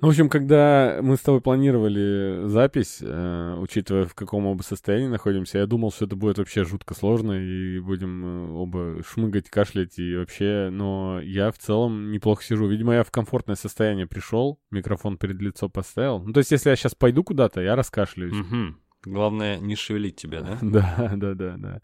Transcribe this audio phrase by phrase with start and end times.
[0.00, 5.08] Ну, в общем, когда мы с тобой планировали запись, э, учитывая, в каком оба состоянии
[5.08, 9.98] находимся, я думал, что это будет вообще жутко сложно, и будем э, оба шмыгать, кашлять
[9.98, 12.68] и вообще, но я в целом неплохо сижу.
[12.68, 16.20] Видимо, я в комфортное состояние пришел, микрофон перед лицо поставил.
[16.20, 18.36] Ну, то есть, если я сейчас пойду куда-то, я раскашляюсь.
[18.36, 18.76] Угу.
[19.04, 20.58] Главное, не шевелить тебя, да?
[20.62, 21.80] Да, да, да, да.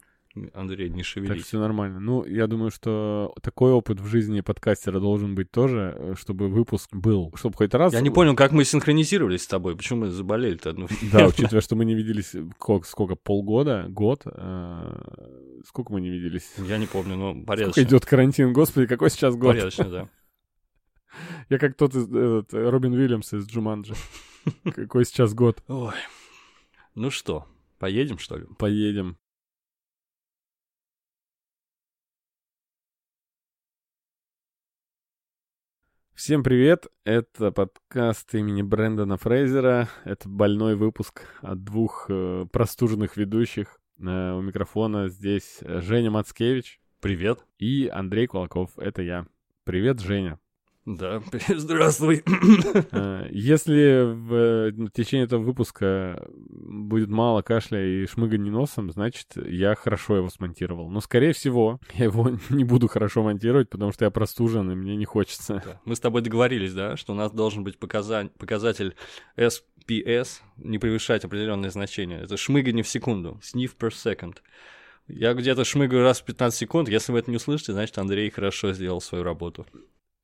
[0.53, 1.45] Андрей, не Так шевелись.
[1.45, 2.01] все нормально.
[2.01, 6.89] Ну, я думаю, что такой опыт в жизни подкастера должен быть тоже, э, чтобы выпуск
[6.93, 7.93] был, чтобы хоть раз...
[7.93, 11.77] Я не понял, как мы синхронизировались с тобой, почему мы заболели-то одну Да, учитывая, что
[11.77, 16.51] мы не виделись э, сколько, сколько полгода, год, э, сколько мы не виделись?
[16.59, 17.81] Я не помню, но Сколько порядочно.
[17.83, 19.53] идет карантин, господи, какой сейчас год?
[19.55, 20.09] Порядочно, да.
[21.49, 23.95] Я как тот из, этот, э, Робин Уильямс из Джуманджи.
[24.75, 25.63] Какой сейчас год?
[25.69, 25.95] Ой.
[26.97, 27.47] Ну что,
[27.79, 28.47] поедем, что ли?
[28.59, 29.17] Поедем.
[36.15, 39.89] Всем привет, это подкаст имени Брэндона Фрейзера.
[40.05, 43.81] Это больной выпуск от двух э, простуженных ведущих.
[43.99, 47.45] Э, у микрофона здесь Женя Мацкевич Привет.
[47.59, 48.79] и Андрей Кулаков.
[48.79, 49.27] Это я.
[49.65, 50.39] Привет, Женя.
[50.87, 52.23] Да, здравствуй.
[52.93, 59.29] Э, Если в, э, в течение этого выпуска будет мало кашля и шмыгания носом, значит,
[59.37, 60.91] я хорошо его смонтировал.
[60.91, 64.97] Но, скорее всего, я его не буду хорошо монтировать, потому что я простужен, и мне
[64.97, 65.63] не хочется.
[65.65, 65.81] Да.
[65.87, 68.95] Мы с тобой договорились, да, что у нас должен быть показа- показатель
[69.39, 72.21] SPS, не превышать определенное значение.
[72.21, 74.37] Это шмыгание в секунду, sniff per second.
[75.09, 76.89] Я где-то шмыгаю раз в 15 секунд.
[76.91, 79.67] Если вы это не услышите, значит, Андрей хорошо сделал свою работу.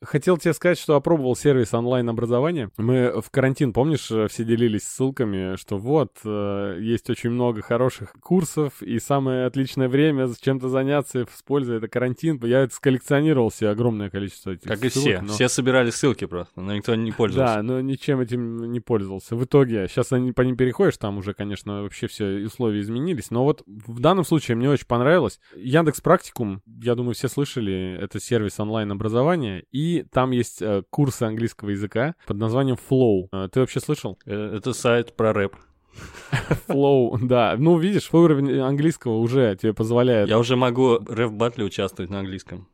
[0.03, 2.71] Хотел тебе сказать, что опробовал сервис онлайн-образования.
[2.79, 8.13] Мы в карантин, помнишь, э, все делились ссылками, что вот, э, есть очень много хороших
[8.15, 12.41] курсов, и самое отличное время с чем-то заняться, используя это карантин.
[12.45, 15.21] Я это сколлекционировал себе огромное количество этих Как и ссылок, все.
[15.21, 17.57] но- Все собирали ссылки просто, но никто не пользовался.
[17.57, 19.37] Да, но ничем этим не пользовался.
[19.37, 23.31] В итоге, сейчас они по ним переходишь, там уже, конечно, вообще все условия изменились.
[23.31, 25.41] Но вот в данном случае мне очень понравилось.
[25.55, 29.65] Яндекс Практикум, я думаю, все слышали, это сервис онлайн-образования.
[29.73, 33.29] И там есть э, курсы английского языка под названием Flow.
[33.33, 34.19] Э, ты вообще слышал?
[34.27, 35.57] Э, Это сайт про рэп.
[36.69, 37.57] Flow, да.
[37.59, 40.29] Ну, видишь, уровень английского уже тебе позволяет.
[40.29, 42.69] Я уже могу рэп батле участвовать на английском.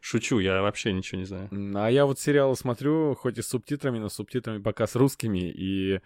[0.00, 1.48] Шучу, я вообще ничего не знаю.
[1.74, 5.50] А я вот сериалы смотрю, хоть и с субтитрами, но с субтитрами пока с русскими,
[5.50, 6.00] и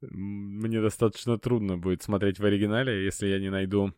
[0.00, 3.92] мне достаточно трудно будет смотреть в оригинале, если я не найду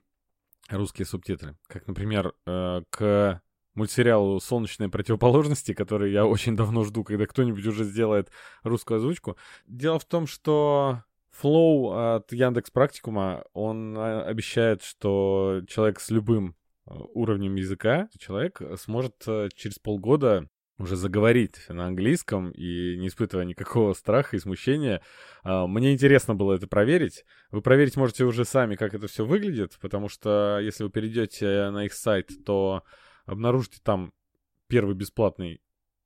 [0.69, 1.57] русские субтитры.
[1.69, 3.41] Как, например, к
[3.75, 8.31] мультсериалу «Солнечные противоположности», который я очень давно жду, когда кто-нибудь уже сделает
[8.63, 9.37] русскую озвучку.
[9.67, 11.03] Дело в том, что
[11.41, 16.55] Flow от Яндекс Практикума, он э, обещает, что человек с любым
[16.87, 23.45] э, уровнем языка, человек сможет э, через полгода уже заговорить на английском и не испытывая
[23.45, 25.03] никакого страха и смущения.
[25.43, 27.25] А, Мне интересно было это проверить.
[27.51, 31.85] Вы проверить можете уже сами, как это все выглядит, потому что если вы перейдете на
[31.85, 32.83] их сайт, то
[33.27, 34.13] обнаружите там
[34.69, 35.61] первый бесплатный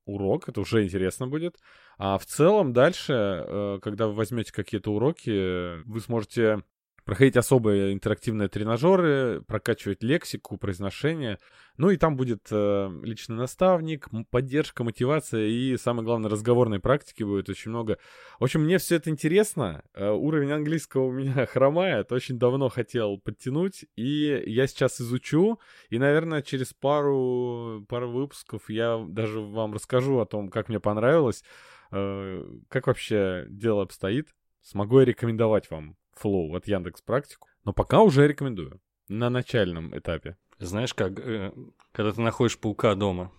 [0.07, 1.59] урок, это уже интересно будет.
[1.99, 6.63] А в целом дальше, э, когда вы возьмете какие-то уроки, вы сможете
[7.07, 11.39] проходить особые интерактивные тренажеры, прокачивать лексику, произношение.
[11.77, 17.49] Ну и там будет э, личный наставник, поддержка, мотивация и, самое главное, разговорной практики будет
[17.49, 17.99] очень много.
[18.41, 19.85] В общем, мне все это интересно.
[19.95, 22.11] Э, уровень английского у меня хромает.
[22.11, 23.85] Очень давно хотел подтянуть.
[23.95, 25.61] И я сейчас изучу.
[25.91, 31.45] И, наверное, через пару, пару выпусков я даже вам расскажу о том, как мне понравилось.
[31.93, 34.35] Э, как вообще дело обстоит.
[34.61, 37.49] Смогу я рекомендовать вам Flow от Яндекс Практику.
[37.65, 38.81] Но пока уже рекомендую.
[39.09, 40.37] На начальном этапе.
[40.59, 41.53] Знаешь, как, э,
[41.93, 43.33] когда ты находишь паука дома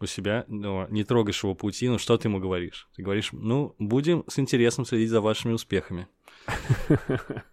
[0.00, 2.88] у себя, дома, не трогаешь его паутину, что ты ему говоришь?
[2.94, 6.08] Ты говоришь, ну, будем с интересом следить за вашими успехами.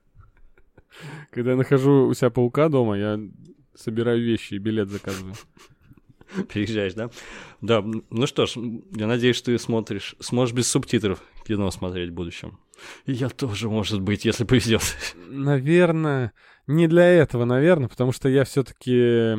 [1.32, 3.20] Когда я нахожу у себя паука дома, я
[3.76, 5.36] собираю вещи и билет заказываю.
[6.50, 7.10] Переезжаешь, да?
[7.62, 8.56] Да, ну что ж,
[8.92, 12.60] я надеюсь, что ты смотришь, сможешь без субтитров кино смотреть в будущем.
[13.06, 14.81] И я тоже, может быть, если повезет.
[15.16, 16.34] Наверное,
[16.68, 19.36] не для этого, наверное, потому что я все-таки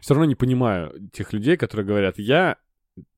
[0.00, 2.56] все равно не понимаю тех людей, которые говорят, я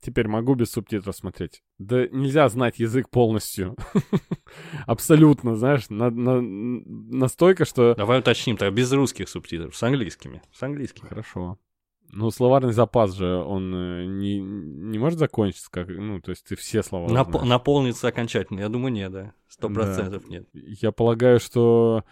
[0.01, 1.63] теперь могу без субтитров смотреть.
[1.79, 3.77] Да нельзя знать язык полностью.
[4.87, 7.95] Абсолютно, знаешь, на- на- настолько, что...
[7.95, 10.43] Давай уточним, так без русских субтитров, с английскими.
[10.53, 11.09] С английскими.
[11.09, 11.59] Хорошо.
[12.13, 16.57] Ну, словарный запас же, он э, не, не может закончиться, как, ну, то есть ты
[16.57, 18.61] все слова Нап- наполнится окончательно.
[18.61, 19.33] Я думаю, нет, да.
[19.49, 19.75] Сто Да.
[19.75, 20.47] процентов нет.
[20.53, 22.05] Я полагаю, что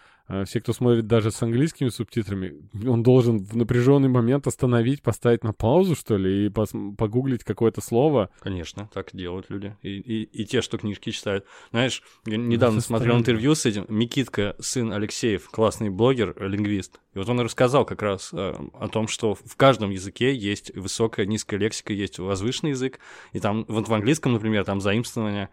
[0.45, 2.55] все, кто смотрит даже с английскими субтитрами,
[2.87, 8.31] он должен в напряженный момент остановить, поставить на паузу, что ли, и погуглить какое-то слово.
[8.41, 9.77] Конечно, так делают люди.
[9.83, 11.45] И, и, и те, что книжки читают.
[11.71, 13.21] Знаешь, я недавно это смотрел странно.
[13.21, 13.87] интервью с этим.
[13.89, 17.01] Микитка, сын Алексеев, классный блогер, лингвист.
[17.15, 21.27] И вот он рассказал как раз э, о том, что в каждом языке есть высокая,
[21.27, 23.01] низкая лексика, есть возвышенный язык.
[23.33, 25.51] И там, вот в английском, например, там заимствование,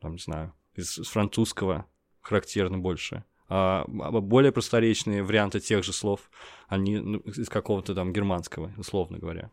[0.00, 1.86] там, не знаю, из, из французского
[2.22, 3.24] характерно больше.
[3.48, 6.30] А а более просторечные варианты тех же слов,
[6.68, 9.50] они ну, из какого-то там германского, условно говоря.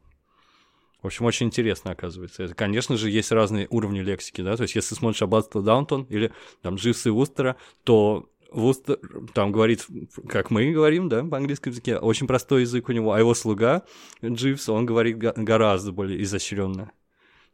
[1.01, 2.43] В общем, очень интересно, оказывается.
[2.43, 6.31] Это, конечно же, есть разные уровни лексики, да, то есть если смотришь Аббатство Даунтон или
[6.61, 8.99] там Дживсы Вустера, то Вустер
[9.33, 9.87] там говорит,
[10.29, 13.83] как мы говорим, да, по английскому языке, очень простой язык у него, а его слуга
[14.23, 16.91] Дживс, он говорит гораздо более изощренно.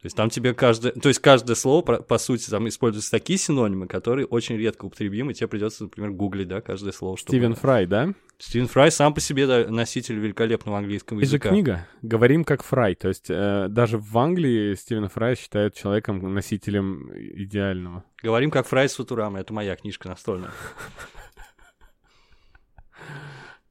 [0.02, 3.88] То есть там тебе каждое, то есть каждое слово, по сути, там используются такие синонимы,
[3.88, 7.18] которые очень редко употребимы, и тебе придется, например, гуглить, да, каждое слово.
[7.18, 8.14] чтобы- Стивен Фрай, да?
[8.38, 11.50] Стивен Фрай сам по себе да, носитель великолепного английского Это языка.
[11.50, 11.88] книга.
[12.04, 12.94] Говорим как Фрай.
[12.94, 18.04] То есть э, даже в Англии Стивена Фрая считают человеком, носителем идеального.
[18.22, 20.52] Говорим как Фрай с Футурама, это моя книжка настольная.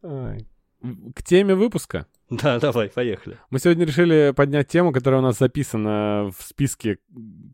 [0.03, 2.07] К теме выпуска.
[2.31, 3.39] Да, давай, поехали.
[3.51, 6.99] Мы сегодня решили поднять тему, которая у нас записана в списке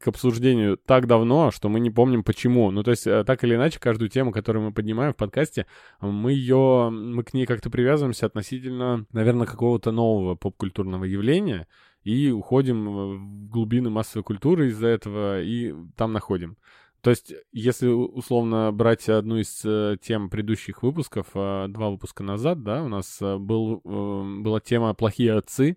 [0.00, 2.70] к обсуждению так давно, что мы не помним почему.
[2.70, 5.66] Ну, то есть, э, так или иначе, каждую тему, которую мы поднимаем в подкасте,
[6.00, 11.66] мы ее, мы к ней как-то привязываемся относительно, наверное, какого-то нового поп-культурного явления
[12.02, 16.56] и уходим в глубины массовой культуры из-за этого и там находим.
[17.02, 22.62] То есть, если условно брать одну из э, тем предыдущих выпусков, э, два выпуска назад,
[22.62, 25.76] да, у нас э, был, э, была тема «Плохие отцы»,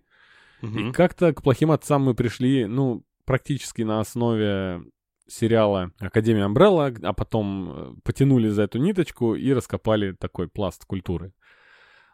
[0.62, 0.92] и Мгм.
[0.92, 4.84] как-то к «Плохим отцам» мы пришли, ну, практически на основе
[5.26, 11.32] сериала «Академия Амбрелла», а потом потянули за эту ниточку и раскопали такой пласт культуры.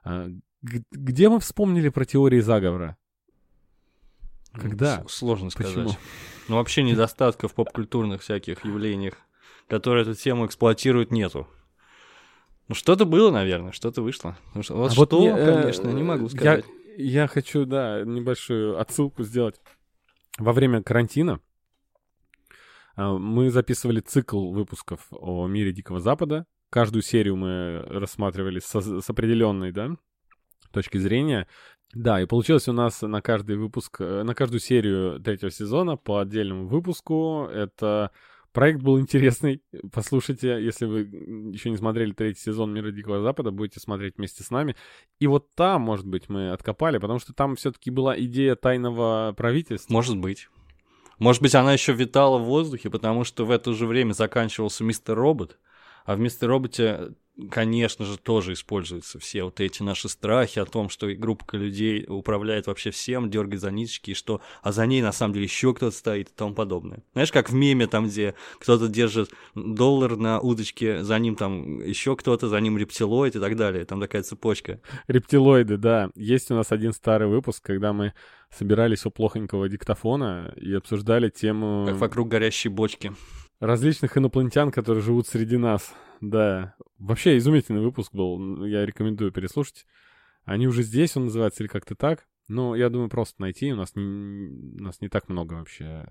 [0.04, 0.28] А,
[0.62, 2.96] Где мы вспомнили про теории заговора?
[4.52, 5.04] Когда?
[5.08, 5.74] Сложно сказать.
[5.74, 5.90] Почему?
[6.48, 9.14] Ну, вообще недостатков в поп-культурных всяких явлениях,
[9.68, 11.46] которые эту тему эксплуатируют, нету.
[12.68, 14.36] Ну, что-то было, наверное, что-то вышло.
[14.54, 16.64] Ну, что- Вот А что, мне, э, конечно, не могу я- сказать.
[16.96, 19.60] Я, хочу, да, небольшую отсылку сделать.
[20.38, 21.40] Во время карантина
[22.96, 26.46] а, мы записывали цикл выпусков о мире Дикого Запада.
[26.70, 29.96] Каждую серию мы рассматривали с, с определенной, да,
[30.70, 31.46] точки зрения.
[31.94, 36.20] Да, и получилось у нас на каждый выпуск, э, на каждую серию третьего сезона по
[36.20, 37.48] отдельному выпуску.
[37.52, 38.12] Это
[38.52, 39.62] проект был интересный.
[39.92, 41.00] Послушайте, если вы
[41.52, 44.74] еще не смотрели третий сезон Мира Дикого Запада, будете смотреть вместе с нами.
[45.18, 49.92] И вот там, может быть, мы откопали, потому что там все-таки была идея тайного правительства.
[49.92, 50.48] Может быть.
[51.18, 55.14] Может быть, она еще витала в воздухе, потому что в это же время заканчивался Мистер
[55.14, 55.58] Робот,
[56.04, 57.12] а в Мистер Роботе,
[57.50, 62.66] конечно же, тоже используются все вот эти наши страхи о том, что группа людей управляет
[62.66, 65.96] вообще всем, дергает за ниточки, и что, а за ней на самом деле еще кто-то
[65.96, 67.02] стоит и тому подобное.
[67.12, 72.16] Знаешь, как в меме там, где кто-то держит доллар на удочке, за ним там еще
[72.16, 74.80] кто-то, за ним рептилоид и так далее, там такая цепочка.
[75.08, 76.10] Рептилоиды, да.
[76.14, 78.12] Есть у нас один старый выпуск, когда мы
[78.50, 83.12] собирались у плохонького диктофона и обсуждали тему Как вокруг горящей бочки.
[83.60, 85.94] различных инопланетян, которые живут среди нас.
[86.22, 86.74] Да.
[86.98, 88.64] Вообще изумительный выпуск был.
[88.64, 89.86] Я рекомендую переслушать.
[90.44, 92.26] Они уже здесь, он называется, или как-то так.
[92.48, 93.72] Но я думаю, просто найти.
[93.72, 96.06] У нас не, у нас не так много вообще.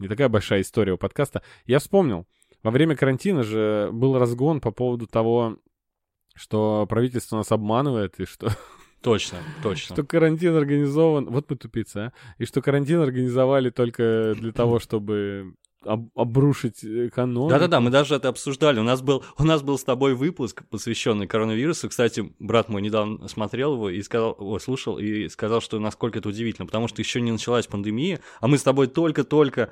[0.00, 1.42] Не такая большая история у подкаста.
[1.66, 2.26] Я вспомнил.
[2.64, 5.58] Во время карантина же был разгон по поводу того,
[6.34, 8.48] что правительство нас обманывает, и что
[9.02, 9.94] Точно, точно.
[9.94, 11.26] что карантин организован...
[11.26, 12.12] Вот мы тупицы, а?
[12.38, 15.54] И что карантин организовали только для того, чтобы
[15.86, 17.50] об- обрушить экономику.
[17.50, 18.80] Да-да-да, мы даже это обсуждали.
[18.80, 21.88] У нас был, у нас был с тобой выпуск, посвященный коронавирусу.
[21.88, 26.28] Кстати, брат мой недавно смотрел его и сказал, ой, слушал, и сказал, что насколько это
[26.28, 29.70] удивительно, потому что еще не началась пандемия, а мы с тобой только-только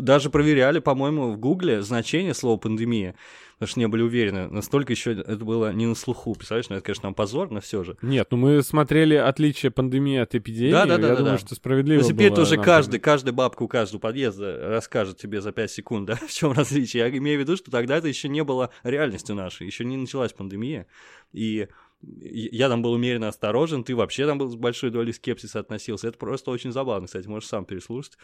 [0.00, 3.14] даже проверяли, по-моему, в Гугле значение слова пандемия,
[3.54, 4.48] потому что не были уверены.
[4.48, 6.34] Настолько еще это было не на слуху.
[6.34, 7.96] Представляешь, ну это, конечно, нам позор, но все же.
[8.02, 10.72] Нет, ну мы смотрели отличие пандемии от эпидемии.
[10.72, 11.12] Да-да-да-да-да.
[11.12, 15.18] Я думаю, что справедливо Но теперь было тоже каждый, каждая бабка у каждого подъезда расскажет
[15.18, 17.04] тебе за 5 секунд, да, в чем различие.
[17.04, 20.32] Я имею в виду, что тогда это еще не было реальностью нашей, еще не началась
[20.32, 20.86] пандемия.
[21.32, 21.68] И
[22.00, 26.08] я там был умеренно осторожен, ты вообще там был с большой долей скепсиса относился.
[26.08, 28.18] Это просто очень забавно, кстати, можешь сам переслушать.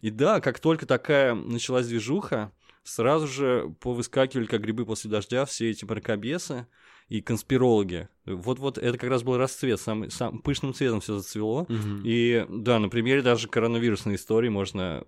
[0.00, 2.52] И да, как только такая началась движуха,
[2.84, 6.66] сразу же повыскакивали, как грибы после дождя, все эти мракобесы
[7.08, 8.08] и конспирологи.
[8.26, 11.66] Вот-вот это как раз был расцвет, сам, сам пышным цветом все зацвело.
[11.68, 12.02] Мгм.
[12.04, 15.04] И да, на примере даже коронавирусной истории можно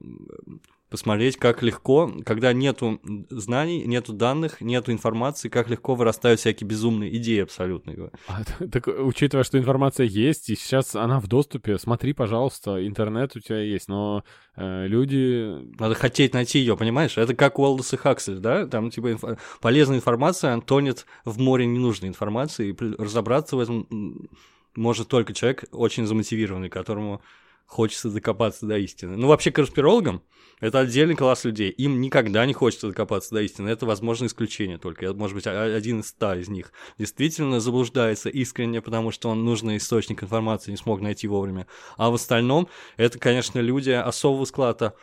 [0.91, 7.17] посмотреть, как легко, когда нету знаний, нету данных, нету информации, как легко вырастают всякие безумные
[7.17, 8.11] идеи абсолютно.
[8.27, 8.43] А,
[8.73, 13.61] так, учитывая, что информация есть, и сейчас она в доступе, смотри, пожалуйста, интернет у тебя
[13.61, 14.25] есть, но
[14.57, 15.61] э, люди...
[15.79, 17.17] Надо хотеть найти ее, понимаешь?
[17.17, 18.67] Это как у Алдоса Хаксли, да?
[18.67, 24.29] Там, типа, инфо- полезная информация она тонет в море ненужной информации, и разобраться в этом
[24.77, 27.23] может только человек очень замотивированный, которому
[27.67, 29.17] хочется докопаться до истины.
[29.17, 30.23] Ну, вообще, конспирологам
[30.61, 31.71] это отдельный класс людей.
[31.71, 33.69] Им никогда не хочется докопаться до истины.
[33.69, 35.07] Это, возможно, исключение только.
[35.07, 39.79] Это, может быть, один из ста из них действительно заблуждается искренне, потому что он нужный
[39.79, 41.67] источник информации не смог найти вовремя.
[41.97, 42.69] А в остальном,
[42.99, 44.95] это, конечно, люди особого склада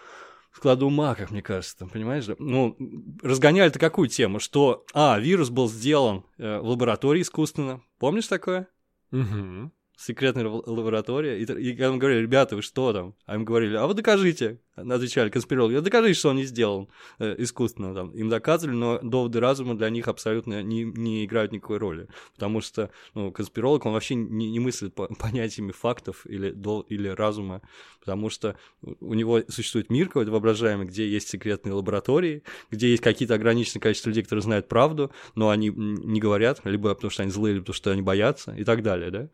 [0.51, 2.25] склада ума, как мне кажется, там, понимаешь?
[2.25, 2.35] да?
[2.39, 2.75] Ну,
[3.21, 4.39] разгоняли-то какую тему?
[4.39, 7.81] Что, а, вирус был сделан э, в лаборатории искусственно.
[7.99, 8.67] Помнишь такое?
[9.11, 9.71] Мгм.
[9.97, 13.15] Секретная лаб- лаборатория, и, и когда мы говорили, ребята, вы что там?
[13.25, 14.59] А им говорили, а вы докажите.
[14.77, 16.87] Отвечали конспирологи, «А докажите, что он не сделан
[17.17, 17.95] э, искусственно.
[17.95, 18.11] Там.
[18.11, 22.07] Им доказывали, но доводы разума для них абсолютно не, не играют никакой роли.
[22.35, 27.07] Потому что ну, конспиролог, он вообще не, не мыслит по- понятиями фактов или, до, или
[27.07, 27.63] разума,
[27.99, 28.55] потому что
[28.99, 34.09] у него существует мир какой-то воображаемый, где есть секретные лаборатории, где есть какие-то ограниченное количество
[34.09, 37.75] людей, которые знают правду, но они не говорят, либо потому что они злые, либо потому
[37.75, 39.29] что они боятся и так далее, да?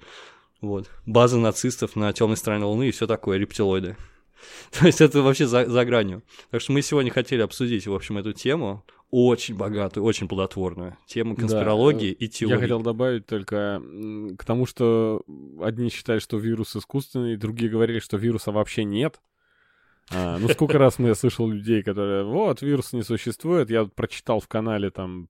[0.63, 0.89] Вот.
[1.05, 3.97] База нацистов на темной стороне Луны и все такое, рептилоиды.
[4.71, 6.23] То есть это вообще за, за гранью.
[6.51, 11.35] Так что мы сегодня хотели обсудить, в общем, эту тему, очень богатую, очень плодотворную, тему
[11.35, 12.55] Да, конспирологии и теории.
[12.55, 13.81] Я хотел добавить только
[14.37, 15.21] к тому, что
[15.61, 19.19] одни считали, что вирус искусственный, другие говорили, что вируса вообще нет.
[20.11, 23.69] А, ну, сколько раз мы слышал людей, которые, вот, вирус не существует.
[23.69, 25.27] Я прочитал в канале там,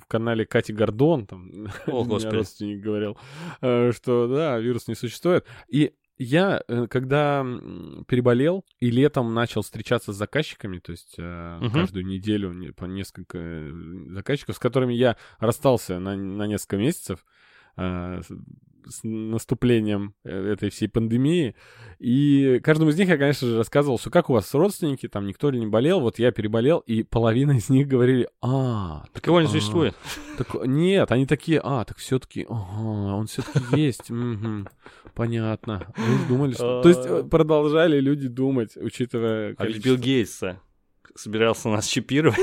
[0.00, 1.50] в канале Кати Гордон, там,
[1.86, 2.34] О, Господи.
[2.34, 3.16] родственник говорил,
[3.60, 5.46] э, что да, вирус не существует.
[5.68, 7.42] И я, э, когда
[8.06, 11.70] переболел и летом начал встречаться с заказчиками, то есть Мгм.
[11.72, 13.70] каждую неделю не- по несколько
[14.10, 17.24] заказчиков, с которыми я расстался на, на несколько месяцев
[18.86, 21.54] с, наступлением э, этой всей пандемии.
[21.98, 25.50] И каждому из них я, конечно же, рассказывал, что как у вас родственники, там никто
[25.50, 29.46] ли не болел, вот я переболел, и половина из них говорили, а, Так его не
[29.46, 29.94] а, существует.
[30.38, 34.10] так, нет, они такие, а, так все-таки, ага, он все-таки есть,
[35.14, 35.92] понятно.
[35.96, 36.82] Мы думали, что...
[36.82, 39.54] То есть э, продолжали люди думать, учитывая...
[39.58, 40.42] А Билл Гейтс
[41.14, 42.38] собирался нас чипировать.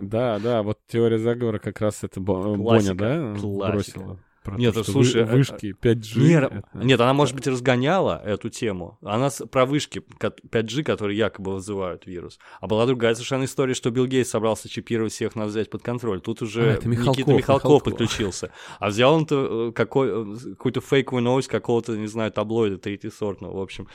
[0.00, 4.18] Да, да, вот теория заговора как раз это Классика, Боня, да, классика.
[4.42, 6.18] Про Нет, то, слушай, вы- э, вышки 5G...
[6.20, 8.96] Нет, это- нет, она, может быть, разгоняла эту тему.
[9.02, 12.38] Она с- про вышки ко- 5G, которые якобы вызывают вирус.
[12.60, 16.20] А была другая совершенно история, что Билл Гейтс собрался чипировать всех, надо взять под контроль.
[16.22, 17.84] Тут уже А, это Михалков, Никита Михалков, Михалков.
[17.84, 18.50] подключился.
[18.78, 23.58] А взял он-то э, э, какую-то фейковую новость какого-то, не знаю, таблоида третьесортного.
[23.58, 23.88] В общем,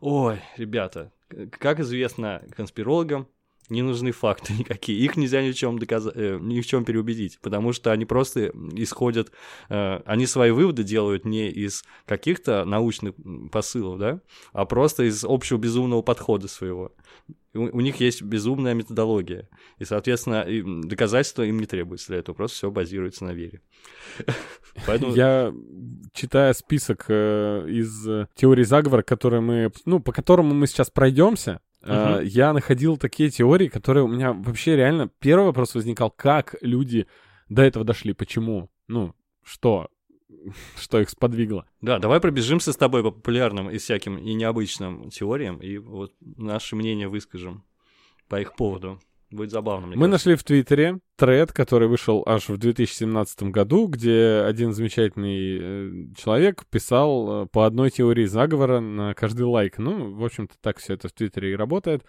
[0.00, 1.12] ой, ребята,
[1.58, 3.28] как известно конспирологам,
[3.72, 4.98] не нужны факты никакие.
[4.98, 9.32] Их нельзя ни в чем доказать, ни в чем переубедить, потому что они просто исходят,
[9.68, 13.14] э, они свои выводы делают не из каких-то научных
[13.50, 14.20] посылов, да,
[14.52, 16.92] а просто из общего безумного подхода своего.
[17.54, 19.46] У, них есть безумная методология,
[19.78, 20.46] и, соответственно,
[20.86, 23.60] доказательства им не требуется для этого, просто все базируется на вере.
[24.86, 25.52] Поэтому Я,
[26.14, 31.60] читая список э, из э, теорий заговора, которые мы, ну, по которому мы сейчас пройдемся,
[31.82, 32.22] Мгм.
[32.24, 35.08] я находил такие теории, которые у меня вообще реально...
[35.18, 37.06] Первый вопрос возникал, как люди
[37.48, 38.70] до этого дошли, почему?
[38.88, 39.88] Ну, что?
[40.76, 41.66] Что их сподвигло?
[41.80, 46.76] Да, давай пробежимся с тобой по популярным и всяким и необычным теориям, и вот наше
[46.76, 47.64] мнение выскажем
[48.28, 49.00] по их поводу.
[49.32, 50.28] Будет забавно, мне Мы кажется.
[50.28, 56.64] нашли в Твиттере тред, который вышел аж в 2017 году, где один замечательный э, человек
[56.70, 59.78] писал э, по одной теории заговора на каждый лайк.
[59.78, 62.04] Ну, в общем-то, так все это в Твиттере и работает.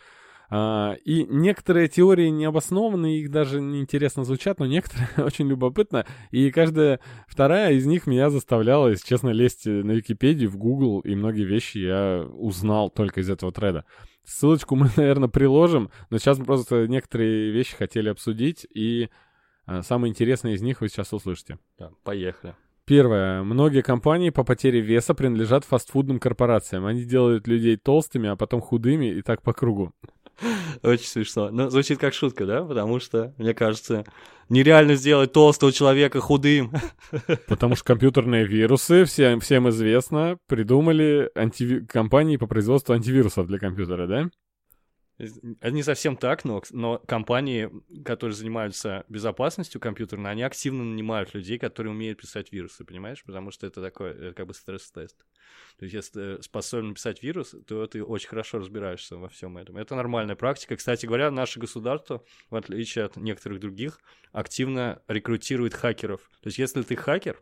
[0.50, 6.06] А, и некоторые теории необоснованные, их даже неинтересно звучат, но некоторые очень любопытно.
[6.32, 11.16] И каждая вторая из них меня заставляла, если честно, лезть на Википедию, в Google, и
[11.16, 13.86] многие вещи я узнал только из этого треда.
[14.26, 19.10] Ссылочку мы, наверное, приложим, но сейчас мы просто некоторые вещи хотели обсудить, и
[19.66, 21.60] а, самые интересные из них вы сейчас услышите.
[21.78, 22.56] Да, поехали.
[22.86, 23.44] Первое.
[23.44, 26.86] Многие компании по потере веса принадлежат фастфудным корпорациям.
[26.86, 29.94] Они делают людей толстыми, а потом худыми, и так по кругу.
[30.84, 31.50] Очень смешно.
[31.52, 32.64] Но звучит как шутка, да?
[32.64, 34.06] Потому что, мне кажется,
[34.50, 36.72] нереально сделать толстого человека худым.
[37.48, 44.08] Потому что компьютерные вирусы, всем, всем известно, придумали антиви- компании по производству антивирусов для компьютера,
[44.08, 44.30] да?
[45.18, 47.70] Это не совсем так, но, но компании,
[48.04, 53.24] которые занимаются безопасностью компьютерной, они активно нанимают людей, которые умеют писать вирусы, понимаешь?
[53.24, 55.18] Потому что это такой, это как бы стресс-тест.
[55.78, 59.78] То есть, если ты способен писать вирус, то ты очень хорошо разбираешься во всем этом.
[59.78, 60.76] Это нормальная практика.
[60.76, 64.00] Кстати говоря, наше государство, в отличие от некоторых других,
[64.32, 66.22] активно рекрутирует хакеров.
[66.42, 67.40] То есть, если ты хакер,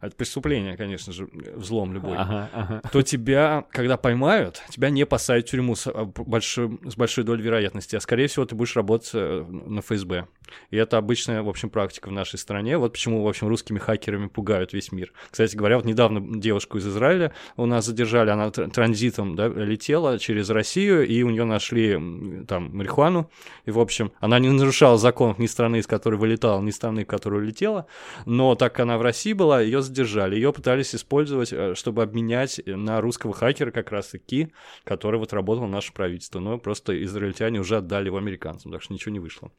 [0.00, 2.82] это преступление, конечно же, взлом любой, ага, ага.
[2.92, 7.42] то тебя, когда поймают, тебя не посадят в тюрьму с а, большой, с большой долей
[7.42, 10.26] вероятности, а скорее всего ты будешь работать э, на ФСБ.
[10.70, 12.78] И это обычная, в общем, практика в нашей стране.
[12.78, 15.12] Вот почему, в общем, русскими хакерами пугают весь мир.
[15.30, 20.48] Кстати говоря, вот недавно девушку из Израиля у нас задержали, она транзитом да, летела через
[20.50, 21.98] Россию, и у нее нашли
[22.46, 23.28] там марихуану.
[23.64, 27.08] И, в общем, она не нарушала законов ни страны, из которой вылетала, ни страны, в
[27.08, 27.86] которую летела.
[28.24, 30.36] Но так как она в России была, ее задержали.
[30.36, 34.52] Ее пытались использовать, э, чтобы обменять на русского хакера как раз-таки,
[34.84, 36.40] который вот работал в наше правительство.
[36.40, 39.50] Но просто израильтяне уже отдали его американцам, так что ничего не вышло.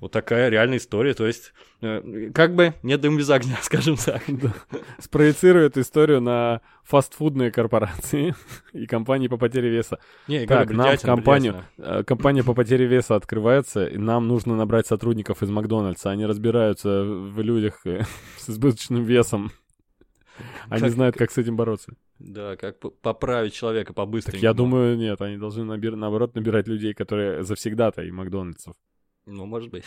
[0.00, 1.14] Вот такая реальная история.
[1.14, 4.22] То есть, э, как бы нет дым без огня, скажем так.
[4.28, 4.52] Да.
[4.98, 8.34] Спроецирует историю на фастфудные корпорации
[8.72, 9.98] и компании по потере веса.
[10.28, 14.86] Не, так, нам в компанию, э, компания по потере веса открывается, и нам нужно набрать
[14.86, 16.10] сотрудников из Макдональдса.
[16.10, 17.82] Они разбираются в людях
[18.36, 19.50] с избыточным весом.
[20.68, 20.90] Они как...
[20.90, 21.94] знают, как с этим бороться.
[22.18, 24.40] Да, как поправить человека побыстрее.
[24.40, 28.74] Я думаю, нет, они должны, наоборот, набирать людей, которые завсегда-то и Макдональдсов.
[29.26, 29.84] Ну, может быть.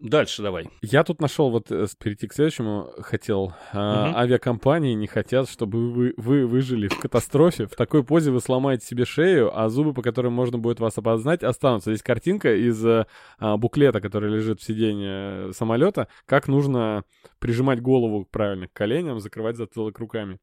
[0.00, 0.68] Дальше давай.
[0.82, 3.54] Я тут нашел вот э, перейти к следующему хотел.
[3.72, 7.66] А, авиакомпании не хотят, чтобы вы, вы выжили в катастрофе.
[7.66, 11.42] В такой позе вы сломаете себе шею, а зубы, по которым можно будет вас опознать,
[11.42, 11.90] останутся.
[11.90, 13.06] Здесь картинка из а,
[13.38, 17.04] буклета, который лежит в сиденье самолета, как нужно
[17.38, 20.38] прижимать голову правильно к коленям, закрывать затылок руками.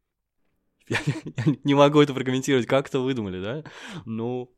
[0.87, 0.97] Я,
[1.45, 2.65] я не могу это прокомментировать.
[2.65, 3.63] Как это выдумали, да?
[4.05, 4.51] Ну,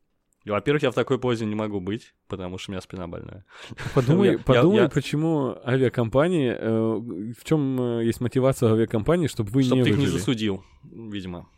[0.50, 3.44] во-первых, я в такой позе не могу быть, потому что у меня спина больная.
[3.94, 9.62] Подумай, я, подумай я, почему авиакомпании, э, в чем э, есть мотивация авиакомпании, чтобы вы
[9.62, 10.06] чтобы не ты выжили?
[10.06, 11.48] их не засудил, видимо.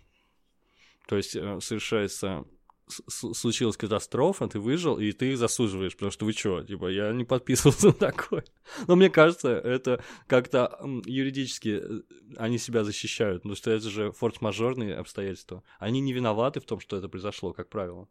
[1.06, 2.44] То есть э, совершается
[2.88, 7.24] случилась катастрофа, ты выжил, и ты их засуживаешь, потому что вы что, типа, я не
[7.24, 8.44] подписывался на такое.
[8.86, 12.02] Но мне кажется, это как-то юридически э,
[12.36, 15.62] они себя защищают, потому что это же форс-мажорные обстоятельства.
[15.78, 18.08] Они не виноваты в том, что это произошло, как правило.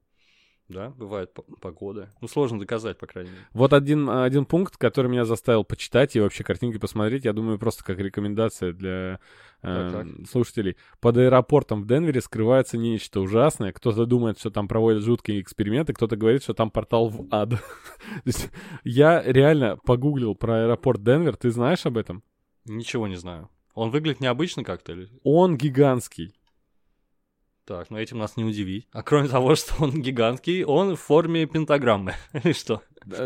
[0.69, 2.09] Да, бывает погода.
[2.21, 3.43] Ну, сложно доказать, по крайней мере.
[3.53, 7.83] Вот один, один пункт, который меня заставил почитать и вообще картинки посмотреть, я думаю, просто
[7.83, 9.19] как рекомендация для
[9.61, 10.27] э, так, так.
[10.29, 10.77] слушателей.
[11.01, 13.73] Под аэропортом в Денвере скрывается нечто ужасное.
[13.73, 17.53] Кто-то думает, что там проводят жуткие эксперименты, кто-то говорит, что там портал в ад.
[18.85, 21.35] я реально погуглил про аэропорт Денвер.
[21.35, 22.23] Ты знаешь об этом?
[22.65, 23.49] Ничего не знаю.
[23.73, 24.93] Он выглядит необычно как-то?
[24.93, 25.09] Или...
[25.23, 26.33] Он гигантский.
[27.65, 28.87] Так, но этим нас не удивить.
[28.91, 32.13] А кроме того, что он гигантский, он в форме пентаграммы.
[32.43, 32.81] Или что?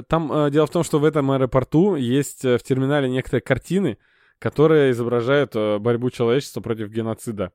[0.08, 3.98] Там э, дело в том, что в этом аэропорту есть э, в терминале некоторые картины,
[4.40, 7.52] которые изображают э, борьбу человечества против геноцида.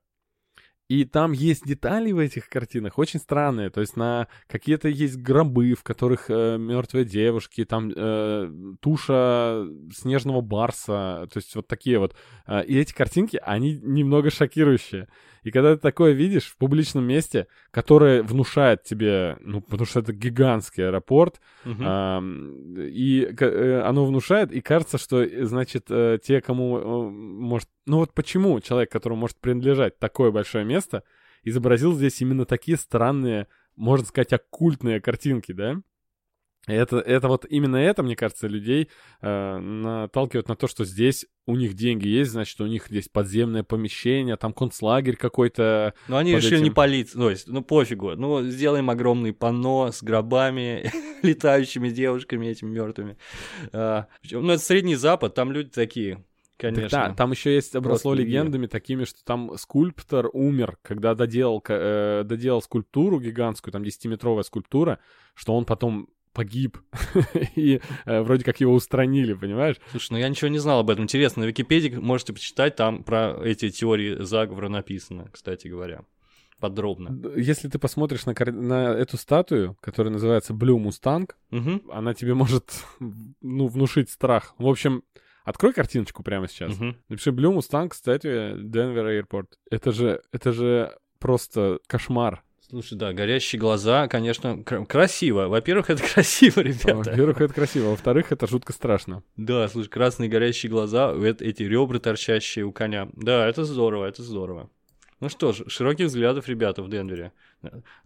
[0.88, 3.70] И там есть детали в этих картинах очень странные.
[3.70, 10.42] То есть на какие-то есть гробы, в которых э, мертвые девушки, там э, туша снежного
[10.42, 11.28] барса.
[11.32, 12.14] То есть вот такие вот.
[12.46, 15.08] Э, и эти картинки, они немного шокирующие.
[15.42, 20.12] И когда ты такое видишь в публичном месте, которое внушает тебе, ну, потому что это
[20.12, 22.78] гигантский аэропорт, uh-huh.
[22.78, 27.68] э, и э, оно внушает, и кажется, что, значит, э, те, кому э, может...
[27.86, 31.02] Ну вот почему человек, которому может принадлежать такое большое место,
[31.42, 35.82] изобразил здесь именно такие странные, можно сказать, оккультные картинки, да?
[36.68, 38.88] Это, это вот именно это, мне кажется, людей
[39.20, 43.64] э, наталкивает на то, что здесь у них деньги есть, значит, у них здесь подземное
[43.64, 45.94] помещение, там концлагерь какой-то.
[46.06, 46.64] Ну, они решили этим...
[46.64, 50.88] не палить, ну, есть, ну, пофигу, ну, сделаем огромный панно с гробами,
[51.22, 53.16] летающими девушками этими мертвыми.
[53.72, 56.24] А, ну, это Средний Запад, там люди такие,
[56.58, 57.08] Конечно.
[57.08, 62.22] Да, там еще есть обросло Просто легендами такими, что там скульптор умер, когда доделал, э,
[62.24, 65.00] доделал скульптуру гигантскую, там 10-метровая скульптура,
[65.34, 66.78] что он потом погиб,
[67.56, 69.76] и э, вроде как его устранили, понимаешь?
[69.90, 71.04] Слушай, ну я ничего не знал об этом.
[71.04, 76.04] Интересно, на Википедии можете почитать, там про эти теории заговора написано, кстати говоря,
[76.62, 77.18] подробно.
[77.36, 81.90] Если ты посмотришь на, на эту статую, которая называется Blue Mustang, угу.
[81.92, 84.54] она тебе может, ну, внушить страх.
[84.58, 85.02] В общем,
[85.44, 86.74] открой картиночку прямо сейчас.
[86.74, 86.94] Угу.
[87.08, 89.48] Напиши Blue Mustang, статуя Denver Airport.
[89.70, 92.44] Это же, это же просто кошмар.
[92.72, 95.48] Слушай, да, горящие глаза, конечно, красиво.
[95.48, 97.10] Во-первых, это красиво, ребята.
[97.10, 97.90] Во-первых, это красиво.
[97.90, 99.22] Во-вторых, это жутко страшно.
[99.36, 103.10] Да, слушай, красные горящие глаза, эти ребра торчащие у коня.
[103.12, 104.70] Да, это здорово, это здорово.
[105.22, 107.30] Ну что ж, широких взглядов ребята в Денвере.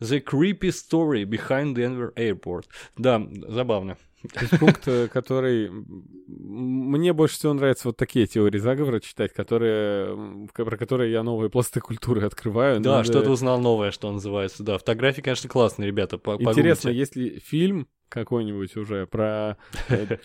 [0.00, 2.64] The creepy story behind Denver Airport.
[2.98, 3.96] Да, забавно.
[4.60, 5.70] Пункт, э, который...
[6.28, 10.46] Мне больше всего нравится вот такие теории заговора читать, которые...
[10.52, 12.80] про которые я новые пласты культуры открываю.
[12.80, 13.04] Да, Надо...
[13.04, 14.62] что-то узнал новое, что называется.
[14.62, 16.16] Да, фотографии, конечно, классные, ребята.
[16.16, 19.56] Интересно, есть ли фильм какой-нибудь уже про
[19.88, 20.18] э,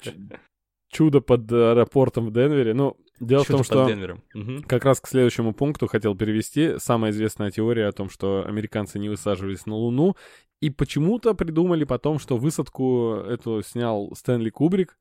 [0.90, 2.74] чудо под аэропортом в Денвере?
[2.74, 4.24] Ну, Дело Чудо в том, что Денвером.
[4.68, 9.10] как раз к следующему пункту хотел перевести самая известная теория о том, что американцы не
[9.10, 10.16] высаживались на Луну,
[10.60, 14.98] и почему-то придумали потом, что высадку эту снял Стэнли Кубрик,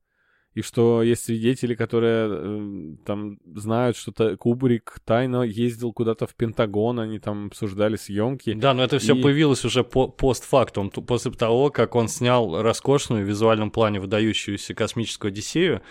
[0.53, 6.35] и что есть свидетели, которые э, там знают, что -то Кубрик тайно ездил куда-то в
[6.35, 8.53] Пентагон, они там обсуждали съемки.
[8.53, 9.21] Да, но это все и...
[9.21, 15.29] появилось уже по постфактум, после того, как он снял роскошную в визуальном плане выдающуюся космическую
[15.29, 15.81] Одиссею,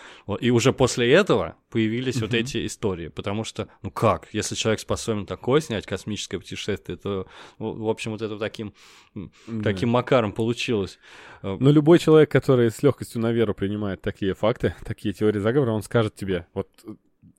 [0.40, 2.20] и уже после этого появились mm-hmm.
[2.20, 7.26] вот эти истории, потому что, ну как, если человек способен такое снять космическое путешествие, то,
[7.58, 8.74] в общем, вот это таким,
[9.14, 9.62] mm-hmm.
[9.62, 10.98] таким макаром получилось.
[11.42, 15.72] Э, но любой человек, который с легкостью на веру принимает такие факты, такие теории заговора,
[15.72, 16.68] он скажет тебе, вот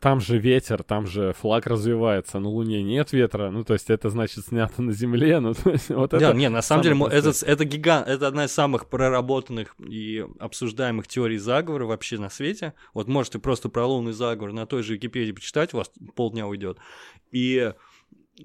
[0.01, 4.09] там же ветер, там же флаг развивается, на Луне нет ветра, ну, то есть это
[4.09, 6.19] значит снято на Земле, ну, то есть вот это...
[6.19, 11.07] Да, не, на самом деле, это, это гигант, это одна из самых проработанных и обсуждаемых
[11.07, 12.73] теорий заговора вообще на свете.
[12.95, 16.79] Вот можете просто про лунный заговор на той же Википедии почитать, у вас полдня уйдет.
[17.31, 17.71] И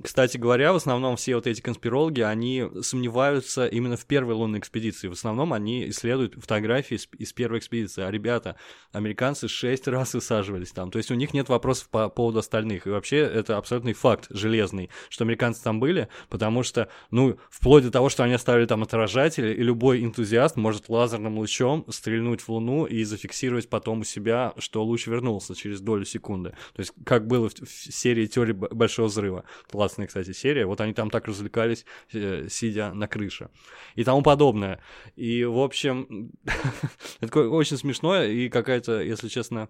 [0.02, 5.08] кстати говоря, в основном все вот эти конспирологи, они сомневаются именно в первой лунной экспедиции.
[5.08, 8.02] В основном они исследуют фотографии из, первой экспедиции.
[8.02, 8.56] А ребята,
[8.92, 10.90] американцы шесть раз высаживались там.
[10.90, 12.86] То есть у них нет вопросов по поводу остальных.
[12.86, 17.90] И вообще это абсолютный факт железный, что американцы там были, потому что, ну, вплоть до
[17.90, 22.86] того, что они оставили там отражатели, и любой энтузиаст может лазерным лучом стрельнуть в Луну
[22.86, 26.50] и зафиксировать потом у себя, что луч вернулся через долю секунды.
[26.74, 29.44] То есть как было в, серии теории Большого Взрыва
[29.86, 30.66] классная, кстати, серия.
[30.66, 33.50] Вот они там так развлекались, э, сидя на крыше.
[33.94, 34.80] И тому подобное.
[35.14, 36.32] И, в общем,
[37.20, 39.68] это очень смешно и какая-то, если честно,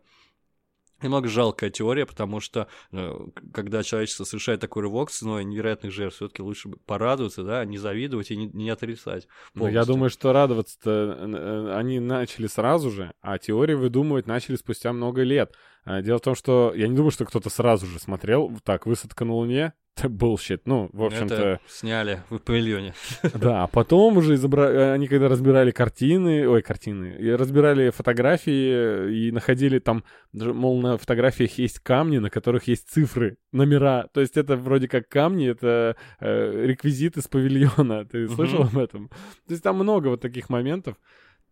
[1.03, 3.19] Немного жалкая теория, потому что э,
[3.53, 8.37] когда человечество совершает такой рывок ценой невероятных жертв, все-таки лучше порадоваться, да, не завидовать и
[8.37, 9.29] не, не отрицать.
[9.53, 14.95] Ну, я думаю, что радоваться-то э, они начали сразу же, а теории выдумывать начали спустя
[14.95, 15.55] много лет.
[15.85, 19.35] Дело в том, что я не думаю, что кто-то сразу же смотрел, так, высадка на
[19.35, 20.63] Луне, bullshit.
[20.65, 21.35] Ну, в общем-то...
[21.35, 22.95] Это сняли в павильоне.
[23.35, 24.93] Да, а потом уже изобра...
[24.93, 31.81] они когда разбирали картины, ой, картины, разбирали фотографии и находили там, мол, на фотографиях есть
[31.81, 34.09] камни, на которых есть цифры, номера.
[34.13, 38.05] То есть это вроде как камни, это э, реквизит из павильона.
[38.11, 39.09] Ты слышал об этом?
[39.47, 40.97] То есть там много вот таких моментов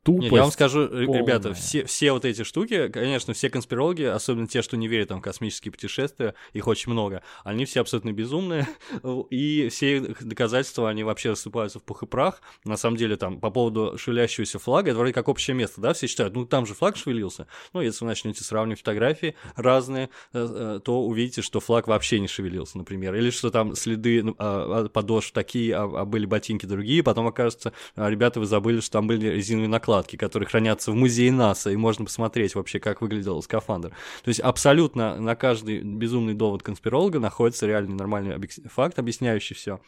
[0.05, 0.25] тупость.
[0.25, 1.19] Нет, я вам скажу, полная.
[1.19, 5.21] ребята, все, все вот эти штуки, конечно, все конспирологи, особенно те, что не верят там,
[5.21, 8.69] в космические путешествия, их очень много, они все абсолютно безумные,
[9.31, 12.43] и все их доказательства, они вообще рассыпаются в пух и прах.
[12.65, 16.07] На самом деле, там, по поводу шевелящегося флага, это вроде как общее место, да, все
[16.07, 17.47] считают, ну, там же флаг шевелился.
[17.73, 22.29] Ну, если вы начнете сравнивать фотографии разные, э, э, то увидите, что флаг вообще не
[22.29, 26.67] шевелился, например, или что там следы ну, а, а, подошв такие, а, а были ботинки
[26.67, 30.95] другие, потом окажется, ребята, вы забыли, что там были резиновые накладки, накладки, которые хранятся в
[30.95, 33.91] музее НАСА, и можно посмотреть вообще, как выглядел скафандр.
[34.23, 39.81] То есть абсолютно на каждый безумный довод конспиролога находится реальный нормальный факт, объясняющий все.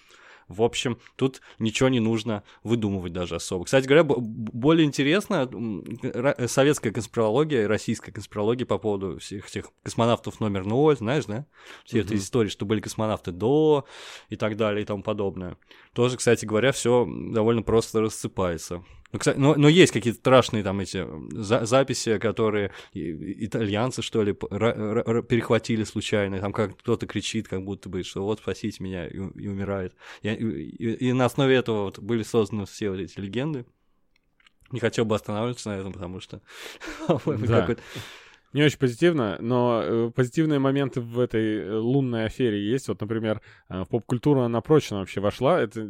[0.49, 3.64] В общем, тут ничего не нужно выдумывать даже особо.
[3.64, 5.51] Кстати говоря, более интересно
[6.47, 11.47] советская конспирология и российская конспирология по поводу всех этих космонавтов номер ноль, знаешь, да?
[11.85, 12.07] Все угу.
[12.07, 13.87] эти истории, что были космонавты до
[14.29, 15.57] и так далее и тому подобное.
[15.95, 18.85] Тоже, кстати говоря, все довольно просто рассыпается.
[19.12, 24.33] Ну, кстати, но, но есть какие-то страшные там эти за записи, которые итальянцы, что ли,
[24.33, 29.49] перехватили случайно, там как кто-то кричит, как будто бы, что вот спасите меня, и, и
[29.49, 29.95] умирает.
[30.23, 33.64] И, и, и на основе этого вот были созданы все вот эти легенды.
[34.73, 36.42] Не хотел бы останавливаться на этом, потому что
[37.27, 37.77] да
[38.57, 42.88] не очень позитивно, но э, позитивные моменты в этой э, лунной афере есть.
[42.88, 45.61] Вот, например, э, в поп-культуру она прочно вообще вошла.
[45.61, 45.87] Это,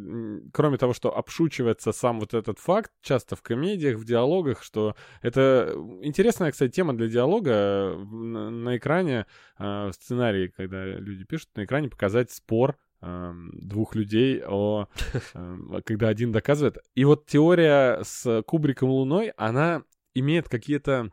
[0.52, 5.76] кроме того, что обшучивается сам вот этот факт, часто в комедиях, в диалогах, что это
[6.02, 9.26] интересная, кстати, тема для диалога на, экране,
[9.58, 14.88] в сценарии, когда люди пишут, на экране показать спор двух людей, о,
[15.84, 16.78] когда один доказывает.
[16.96, 21.12] И вот теория с Кубриком Луной, она имеет какие-то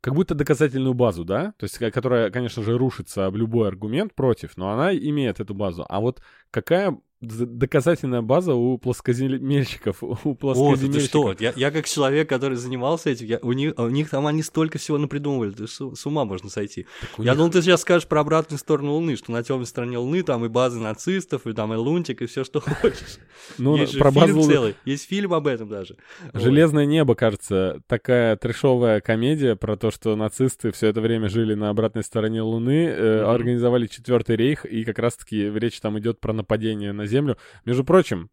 [0.00, 4.56] как будто доказательную базу, да, то есть которая, конечно же, рушится об любой аргумент против,
[4.56, 5.84] но она имеет эту базу.
[5.88, 11.24] А вот какая доказательная база у плоскоземельщиков, у плоскоземельщиков.
[11.24, 11.44] О, ты что?
[11.44, 14.78] Я, я как человек, который занимался этим, я, у, них, у них там они столько
[14.78, 16.86] всего напридумывали, ты с, с ума можно сойти.
[17.16, 17.36] Я них...
[17.36, 20.48] думал, ты сейчас скажешь про обратную сторону Луны, что на темной стороне Луны там и
[20.48, 23.18] базы нацистов, и там и лунтик, и все что хочешь.
[23.58, 24.48] Ну, есть про фильм базу...
[24.48, 25.96] целый, есть фильм об этом даже.
[26.34, 31.70] «Железное небо», кажется, такая трешовая комедия про то, что нацисты все это время жили на
[31.70, 36.92] обратной стороне Луны, э, организовали четвертый рейх, и как раз-таки речь там идет про нападение
[36.92, 37.36] на Землю.
[37.64, 38.30] Между прочим,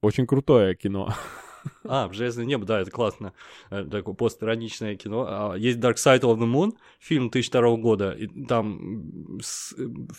[0.00, 1.14] очень крутое кино.
[1.86, 3.34] А, «Железное небо», да, это классно.
[3.70, 5.26] Э, такое постироничное кино.
[5.28, 9.38] А, есть Dark Side of the Moon, фильм 2002 года, и там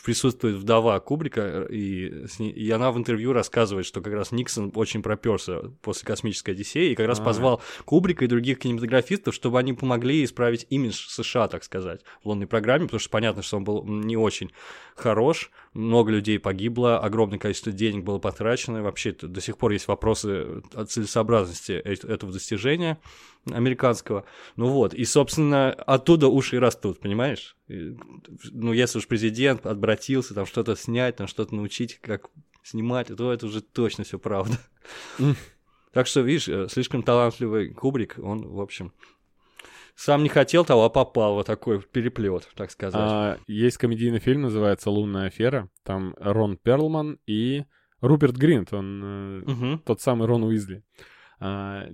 [0.03, 5.71] присутствует вдова Кубрика, и, и она в интервью рассказывает, что как раз Никсон очень проперся
[5.81, 7.23] после «Космической Одиссеи», и как раз а.
[7.23, 12.47] позвал Кубрика и других кинематографистов, чтобы они помогли исправить имидж США, так сказать, в лунной
[12.47, 14.51] программе, потому что понятно, что он был не очень
[14.95, 20.61] хорош, много людей погибло, огромное количество денег было потрачено, вообще до сих пор есть вопросы
[20.73, 22.99] о целесообразности этого достижения
[23.51, 24.25] американского.
[24.55, 27.55] Ну вот, и, собственно, оттуда уши и растут, понимаешь?
[27.67, 27.97] И,
[28.51, 32.29] ну, если уж президент обратился, там что-то снять, там что-то научить, как
[32.63, 34.57] снимать, то это уже точно все правда.
[35.93, 38.91] Так что, видишь, э, слишком талантливый Кубрик, он, в общем,
[39.95, 43.01] сам не хотел того, а попал вот такой переплет, так сказать.
[43.01, 45.69] А, есть комедийный фильм, называется «Лунная афера».
[45.83, 47.63] Там Рон Перлман и
[48.01, 49.77] Руперт Гринт, он угу.
[49.85, 50.83] тот самый Рон Уизли.
[51.39, 51.87] А,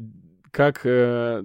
[0.52, 1.44] как э,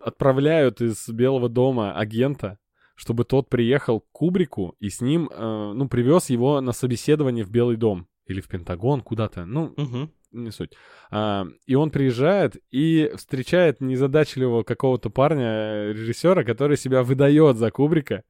[0.00, 2.58] отправляют из Белого дома агента,
[2.94, 7.50] чтобы тот приехал к Кубрику и с ним, э, ну, привез его на собеседование в
[7.50, 10.10] Белый дом или в Пентагон куда-то, ну, угу.
[10.32, 10.72] не суть.
[11.10, 18.24] А, и он приезжает и встречает незадачливого какого-то парня, режиссера, который себя выдает за Кубрика,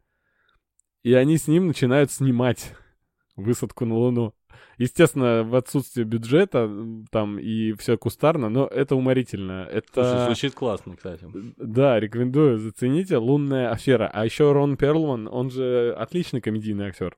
[1.02, 2.74] и они с ним начинают снимать
[3.36, 4.34] высадку на Луну.
[4.78, 6.70] Естественно, в отсутствие бюджета
[7.10, 9.66] там и все кустарно, но это уморительно.
[9.70, 10.04] Это...
[10.04, 11.26] Слушай, звучит классно, кстати.
[11.56, 13.16] Да, рекомендую, зацените.
[13.16, 14.10] «Лунная афера».
[14.12, 17.16] А еще Рон Перлман, он же отличный комедийный актер.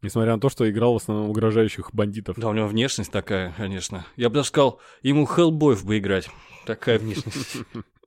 [0.00, 2.36] Несмотря на то, что играл в основном угрожающих бандитов.
[2.36, 4.04] Да, у него внешность такая, конечно.
[4.16, 6.28] Я бы даже сказал, ему Хеллбоев бы играть.
[6.66, 7.58] Такая внешность.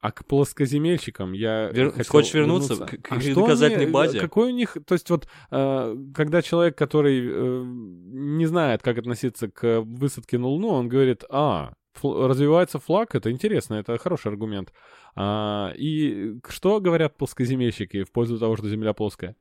[0.00, 1.90] А к плоскоземельщикам я Вер...
[1.90, 2.96] хотел Хочешь вернуться, вернуться.
[2.96, 4.18] к, к а доказательной они, базе?
[4.18, 4.78] Какой у них...
[4.86, 10.46] То есть вот, э, когда человек, который э, не знает, как относиться к высадке на
[10.46, 14.72] Луну, он говорит, а, фл- развивается флаг, это интересно, это хороший аргумент.
[15.16, 19.36] А, и что говорят плоскоземельщики в пользу того, что Земля плоская?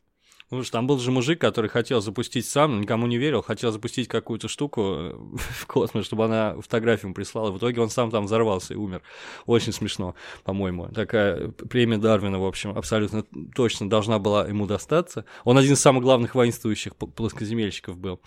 [0.52, 4.08] Ну, что там был же мужик, который хотел запустить сам, никому не верил, хотел запустить
[4.08, 7.52] какую-то штуку э, в космос, чтобы она фотографию прислала.
[7.52, 9.04] В итоге он сам там взорвался и умер.
[9.46, 10.88] Очень смешно, по-моему.
[10.88, 13.24] Такая премия Дарвина, в общем, абсолютно
[13.56, 15.26] точно должна была ему достаться.
[15.44, 18.20] Он один из самых главных воинствующих плоскоземельщиков был.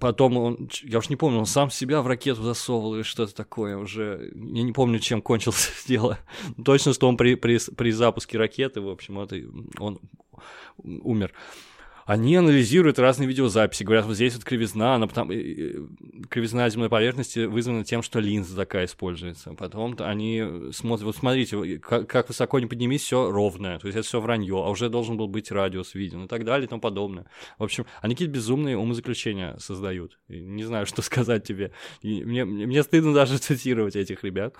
[0.00, 3.76] Потом он, я уж не помню, он сам себя в ракету засовывал или что-то такое
[3.76, 4.30] уже.
[4.34, 6.18] Я не помню, чем кончилось дело.
[6.64, 9.36] Точно, что он при, при, при запуске ракеты, в общем, это,
[9.78, 9.98] он
[10.84, 11.32] умер
[12.06, 17.84] они анализируют разные видеозаписи, говорят, вот здесь вот кривизна, она потом, кривизна земной поверхности вызвана
[17.84, 19.54] тем, что линза такая используется.
[19.54, 24.06] Потом они смотрят, вот смотрите, как, как высоко не поднимись, все ровное, то есть это
[24.06, 27.26] все вранье, а уже должен был быть радиус виден и так далее и тому подобное.
[27.58, 30.18] В общем, они какие-то безумные умозаключения создают.
[30.28, 31.72] Не знаю, что сказать тебе.
[32.02, 34.54] И мне, мне стыдно даже цитировать этих ребят.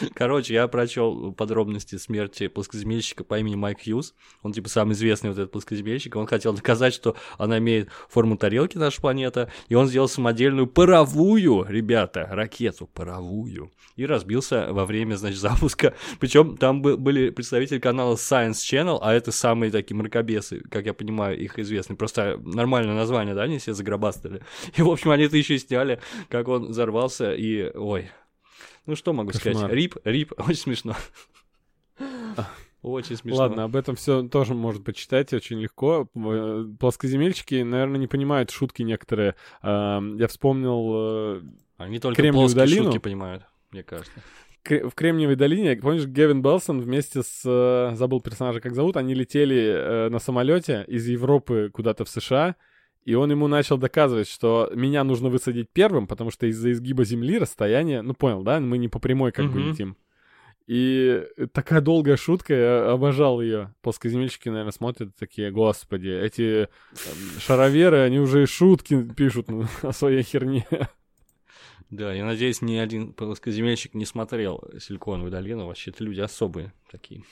[0.14, 4.14] Короче, я прочел подробности смерти плоскоземельщика по имени Майк Хьюз.
[4.42, 6.16] Он типа самый известный вот этот плоскоземельщик.
[6.16, 10.66] Он хотел доказать показать, что она имеет форму тарелки, наша планета, и он сделал самодельную
[10.66, 15.94] паровую, ребята, ракету паровую, и разбился во время, значит, запуска.
[16.18, 21.38] Причем там были представители канала Science Channel, а это самые такие мракобесы, как я понимаю,
[21.38, 21.94] их известны.
[21.94, 24.42] Просто нормальное название, да, они все загробастали.
[24.76, 28.10] И, в общем, они это еще сняли, как он взорвался, и, ой,
[28.86, 29.54] ну что могу Кошмар.
[29.54, 29.72] сказать?
[29.72, 30.96] Рип, рип, очень смешно.
[32.84, 33.40] Очень смешно.
[33.40, 36.06] Ладно, об этом все тоже можно почитать очень легко.
[36.14, 39.36] Э, плоскоземельщики, наверное, не понимают шутки некоторые.
[39.62, 40.92] Я вспомнил...
[40.94, 41.42] Э,
[41.78, 42.84] Они только Кремниевую плоские долину.
[42.92, 44.12] шутки понимают, мне кажется
[44.66, 50.08] в Кремниевой долине, помнишь, Гевин Белсон вместе с, э, забыл персонажа, как зовут, они летели
[50.08, 52.56] на самолете из Европы куда-то в США,
[53.04, 57.38] и он ему начал доказывать, что меня нужно высадить первым, потому что из-за изгиба Земли
[57.38, 59.52] расстояние, ну понял, да, мы не по прямой как mm-hmm.
[59.52, 59.96] бы летим.
[60.66, 63.74] И такая долгая шутка, я обожал ее.
[63.82, 66.68] Плоскоземельщики, наверное, смотрят такие, господи, эти эм,
[67.38, 69.48] шароверы, они уже и шутки пишут
[69.82, 70.66] о своей херне.
[71.90, 75.66] Да, я надеюсь, ни один плоскоземельщик не смотрел «Силиконовую долину».
[75.66, 77.22] Вообще, это люди особые такие.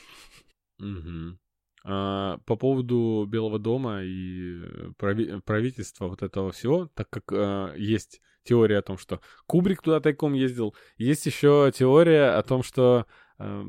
[0.78, 1.38] Угу.
[1.84, 4.60] А, по поводу Белого дома и
[4.98, 10.00] прави- правительства вот этого всего, так как а, есть теория о том, что Кубрик туда
[10.00, 13.06] тайком ездил, есть еще теория о том, что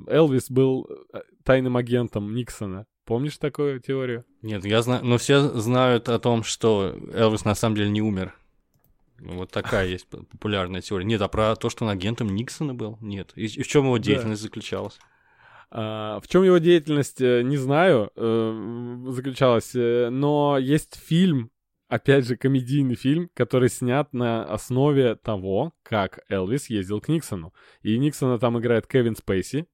[0.07, 2.85] Элвис был э, тайным агентом Никсона.
[3.05, 4.23] Помнишь такую теорию?
[4.41, 8.33] Нет, я знаю, но все знают о том, что Элвис на самом деле не умер.
[9.19, 11.05] Вот такая есть популярная теория.
[11.05, 12.97] Нет, а про то, что он агентом Никсона был?
[13.01, 13.31] Нет.
[13.35, 14.47] И, и в чем его деятельность да.
[14.47, 14.99] заключалась?
[15.75, 21.49] А, в чем его деятельность, не знаю, э, заключалась, э, но есть фильм,
[21.93, 27.53] опять же, комедийный фильм, который снят на основе того, как Элвис ездил к Никсону.
[27.83, 29.67] И Никсона там играет Кевин Спейси,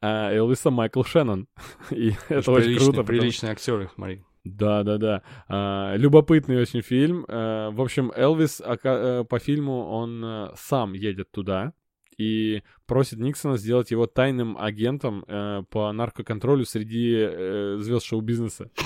[0.00, 1.46] а Элвиса Майкл Шеннон.
[1.90, 3.04] И это очень круто.
[3.04, 4.24] Приличные актеры, смотри.
[4.44, 5.22] Да, да, да.
[5.46, 7.26] А, любопытный очень фильм.
[7.28, 11.74] А, в общем, Элвис а, по фильму он а, сам едет туда
[12.16, 18.70] и просит Никсона сделать его тайным агентом а, по наркоконтролю среди звезд шоу-бизнеса.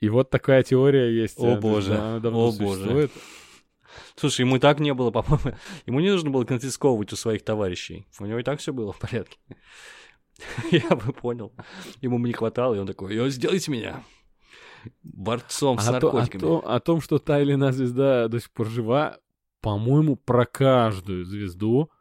[0.00, 1.38] И вот такая теория есть.
[1.38, 2.20] О боже, о
[2.52, 3.10] боже.
[4.14, 5.56] Слушай, ему и так не было, по-моему,
[5.86, 8.06] ему не нужно было конфисковывать у своих товарищей.
[8.18, 9.38] У него и так все было в порядке.
[10.70, 11.52] Я бы понял.
[12.00, 14.02] Ему не хватало, и он такой, сделайте меня
[15.02, 16.40] борцом с а наркотиками.
[16.40, 19.18] То, о, то, о том, что та или иная звезда до сих пор жива,
[19.60, 21.95] по-моему, про каждую звезду а,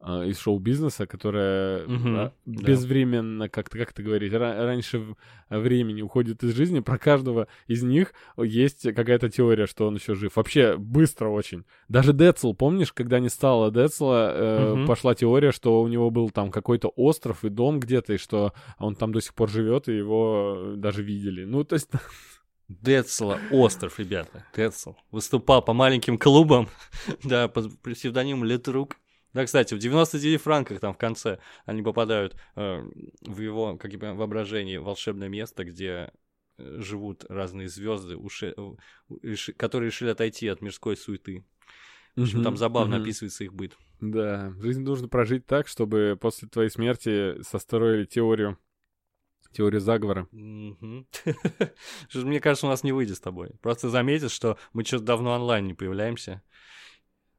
[0.00, 3.48] из шоу-бизнеса, которая угу, а, безвременно, да.
[3.48, 5.04] как-то, как то говорить, раньше
[5.50, 10.36] времени уходит из жизни, про каждого из них есть какая-то теория, что он еще жив.
[10.36, 11.64] Вообще быстро очень.
[11.88, 14.86] Даже Децл, помнишь, когда не стало Децла, э, угу.
[14.86, 18.94] пошла теория, что у него был там какой-то остров и дом где-то, и что он
[18.94, 21.44] там до сих пор живет, и его даже видели.
[21.44, 21.90] Ну, то есть...
[22.68, 24.44] Децла, остров, ребята.
[24.54, 24.92] Децл.
[25.10, 26.68] Выступал по маленьким клубам,
[27.24, 28.96] да, под псевдонимом Летрук.
[29.38, 32.82] Да, кстати, в 99 франках там в конце они попадают э,
[33.20, 36.10] в его, как бы, воображении волшебное место, где
[36.56, 38.56] э, живут разные звезды, уши,
[39.22, 41.44] реши, которые решили отойти от мирской суеты.
[42.16, 43.78] В общем, там забавно mm описывается их быт.
[44.00, 48.58] Да, жизнь нужно прожить так, чтобы после твоей смерти состроили теорию
[49.52, 50.26] Теорию заговора.
[50.32, 51.06] Мне
[52.40, 53.50] кажется, у нас не выйдет с тобой.
[53.62, 56.42] Просто заметишь, что мы что-то давно онлайн не появляемся.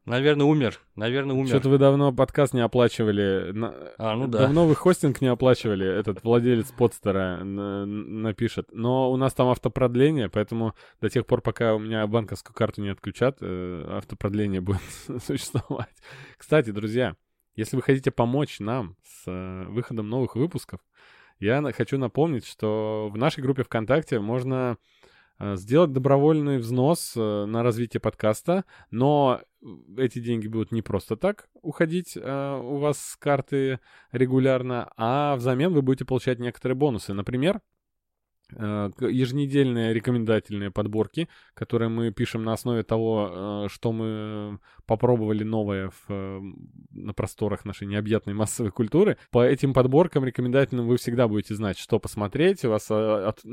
[0.09, 0.79] Наверное, умер.
[0.95, 1.49] Наверное, умер.
[1.49, 3.53] Что-то вы давно подкаст не оплачивали.
[3.99, 4.39] А, ну да.
[4.39, 5.87] Давно вы хостинг не оплачивали.
[5.87, 8.69] Этот владелец подстера напишет.
[8.71, 12.89] Но у нас там автопродление, поэтому до тех пор, пока у меня банковскую карту не
[12.89, 14.81] отключат, э, автопродление будет
[15.23, 15.93] существовать.
[16.37, 17.15] Кстати, друзья,
[17.55, 20.79] если вы хотите помочь нам с э, выходом новых выпусков,
[21.39, 24.77] я хочу напомнить, что в нашей группе ВКонтакте можно
[25.55, 29.41] сделать добровольный взнос на развитие подкаста, но
[29.97, 33.79] эти деньги будут не просто так уходить э, у вас с карты
[34.11, 37.13] регулярно, а взамен вы будете получать некоторые бонусы.
[37.13, 37.78] Например, Э,
[38.51, 46.05] еженедельные рекомендательные подборки, которые мы пишем на основе того, э, что мы попробовали новое в,
[46.09, 46.41] э,
[46.91, 49.17] на просторах нашей необъятной массовой культуры.
[49.31, 52.65] По этим подборкам рекомендательным вы всегда будете знать, что посмотреть.
[52.65, 53.43] У вас от...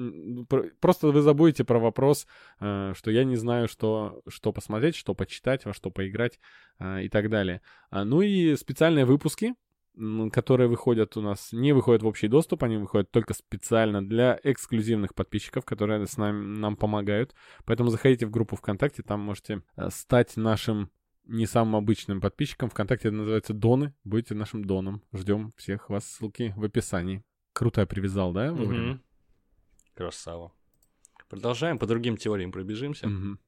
[0.80, 2.26] просто вы забудете про вопрос,
[2.58, 6.38] что я не знаю, что, что посмотреть, что почитать, во что поиграть
[6.80, 7.60] и так далее.
[7.90, 9.54] А, ну и специальные выпуски,
[10.32, 15.14] которые выходят у нас, не выходят в общий доступ, они выходят только специально для эксклюзивных
[15.14, 17.34] подписчиков, которые с нами, нам помогают.
[17.64, 20.90] Поэтому заходите в группу ВКонтакте, там можете э, стать нашим
[21.24, 22.70] не самым обычным подписчиком.
[22.70, 23.94] ВКонтакте это называется Доны.
[24.04, 25.02] Будете нашим Доном.
[25.12, 26.04] Ждем всех вас.
[26.04, 27.24] Ссылки в описании.
[27.52, 28.52] Круто я привязал, да?
[28.52, 29.00] Угу.
[29.94, 30.52] Красава.
[31.28, 33.08] Продолжаем, по другим теориям пробежимся.
[33.08, 33.38] Угу.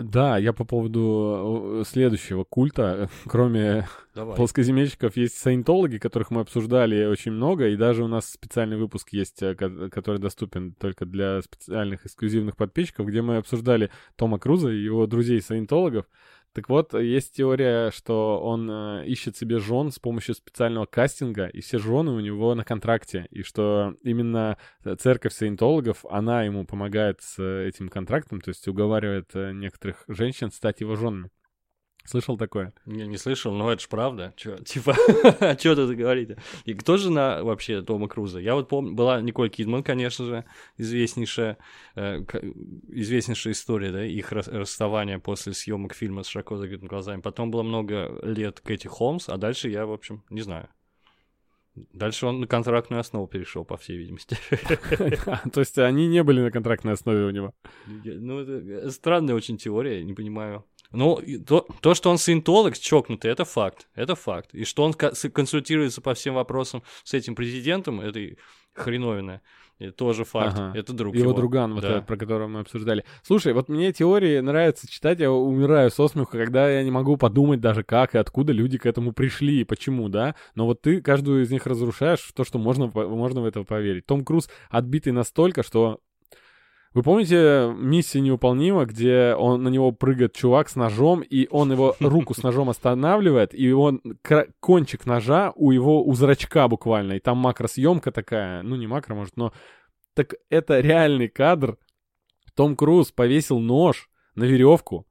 [0.00, 4.36] Да, я по поводу э, следующего культа, кроме Давай.
[4.36, 9.42] плоскоземельщиков, есть саентологи, которых мы обсуждали очень много, и даже у нас специальный выпуск есть,
[9.42, 15.06] э, который доступен только для специальных эксклюзивных подписчиков, где мы обсуждали Тома Круза и его
[15.06, 16.06] друзей-саентологов.
[16.52, 21.60] Так вот, есть теория, что он э, ищет себе жен с помощью специального кастинга, и
[21.60, 24.58] все жены у него на контракте, и что именно
[24.98, 30.80] церковь саентологов, она ему помогает с этим контрактом, то есть уговаривает э, некоторых женщин стать
[30.80, 31.30] его женами.
[32.04, 32.72] Слышал такое?
[32.86, 34.32] Не, не слышал, но это ж правда.
[34.36, 34.96] Чё, типа,
[35.40, 36.38] а что тут говорите?
[36.64, 38.40] И кто жена вообще Тома Круза?
[38.40, 40.44] Я вот помню, была Николь Кидман, конечно же,
[40.76, 41.58] известнейшая,
[41.94, 42.20] э,
[42.88, 47.20] известнейшая история, да, их расставания после съемок фильма с широко закрытыми глазами.
[47.20, 50.68] Потом было много лет Кэти Холмс, а дальше я, в общем, не знаю.
[51.92, 54.36] Дальше он на контрактную основу перешел, по всей видимости.
[55.52, 57.54] То есть они не были на контрактной основе у него?
[57.86, 60.64] Ну, это странная очень теория, не понимаю.
[60.92, 63.88] Ну, то, то, что он саентолог чокнутый, это факт.
[63.94, 64.54] Это факт.
[64.54, 68.38] И что он консультируется по всем вопросам с этим президентом этой
[68.74, 69.40] хреновина.
[69.78, 70.58] И тоже факт.
[70.58, 70.78] Ага.
[70.78, 71.32] Это друг Его его.
[71.32, 71.90] друган, вот Да.
[71.90, 73.04] этот, про которого мы обсуждали.
[73.22, 77.60] Слушай, вот мне теории нравится читать, я умираю со смеху, когда я не могу подумать
[77.60, 80.34] даже, как и откуда люди к этому пришли и почему, да?
[80.54, 84.04] Но вот ты каждую из них разрушаешь то, что можно, можно в это поверить.
[84.04, 86.00] Том Круз отбитый настолько, что...
[86.92, 91.94] Вы помните «Миссия невыполнима», где он, на него прыгает чувак с ножом, и он его
[92.00, 94.02] руку с ножом останавливает, и он
[94.58, 99.36] кончик ножа у его у зрачка буквально, и там макросъемка такая, ну не макро, может,
[99.36, 99.52] но
[100.14, 101.78] так это реальный кадр.
[102.56, 105.06] Том Круз повесил нож на веревку,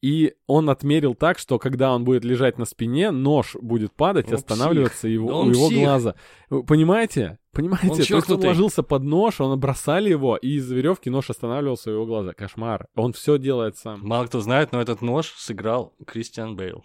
[0.00, 4.34] и он отмерил так, что когда он будет лежать на спине, нож будет падать Он
[4.34, 5.78] останавливаться его, Да у его псих.
[5.84, 6.14] глаза.
[6.66, 7.38] Понимаете?
[7.52, 7.88] Понимаете?
[7.90, 11.90] Он То есть он ложился под нож, он бросали его, и из веревки нож останавливался
[11.90, 12.32] у его глаза.
[12.32, 12.86] Кошмар.
[12.94, 14.00] Он все делает сам.
[14.02, 16.84] Мало кто знает, но этот нож сыграл Кристиан Бейл.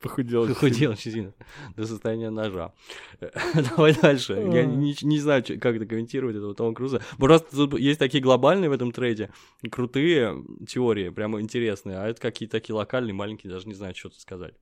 [0.00, 0.48] Похудел.
[0.48, 1.34] Похудел сильно
[1.76, 2.72] до состояния ножа.
[3.54, 4.32] Давай дальше.
[4.32, 7.02] Я не, не знаю, как это комментировать, этого Тома Круза.
[7.18, 9.30] Просто тут есть такие глобальные в этом трейде,
[9.70, 14.20] крутые теории, прямо интересные, а это какие-то такие локальные, маленькие, даже не знаю, что тут
[14.20, 14.54] сказать.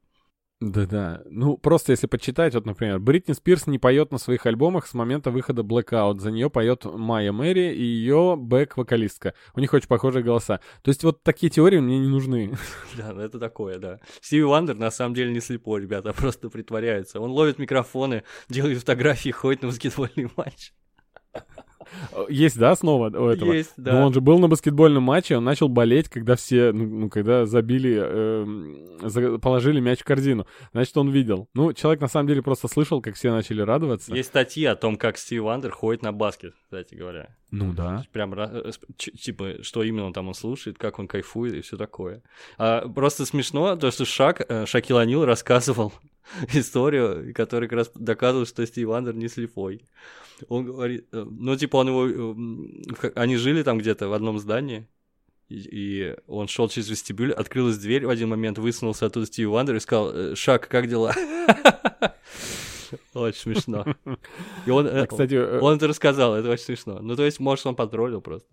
[0.60, 1.22] Да-да.
[1.26, 5.30] Ну, просто если почитать, вот, например, Бритни Спирс не поет на своих альбомах с момента
[5.30, 6.18] выхода Blackout.
[6.18, 9.34] За нее поет Майя Мэри и ее бэк-вокалистка.
[9.54, 10.58] У них очень похожие голоса.
[10.82, 12.56] То есть вот такие теории мне не нужны.
[12.96, 14.00] Да, ну это такое, да.
[14.20, 17.20] Стиви Уандер на самом деле не слепой, ребята, а просто притворяется.
[17.20, 20.72] Он ловит микрофоны, делает фотографии, ходит на баскетбольный матч.
[22.28, 23.52] Есть, да, снова у этого?
[23.52, 23.92] Есть, да.
[23.92, 27.46] Но он же был на баскетбольном матче, он начал болеть, когда все, ну, ну, когда
[27.46, 30.46] забили, за- положили мяч в корзину.
[30.72, 31.48] Значит, он видел.
[31.54, 34.14] Ну, человек на самом деле просто слышал, как все начали радоваться.
[34.14, 37.34] Есть статьи о том, как Стиви Уандер ходит на баскет, кстати говоря.
[37.50, 38.04] Ну да.
[38.12, 42.22] Прям, э, типа, что именно там он слушает, как он кайфует и все такое.
[42.58, 45.92] А, просто смешно то, что Шак, э, Шакил О'Нил рассказывал
[46.52, 49.84] историю, которая как раз доказывает, что Стив Уандер не слепой.
[50.48, 52.36] Он говорит, э, ну, типа, он его...
[53.02, 54.86] э, Они жили там где-то в одном здании,
[55.48, 59.80] и, он шел через вестибюль, открылась дверь в один момент, высунулся оттуда Стив Уандер и
[59.80, 61.14] сказал, «Э, Шак, как дела?
[63.14, 63.84] Очень смешно.
[64.66, 67.00] И он, А, кстати, он это рассказал, это очень смешно.
[67.00, 68.48] Ну, то есть, может, он потроллил просто.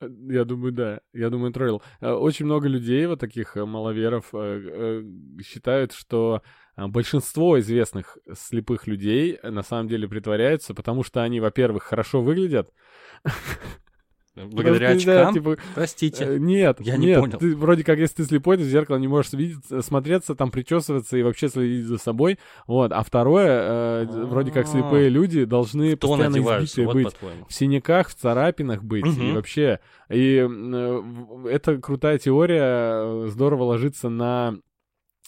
[0.00, 1.00] Я думаю, да.
[1.14, 1.82] Я думаю, троллил.
[2.02, 4.26] Очень много людей, вот таких маловеров,
[5.42, 6.42] считают, что
[6.76, 12.70] большинство известных слепых людей э, на самом деле притворяются, потому что они, во-первых, хорошо выглядят.
[14.36, 15.34] Благодаря Потому что, да, очкам?
[15.34, 16.24] типа, Простите.
[16.24, 17.38] э, Нет, Я не нет, понял.
[17.38, 20.50] Ты, вроде как, если ты слепой, ты в зеркало не можешь видеть, э, смотреться, там
[20.50, 22.38] причесываться и вообще следить за собой.
[22.66, 22.92] Вот.
[22.92, 27.16] А второе, э, вроде как слепые люди должны постоянно избитые вот быть
[27.48, 29.34] в синяках, в царапинах быть и Мгм.
[29.36, 29.80] вообще.
[30.10, 31.02] И э,
[31.48, 34.58] эта крутая теория здорово ложится на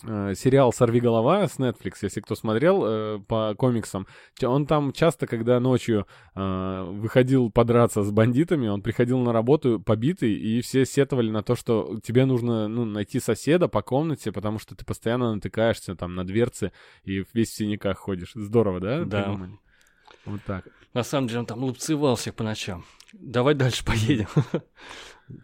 [0.03, 4.07] сериал «Сорви голова» с Netflix, если кто смотрел э, по комиксам.
[4.43, 10.33] Он там часто, когда ночью э, выходил подраться с бандитами, он приходил на работу побитый,
[10.35, 14.77] и все сетовали на то, что тебе нужно ну, найти соседа по комнате, потому что
[14.77, 16.73] ты постоянно натыкаешься там на дверцы
[17.05, 18.33] и весь в синяках ходишь.
[18.35, 19.05] Здорово, да?
[19.05, 19.23] Да.
[19.23, 19.59] придумали?
[20.25, 20.65] Вот так.
[20.95, 22.85] На самом деле он там лупцевал всех по ночам.
[23.13, 24.29] Давай дальше поедем.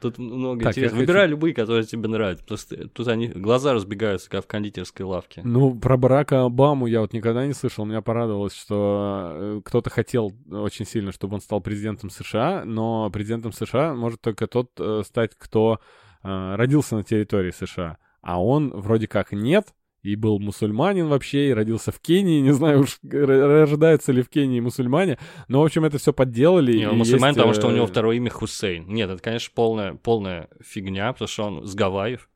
[0.01, 1.01] Тут много Так, интересного.
[1.01, 2.57] Выбирай любые, которые тебе нравятся.
[2.57, 5.43] Что тут они глаза разбегаются, как в кондитерской лавке.
[5.45, 7.85] Ну, про Барака Обаму я вот никогда не слышал.
[7.85, 13.53] Меня порадовалось, что э, кто-то хотел очень сильно, чтобы он стал президентом США, но президентом
[13.53, 15.80] США может только тот э, стать, кто
[16.22, 17.99] э, родился на территории США.
[18.22, 19.74] А он вроде как нет,
[20.05, 22.40] и был мусульманин вообще, и родился в Кении.
[22.40, 25.18] Не знаю уж, р- рождаются ли в Кении мусульмане.
[25.48, 26.76] Но, в общем, это все подделали.
[26.76, 28.86] Не, он мусульманин, есть, потому что у э, него второе имя Хусейн.
[28.86, 32.28] Нет, это, конечно, полная, полная фигня, потому что он с Гавайев.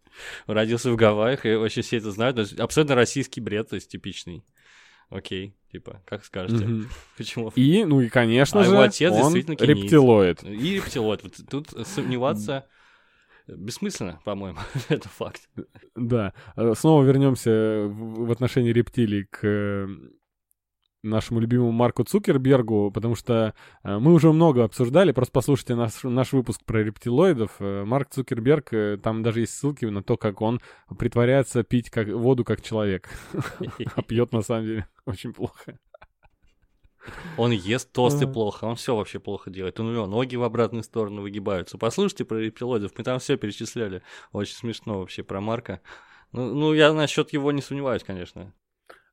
[0.46, 2.36] Родился в Гавайях, и вообще все это знают.
[2.36, 4.44] То есть абсолютно российский бред, то есть типичный.
[5.10, 6.64] Окей, типа, как скажете.
[6.64, 6.88] мгм.
[7.18, 7.52] Почему?
[7.54, 10.42] И, ну и, конечно А же, его отец он рептилоид.
[10.42, 11.22] И рептилоид.
[11.22, 12.64] Вот тут сомневаться
[13.48, 14.58] бессмысленно, по-моему.
[14.88, 15.48] это факт.
[15.94, 16.32] Да.
[16.56, 19.88] Э, Снова вернемся в отношении рептилий к
[21.02, 26.32] нашему любимому Марку Цукербергу, потому что э, мы уже много обсуждали, просто послушайте наш, наш
[26.32, 27.52] выпуск про рептилоидов.
[27.60, 30.60] Э, Марк Цукерберг, э, там даже есть ссылки на то, как он
[30.98, 33.08] притворяется пить как, воду как человек,
[33.96, 35.78] а пьет на самом деле очень плохо.
[37.36, 39.78] Он ест тосты плохо, он все вообще плохо делает.
[39.80, 41.78] У него ноги в обратную сторону выгибаются.
[41.78, 44.02] Послушайте про рептилоидов, мы там все перечисляли.
[44.32, 45.80] Очень смешно вообще про Марка.
[46.32, 48.52] Ну, ну, я насчет его не сомневаюсь, конечно.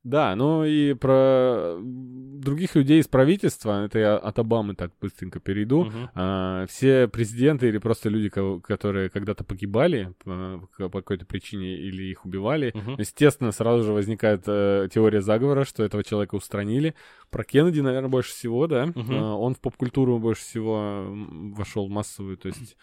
[0.06, 5.86] Да, ну и про других людей из правительства, это я от Обамы так быстренько перейду,
[5.86, 6.10] Мгм.
[6.14, 12.24] а, все президенты или просто люди, которые когда-то погибали по, по какой-то причине или их
[12.24, 12.94] убивали, Мгм.
[12.98, 16.94] естественно, сразу же возникает э, теория заговора, что этого человека устранили.
[17.30, 18.86] Про Кеннеди, наверное, больше всего, да?
[18.86, 19.12] Мгм.
[19.16, 21.04] А, он в поп-культуру больше всего
[21.56, 22.76] вошел массовую, то есть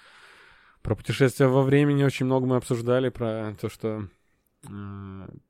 [0.81, 4.07] про путешествия во времени очень много мы обсуждали, про то, что э,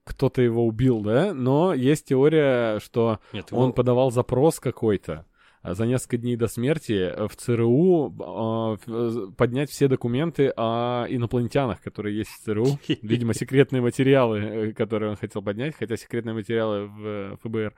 [0.03, 1.33] кто-то его убил, да?
[1.33, 5.25] Но есть теория, что Нет, он его- подавал запрос какой-то
[5.61, 11.81] а, за несколько дней до смерти э, в ЦРУ э, поднять все документы о инопланетянах,
[11.81, 12.79] которые есть в ЦРУ.
[13.01, 17.73] Видимо, секретные материалы, э, которые он хотел поднять, хотя секретные материалы в э, ФБР.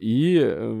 [0.00, 0.72] И э,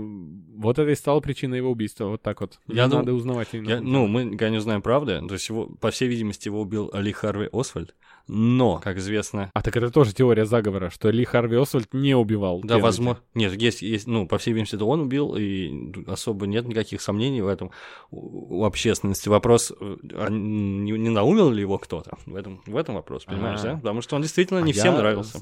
[0.56, 2.06] вот это и стало причиной его убийства.
[2.06, 2.58] Вот так вот.
[2.66, 3.48] Я дум- надо узнавать.
[3.52, 5.20] Я- ну, мы не узнаем правды.
[5.28, 7.94] То есть, его, по всей видимости, его убил Ли Харви Освальд.
[8.28, 12.60] Но, как известно, А так это тоже теория заговора, что Ли Харви Освальд не убивал.
[12.62, 13.20] да, возможно...
[13.34, 17.42] Нет, есть, есть, ну, по всей видимости, это он убил, и особо нет никаких сомнений
[17.42, 17.72] в этом
[18.10, 19.28] у общественности.
[19.28, 22.16] Вопрос, э, а не, не наумил ли его кто-то?
[22.24, 23.64] В этом, в этом вопрос, понимаешь, А.
[23.64, 23.76] да?
[23.76, 25.40] Потому что он действительно А не всем я нравился.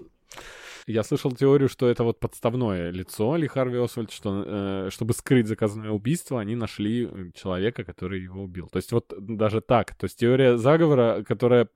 [0.89, 5.47] Я слышал теорию, что это вот подставное лицо Ли Харви Освальд, что э, чтобы скрыть
[5.47, 8.69] заказанное убийство, они нашли э, человека, который его убил.
[8.69, 9.95] То есть вот даже так.
[9.97, 11.69] То есть теория заговора, которая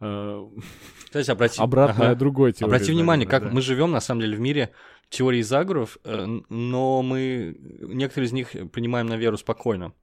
[0.00, 0.46] э,
[1.06, 1.62] Кстати, обрати...
[1.62, 2.18] обратная ага.
[2.18, 2.74] другой теории.
[2.74, 3.54] Обрати внимание, заговора, как да.
[3.54, 4.70] мы живем на самом деле в мире
[5.08, 9.94] теорий заговоров, э, но мы некоторые из них принимаем на веру спокойно.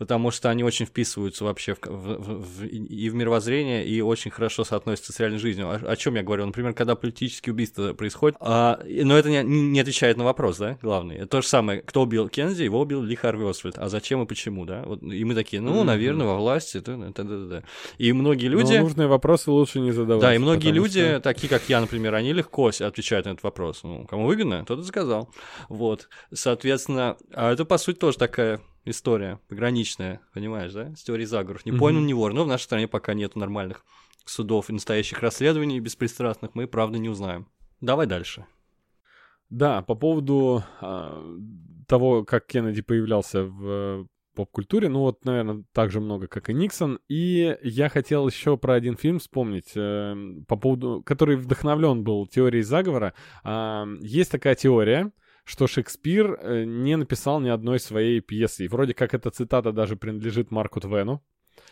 [0.00, 4.64] Потому что они очень вписываются вообще в, в- в- и в мировоззрение, и очень хорошо
[4.64, 5.68] соотносятся с реальной жизнью.
[5.68, 6.46] О, о чем я говорю?
[6.46, 8.34] Например, когда политические убийства происходят.
[8.40, 11.16] а, но это не, не отвечает на вопрос, да, главный.
[11.16, 11.82] Это то же самое.
[11.82, 13.76] Кто убил Кеннеди, его убил Ли Харви Освальд.
[13.78, 14.84] А зачем и почему, да?
[14.86, 16.78] Вот, и мы такие, ну, наверное, во власти.
[16.78, 17.64] это- это- это.
[17.98, 18.78] И многие Но люди...
[18.78, 20.22] нужные вопросы лучше не задавать.
[20.22, 23.82] Да, и многие люди, что- такие как я, например, они легко отвечают на этот вопрос.
[23.82, 25.28] Ну, кому выгодно, тот и сказал.
[25.68, 30.94] Вот, соответственно, а это, по сути, тоже такая история пограничная, понимаешь, да?
[30.94, 31.64] С теорией заговоров.
[31.64, 32.32] Не понял, не вор.
[32.32, 33.84] Но в нашей стране пока нету нормальных
[34.24, 37.48] судов и настоящих расследований беспристрастных, мы, правда, не узнаем.
[37.80, 38.46] Давай дальше.
[39.48, 41.22] Да, по поводу а,
[41.88, 44.04] того, как Кеннеди появлялся в э,
[44.36, 47.00] поп-культуре, ну вот, наверное, так же много, как и Никсон.
[47.08, 50.14] И я хотел еще про один фильм вспомнить, э,
[50.46, 53.14] по поводу, который вдохновлен был теорией заговора.
[53.42, 55.10] А, есть такая теория,
[55.50, 58.66] что Шекспир э, не написал ни одной своей пьесы.
[58.66, 61.24] И вроде как эта цитата даже принадлежит Марку Твену.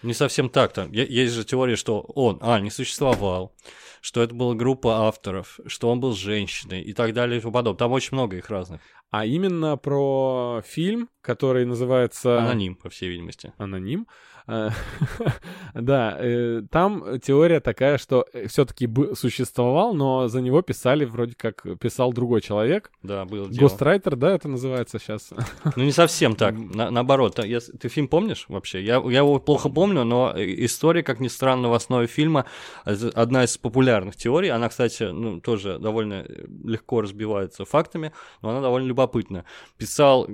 [0.03, 0.89] Не совсем так-то.
[0.91, 3.55] Е- Есть же теория, что он, а, не существовал,
[4.01, 7.79] что это была группа авторов, что он был женщиной и так далее и тому подобное.
[7.79, 8.81] Там очень много их разных.
[9.11, 12.41] А именно про фильм, который называется...
[12.41, 13.53] Аноним, по всей видимости.
[13.59, 14.09] аноним.
[14.49, 14.70] Э,
[15.74, 22.12] Да, э, там теория такая, что все-таки существовал, но за него писали вроде как писал
[22.12, 22.90] другой человек.
[23.03, 23.49] Да, дело.
[23.49, 25.30] Гострайтер, да, это называется сейчас.
[25.76, 26.55] Ну, не совсем так.
[26.59, 28.82] На- наоборот, ты фильм помнишь вообще?
[28.82, 32.46] Я, я его плохо помню, но э, история, как ни странно, в основе фильма
[32.84, 34.49] одна из популярных теорий.
[34.49, 39.44] Она, кстати, ну, тоже довольно э, легко разбивается фактами, но она довольно любопытна.
[39.76, 40.26] Писал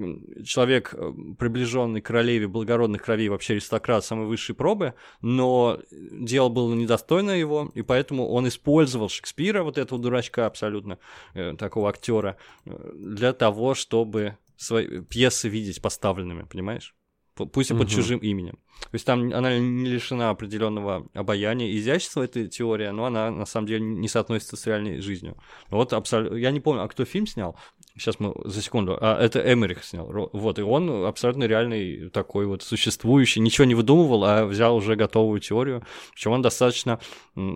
[0.45, 6.73] человек, э, приближенный к королеве благородных кровей, вообще аристократ самой высшей пробы, но дело было
[6.75, 10.99] недостойно его, и поэтому он использовал Шекспира, вот этого дурачка абсолютно,
[11.35, 12.37] э, такого актера,
[12.67, 16.95] э, для того, чтобы свои пьесы видеть поставленными, понимаешь?
[17.35, 17.89] Пусть и под Мгм.
[17.89, 18.59] чужим именем.
[18.83, 23.47] То есть там она не лишена определенного обаяния и изящества, эта теория, но она на
[23.47, 25.37] самом деле не соотносится с реальной жизнью.
[25.71, 26.37] Вот абсолютно...
[26.37, 27.57] Я не помню, а кто фильм снял?
[27.97, 28.99] Сейчас мы за секунду.
[29.01, 30.11] А, это Эмерих снял.
[30.33, 35.41] Вот, и он абсолютно реальный такой вот существующий, ничего не выдумывал, а взял уже готовую
[35.41, 35.85] теорию.
[36.13, 36.99] Причем она достаточно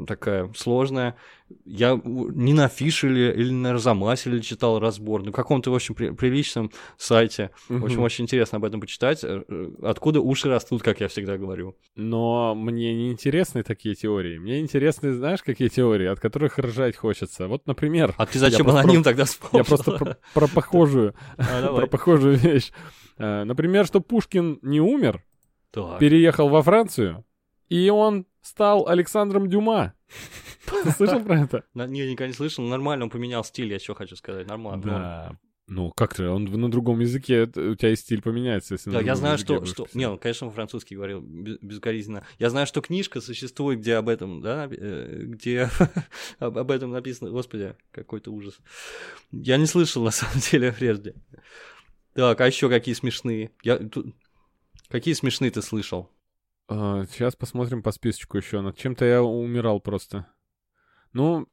[0.06, 1.16] такая сложная.
[1.64, 6.10] Я не на афише или, на Арзамасе или читал разбор, на каком-то, в общем, при-
[6.10, 7.50] приличном сайте.
[7.68, 9.20] В общем, очень интересно об этом почитать.
[9.24, 9.42] Э,
[9.82, 11.76] Откуда уши растут, как я всегда говорю.
[11.96, 14.38] Но мне не интересны такие теории.
[14.38, 17.48] Мне интересны, знаешь, какие теории, от которых ржать хочется.
[17.48, 19.58] Вот, например, А ты зачем аноним тогда вспомнил?
[19.58, 22.70] я просто про, про похожую, А, про похожую вещь.
[23.18, 25.24] Э, Например, что Пушкин не умер,
[25.72, 27.24] переехал во Францию,
[27.68, 29.94] и он стал Александром Дюма.
[30.84, 31.64] Ты слышал про это?
[31.74, 34.82] Не, никогда не слышал, но нормально он поменял стиль, я что хочу сказать, нормально.
[34.84, 35.38] Да.
[35.70, 39.00] Ну, как ты, он на другом языке, это- у тебя и стиль поменяется, если Да,
[39.02, 39.84] я знаю, что, что...
[39.84, 39.94] писать.
[39.94, 42.24] Не, он, конечно, по-французски говорил без- безукоризненно.
[42.38, 45.68] Я знаю, что книжка существует, где об этом, да, э, где
[46.38, 47.30] об, этом написано.
[47.30, 48.58] Господи, какой-то ужас.
[49.30, 51.14] Я не слышал, на самом деле, прежде.
[52.14, 53.50] Так, а еще какие смешные?
[53.62, 53.78] Я...
[54.88, 56.10] Какие смешные ты слышал?
[56.66, 58.62] А, сейчас посмотрим по списочку еще.
[58.62, 60.26] Над чем-то я умирал просто.
[61.12, 61.46] Ну,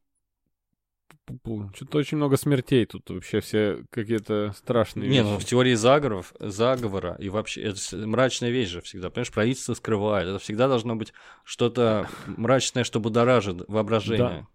[1.73, 5.27] Что-то очень много смертей тут вообще все какие-то страшные Не, вещи.
[5.27, 9.09] ну в теории заговоров, заговора и вообще это мрачная вещь же всегда.
[9.09, 10.27] Понимаешь, правительство скрывает.
[10.27, 14.47] Это всегда должно быть что-то мрачное, что будоражит воображение.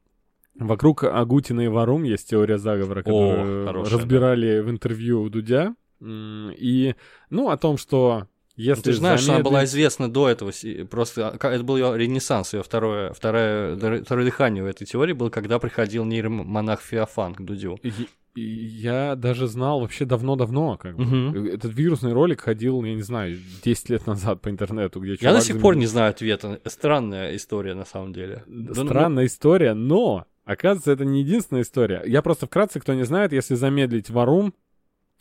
[0.54, 5.74] Вокруг Агутина и Варум есть теория заговора, которую хорошая, разбирали в интервью у Дудя.
[6.02, 6.94] И,
[7.30, 8.26] ну, о том, что
[8.60, 10.52] если Ну, ты же знаешь, что она была замедлить- известна до этого.
[10.90, 15.30] Просто а, это был ее ренессанс, ее второе, второе, второе дыхание в этой теории был,
[15.30, 17.78] когда приходил нейромонах Феофан к Дудю.
[17.82, 21.04] И- Я даже знал вообще давно-давно, как бы.
[21.04, 21.46] Мгм.
[21.46, 25.40] Этот вирусный ролик ходил, я не знаю, 10 лет назад по интернету, где Я до
[25.40, 26.60] сих пор не знаю ответа.
[26.64, 28.44] Странная история на самом деле.
[28.46, 32.02] Да, ну, Странная история, но, оказывается, это не единственная история.
[32.06, 34.54] Я просто вкратце, кто не знает, если замедлить Варум,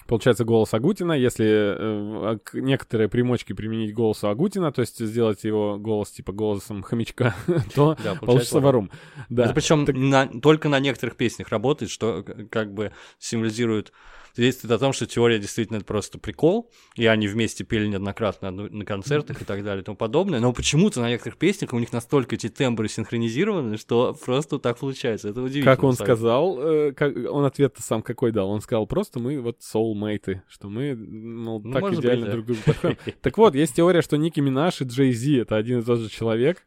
[0.09, 5.77] получается голос Агутина, если э, к- некоторые примочки применить голосу Агутина, то есть сделать его
[5.77, 7.33] голос типа голосом хомячка,
[7.75, 8.89] то Да, получится Варум.
[9.29, 9.45] Да.
[9.45, 13.93] Это причем Так- только на некоторых песнях работает, что к- как бы символизирует
[14.39, 18.85] свидетельствует о том, что теория действительно это просто прикол, и они вместе пели неоднократно на,
[18.85, 22.35] концертах и так далее и тому подобное, но почему-то на некоторых песнях у них настолько
[22.35, 25.75] эти тембры синхронизированы, что просто так получается, это удивительно.
[25.75, 28.49] Как он сказал, э, как, он ответ сам какой дал?
[28.49, 32.31] Он сказал, просто мы вот soulmates, что мы, мол, Ну, так идеально быть, да.
[32.31, 32.97] друг другу подходим.
[33.21, 36.09] Так вот, есть теория, что Ники Минаж и Джей Зи— это один и тот же
[36.09, 36.65] человек.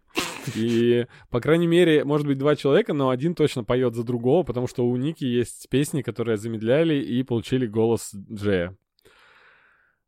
[0.54, 4.66] И, по крайней мере, может быть, два человека, но один точно поет за другого, потому
[4.66, 8.76] что у Ники есть песни, которые замедляли и получили голос Джея.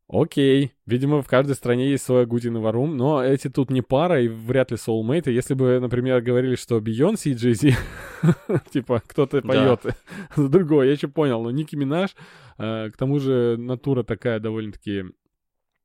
[0.07, 0.73] Окей.
[0.85, 4.27] Видимо, в каждой стране есть свой Агутин и Варум, но эти тут не пара и
[4.27, 5.31] вряд ли соулмейты.
[5.31, 7.73] Если бы, например, говорили, что Бейонсе и Джей Зи,
[8.71, 9.81] типа, кто-то поет
[10.35, 11.41] за другого, я еще понял.
[11.41, 12.15] Но Ники Минаж,
[12.59, 15.05] э, к тому же, натура такая довольно-таки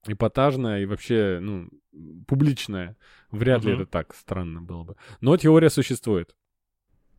[0.06, 1.68] эпатажная и вообще, ну,
[2.26, 2.96] публичная.
[3.30, 3.82] Вряд ли Мгм.
[3.82, 4.96] это так странно было бы.
[5.20, 6.34] Но теория существует.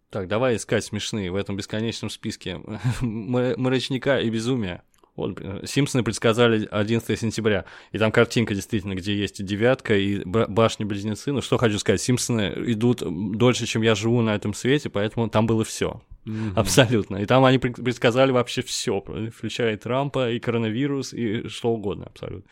[0.09, 2.59] Так, давай искать смешные в этом бесконечном списке
[3.01, 4.83] мрачника и безумия.
[5.15, 11.33] Вот, Симпсоны предсказали 11 сентября, и там картинка действительно, где есть девятка, и бра- башни-близнецы.
[11.33, 13.03] Ну, что хочу сказать, Симпсоны идут
[13.37, 16.01] дольше, чем я живу на этом свете, поэтому там было все.
[16.23, 16.53] Мгм.
[16.55, 17.17] Абсолютно.
[17.17, 19.03] И там они пред- предсказали вообще все,
[19.35, 22.49] включая и Трампа, и коронавирус, и что угодно абсолютно.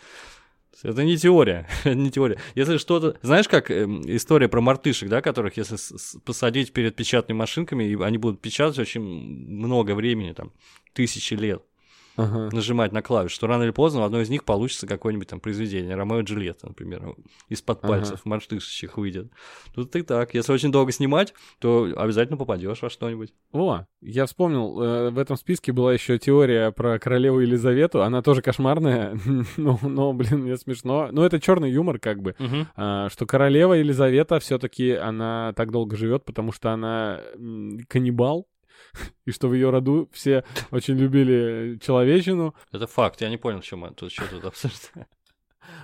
[0.84, 2.40] Это не теория, не теория.
[2.56, 3.18] Если что-то...
[3.22, 5.78] Знаешь, как эм, история про мартышек, да, которых если
[6.26, 10.52] посадить перед печатными машинками, и они будут печатать очень много времени, там,
[10.94, 11.64] тысячи лет,
[12.24, 12.50] Ага.
[12.52, 15.96] нажимать на клавиш, что рано или поздно в одной из них получится какое-нибудь там произведение,
[15.96, 17.16] Ромео и Джульетта, например,
[17.48, 17.88] из-под Ага.
[17.88, 19.32] пальцев мартышечьих выйдет.
[19.74, 20.34] Тут и так.
[20.34, 23.34] Если очень долго снимать, то обязательно попадешь во что-нибудь.
[23.52, 28.02] О, я вспомнил, э, в этом списке была еще теория про королеву Елизавету.
[28.04, 29.18] Она тоже кошмарная,
[29.58, 31.10] но, но, блин, мне смешно.
[31.12, 32.36] Но это черный юмор, как бы.
[32.76, 37.22] А, что королева Елизавета все-таки она так долго живет, потому что она
[37.88, 38.48] каннибал,
[39.26, 42.56] и что в ее роду все очень любили человечину.
[42.72, 45.08] Это факт, я не понял, в чем это, тут что тут обсуждать.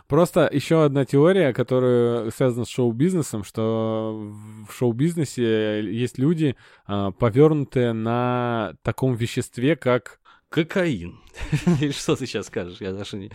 [0.07, 4.31] Просто еще одна теория, которая связана с шоу-бизнесом, что
[4.67, 11.19] в шоу-бизнесе есть люди, а, повернутые на таком веществе, как Кокаин.
[11.81, 12.79] Или что ты сейчас скажешь?
[12.79, 13.31] Я даже не...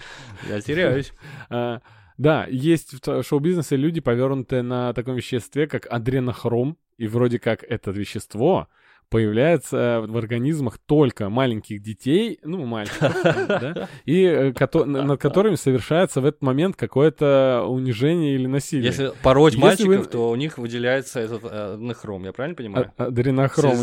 [0.49, 1.13] Я теряюсь.
[1.51, 1.81] А,
[2.17, 7.91] да, есть в шоу-бизнесе люди, повернутые на таком веществе, как адренохром, и вроде как это
[7.91, 8.69] вещество
[9.11, 16.27] появляется в организмах только маленьких детей, ну, мальчиков, да, и э, над которыми совершается в
[16.27, 18.87] этот момент какое-то унижение или насилие.
[18.87, 22.93] Если пороть мальчиков, то у них выделяется этот э, нахром, я правильно понимаю?
[22.97, 23.05] А-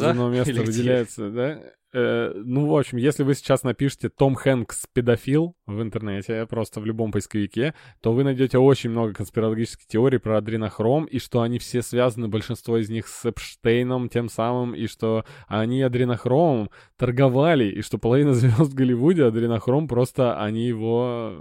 [0.10, 0.66] одного места или где?
[0.66, 1.60] выделяется, да?
[1.94, 6.86] Э, ну, в общем, если вы сейчас напишете Том Хэнкс педофил в интернете, просто в
[6.86, 11.82] любом поисковике, то вы найдете очень много конспирологических теорий про адренохром, и что они все
[11.82, 17.98] связаны, большинство из них с Эпштейном тем самым, и что они адренохромом торговали, и что
[17.98, 21.36] половина звезд в Голливуде адренохром просто они его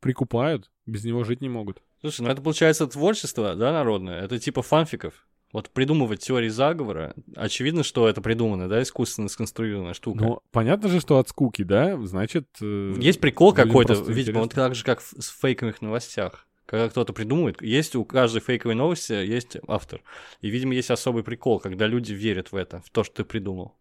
[0.00, 1.82] прикупают, без него жить не могут.
[2.00, 4.22] Слушай, ну это получается творчество, да, народное?
[4.22, 5.26] Это типа фанфиков.
[5.52, 10.24] Вот придумывать теории заговора, очевидно, что это придумано, да, искусственно сконструированная штука.
[10.24, 11.96] Ну, понятно же, что от скуки, да?
[12.04, 12.46] Значит...
[12.60, 16.46] э, Есть прикол какой-то, видимо, вот так же, как в- с фейковых новостях.
[16.66, 20.02] Когда кто-то придумывает, есть у каждой фейковой новости есть автор.
[20.42, 23.74] И, видимо, есть особый прикол, когда люди верят в это, в то, что ты придумал.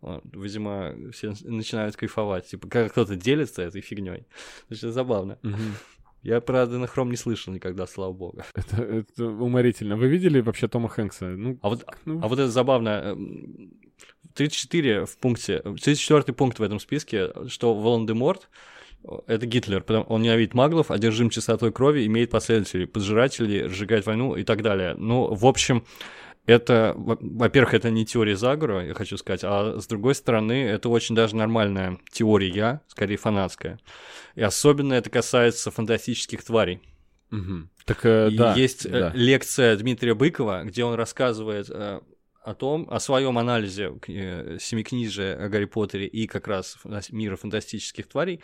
[0.00, 2.48] Вот, Видимо, все начинают кайфовать.
[2.48, 4.26] Типа, как кто-то делится этой фигней.
[4.68, 5.38] Это забавно.
[5.42, 5.74] Мгм.
[6.22, 8.42] Я про аденохром не слышал никогда, слава богу.
[8.54, 9.96] Это, это уморительно.
[9.96, 11.26] Вы видели вообще Тома Хэнкса?
[11.28, 12.88] Ну, А вот, ну, а вот это забавно.
[12.88, 13.72] эм,
[14.34, 18.48] 34 в пункте, 34 пункт в этом списке, что Волан-де-Морт
[19.04, 24.36] э, это Гитлер, потому он ненавидит маглов, одержим чистотой крови, имеет последователей, поджирателей, разжигает войну
[24.36, 24.94] и так далее.
[24.96, 25.84] Ну, в общем,
[26.48, 31.14] это, во-первых, это не теория заговора, я хочу сказать, а с другой стороны, это очень
[31.14, 33.78] даже нормальная теория, скорее фанатская.
[34.34, 36.80] И особенно это касается фантастических тварей.
[37.30, 37.68] Угу.
[37.84, 38.54] Так, э, да.
[38.54, 39.12] есть э, да.
[39.14, 42.00] лекция Дмитрия Быкова, где он рассказывает э,
[42.42, 46.78] о том, о своем анализе э, семикнижия о Гарри Поттере и как раз
[47.10, 48.40] мира фантастических тварей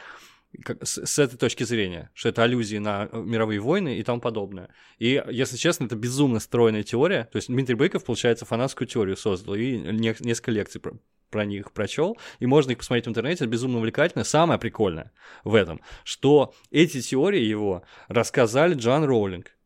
[0.63, 4.21] как- с, с этой точки зрения, что это аллюзии на э, мировые войны и тому
[4.21, 4.69] подобное.
[4.99, 7.29] И, если честно, это безумно стройная теория.
[7.33, 10.99] То есть Дмитрий Быков, получается, фанатскую теорию создал и не- несколько лекций про,
[11.31, 14.25] про них прочел, и можно их посмотреть в интернете, это безумно увлекательно.
[14.25, 19.57] Самое прикольное в этом, что эти теории его рассказали Джоан Роулинг.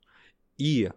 [0.56, 0.90] И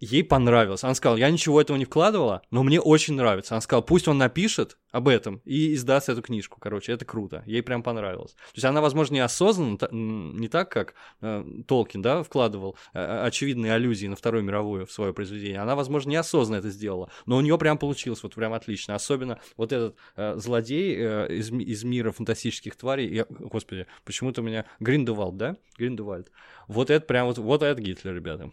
[0.00, 0.82] ей понравилось.
[0.82, 3.54] Она сказала, я ничего этого не вкладывала, но мне очень нравится.
[3.54, 6.58] Она сказала, пусть он напишет об этом и издаст эту книжку.
[6.58, 7.42] Короче, это круто.
[7.46, 8.32] Ей прям понравилось.
[8.32, 14.06] То есть она, возможно, неосознанно, не так, как э, Толкин, да, вкладывал э, очевидные аллюзии
[14.06, 15.60] на Вторую мировую в свое произведение.
[15.60, 18.94] Она, возможно, неосознанно это сделала, но у нее прям получилось вот прям отлично.
[18.94, 24.44] Особенно вот этот э, злодей э, из, из мира фантастических тварей, я- господи, почему-то у
[24.44, 25.56] меня Гриндевальд, да?
[25.78, 26.32] Гриндевальд.
[26.66, 28.50] Вот это прям вот, вот это Гитлер, ребята.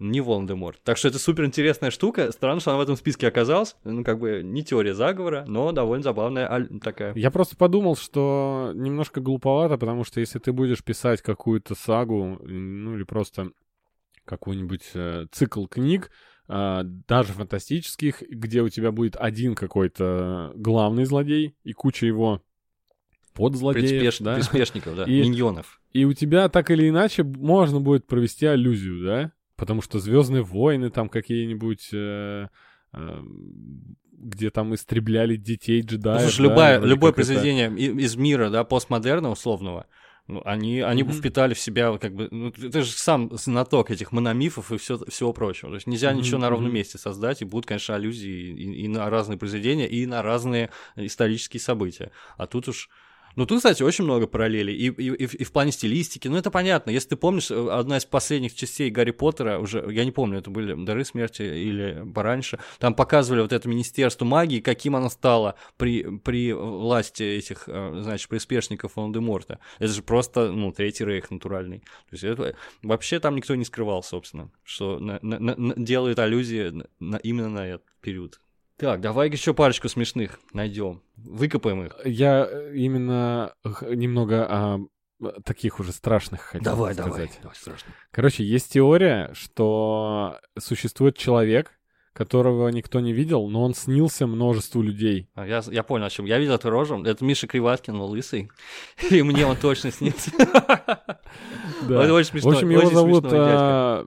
[0.00, 0.80] Не Волан-де-Морт.
[0.82, 2.32] Так что это супер интересная штука.
[2.32, 3.76] Странно, что она в этом списке оказалась.
[3.84, 7.14] Ну, как бы не теория заговора, но довольно забавная аль- такая.
[7.14, 12.96] Я просто подумал, что немножко глуповато, потому что если ты будешь писать какую-то сагу, ну
[12.96, 13.50] или просто
[14.24, 16.10] какой-нибудь э, цикл книг,
[16.48, 22.42] э, даже фантастических, где у тебя будет один какой-то главный злодей и куча его
[23.34, 24.34] подзлодеев, Приспеш- да?
[24.36, 25.80] Приспешников, да, И- миньонов.
[25.92, 29.32] И у тебя так или иначе можно будет провести аллюзию, да?
[29.60, 32.46] Потому что Звездные войны там какие-нибудь, э,
[32.94, 33.22] э,
[34.12, 36.22] где там истребляли детей джедаев.
[36.24, 39.86] Ну, слушай, да, любая, любое это- произведение из мира, да, постмодерна условного,
[40.26, 41.18] ну, они, они бы Мгм.
[41.18, 45.32] впитали в себя, как бы, ну, ты же сам знаток этих мономифов и всё, всего
[45.34, 45.68] прочего.
[45.70, 48.88] То есть нельзя Мгм, ничего на ровном месте создать, и будут, конечно, аллюзии и, и
[48.88, 52.10] на разные произведения, и на разные исторические события.
[52.38, 52.88] А тут уж
[53.36, 54.74] ну, тут, кстати, очень много параллелей.
[54.74, 56.28] И, и, и в- плане стилистики.
[56.28, 56.90] Ну, это понятно.
[56.90, 60.50] Если ты помнишь, э, одна из последних частей Гарри Поттера, уже, я не помню, это
[60.50, 66.02] были Дары смерти или пораньше, там показывали вот это Министерство магии, каким оно стало при,
[66.18, 69.58] при власти этих, э, значит, приспешников Волан-де-Морта.
[69.78, 71.78] Это же просто, ну, Третий Рейх натуральный.
[71.80, 72.54] То есть это...
[72.82, 77.66] Вообще там никто не скрывал, собственно, что на- на- на- делает аллюзии на- именно на
[77.66, 78.40] этот период.
[78.80, 81.02] Так, давай еще парочку смешных найдем.
[81.16, 81.96] Выкопаем их.
[82.06, 83.52] Я э, именно
[83.82, 84.78] немного о
[85.44, 86.96] таких уже страшных хотел сказать.
[87.42, 87.92] Давай, страшно.
[88.10, 91.72] Короче, есть теория, что существует человек,
[92.14, 95.28] которого никто не видел, но он снился множеству людей.
[95.34, 96.24] А, Я, я понял, о чем.
[96.24, 97.04] Я видел эту рожу.
[97.04, 98.50] Это Миша Криваткин, он лысый.
[99.10, 100.30] И мне он точно снится.
[101.88, 102.00] Да.
[102.12, 102.50] Очень В смешно.
[102.50, 104.06] общем, его зовут смешной а,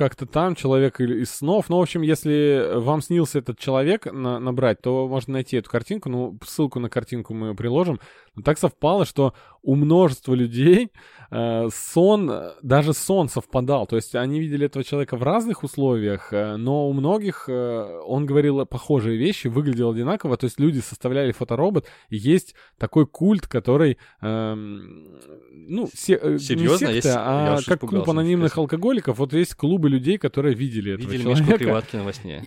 [0.00, 1.68] как-то там человек из снов.
[1.68, 6.08] Ну, в общем, если вам снился этот человек на- набрать, то можно найти эту картинку.
[6.08, 8.00] Ну, ссылку на картинку мы приложим.
[8.36, 10.90] Но так совпало, что у множества людей
[11.30, 13.86] э, сон, э, даже сон совпадал.
[13.86, 18.26] То есть они видели этого человека в разных условиях, э, но у многих э, он
[18.26, 20.36] говорил похожие вещи, выглядел одинаково.
[20.36, 25.18] То есть люди составляли фоторобот, и есть такой культ, который, эм,
[25.52, 26.86] ну, се- э, Серьезно?
[26.86, 27.06] не Есть?
[27.08, 29.18] секта, Я а как клуб анонимных алкоголиков.
[29.18, 31.64] Вот есть клубы людей, которые видели этого Видели Мишку человека.
[31.64, 32.44] Криваткина во сне?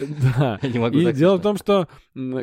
[0.00, 0.58] Да.
[0.62, 1.88] Не могу И дело в том, что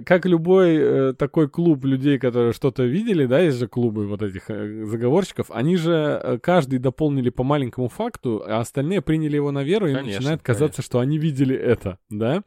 [0.05, 4.49] как любой э, такой клуб людей, которые что-то видели, да, есть же клубы вот этих
[4.49, 9.63] э, заговорщиков, они же э, каждый дополнили по маленькому факту, а остальные приняли его на
[9.63, 12.43] веру, и Конечно, начинает казаться, что они видели это, да.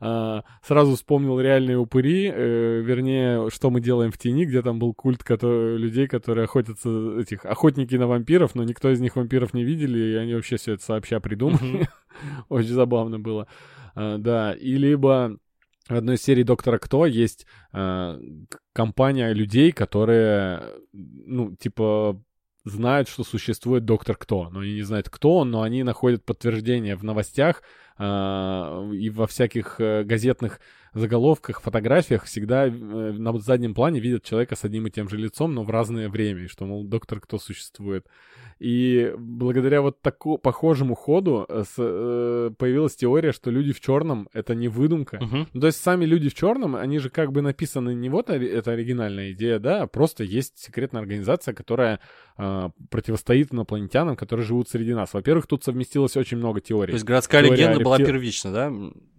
[0.00, 4.94] А, сразу вспомнил реальные упыри, э, вернее, что мы делаем в тени, где там был
[4.94, 9.64] культ который- людей, которые охотятся, этих охотники на вампиров, но никто из них вампиров не
[9.64, 11.88] видели, и они вообще все это сообща придумали.
[12.48, 13.46] Очень забавно было.
[13.94, 15.38] А, да, и либо
[15.88, 18.18] в одной из серий Доктора Кто есть к-
[18.72, 22.22] компания людей, которые, ну, типа,
[22.64, 24.48] знают, что существует Доктор Кто.
[24.50, 27.62] Но они не знают, кто он, но они находят подтверждение в новостях
[27.96, 30.60] а, и во всяких э, газетных
[31.00, 35.54] заголовках, фотографиях всегда э, на заднем плане видят человека с одним и тем же лицом,
[35.54, 38.06] но в разное время, и что, мол, Доктор Кто существует.
[38.60, 44.28] И благодаря вот такому похожему ходу э, с- э, появилась теория, что люди в черном
[44.32, 45.18] это не выдумка.
[45.20, 45.48] Мгм.
[45.52, 48.70] Ну, то есть сами люди в черном, они же как бы написаны не вот это
[48.72, 51.98] оригинальная идея, да, а просто есть секретная организация, которая
[52.36, 55.12] а, противостоит инопланетянам, которые живут среди нас.
[55.14, 56.92] Во-первых, тут совместилось очень много теорий.
[56.92, 58.72] То есть городская Теория легенда была Алексея- первична, да?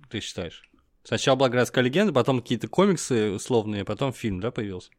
[0.10, 0.64] Ты считаешь?
[1.06, 4.90] Сначала была городская легенда, потом какие-то комиксы условные, потом фильм, да, появился?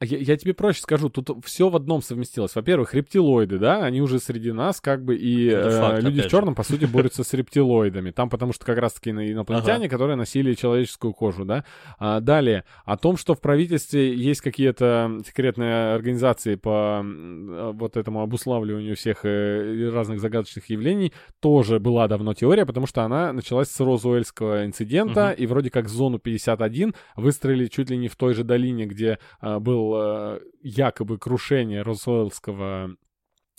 [0.00, 2.54] А Я, я тебе проще скажу, тут все в одном совместилось.
[2.54, 6.54] Во-первых, рептилоиды, да, они уже среди нас, как бы, и э, факт, люди в черном,
[6.54, 8.10] по сути, борются с рептилоидами.
[8.10, 11.64] Там потому что как раз-таки инопланетяне, которые носили человеческую кожу, да.
[11.98, 18.22] А, далее, о том, что в правительстве есть какие-то секретные организации по э, вот этому
[18.22, 23.78] обуславливанию всех э, разных загадочных явлений, тоже была давно теория, потому что она началась с
[23.78, 25.42] Розуэльского инцидента, Мгм.
[25.42, 29.60] и вроде как зону 51 выстроили чуть ли не в той же долине, где а,
[29.60, 32.96] был а, якобы крушение Росуэллского...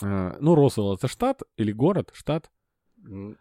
[0.01, 2.11] а, ну, Росуэлл— это штат или город?
[2.13, 2.51] Штат.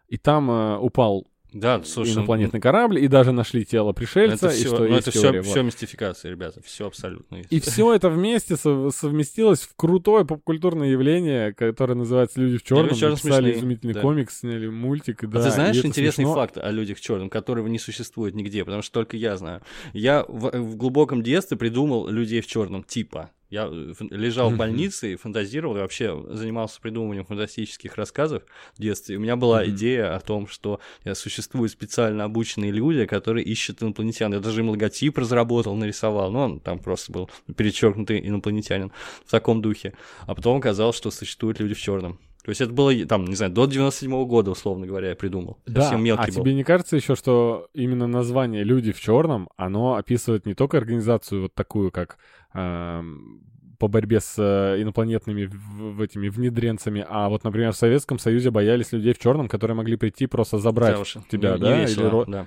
[0.09, 4.55] И там а, упал Да, слушай, ну, инопланетный корабль, и даже нашли тело пришельца, это
[4.55, 5.63] и все, что ну, это все, вот.
[5.63, 7.37] мистификация, ребята, все абсолютно.
[7.37, 7.53] есть.
[7.53, 12.87] И все это вместе сов- совместилось в крутое попкультурное явление, которое называется «Люди в черном».
[12.87, 14.01] «Люди в чёрном» Написали изумительный да.
[14.01, 15.43] комикс, сняли мультик, А да.
[15.43, 16.35] ты и знаешь интересный смешно.
[16.35, 19.61] факт о людях в черном, которого не существует нигде, потому что только я знаю.
[19.93, 23.31] Я в, в глубоком детстве придумал людей в черном типа.
[23.51, 28.45] Я э, лежал в больнице и фантазировал, и вообще занимался придумыванием фантастических рассказов
[28.77, 29.17] в детстве.
[29.17, 33.83] И у меня была идея о том, что э, существуют специально обученные люди, которые ищут
[33.83, 34.33] инопланетян.
[34.33, 36.31] Я даже им логотип разработал, нарисовал.
[36.31, 38.93] Ну, он там просто был перечеркнутый инопланетянин
[39.27, 39.95] в таком духе.
[40.27, 42.19] А потом оказалось, что существуют люди в черном.
[42.51, 45.59] То есть это было, там, не знаю, до 97 года, условно говоря, я придумал.
[45.67, 46.43] Да, Совсем мелкий а был.
[46.43, 51.43] тебе не кажется еще, что именно название «Люди в черном», оно описывает не только организацию
[51.43, 52.19] вот такую, как
[52.55, 53.45] эм,
[53.79, 58.51] по борьбе с э, инопланетными в- в этими внедренцами, а вот, например, в Советском Союзе
[58.51, 62.31] боялись людей в черном, которые могли прийти просто забрать Да тебя, не- да, весело, или
[62.33, 62.47] да.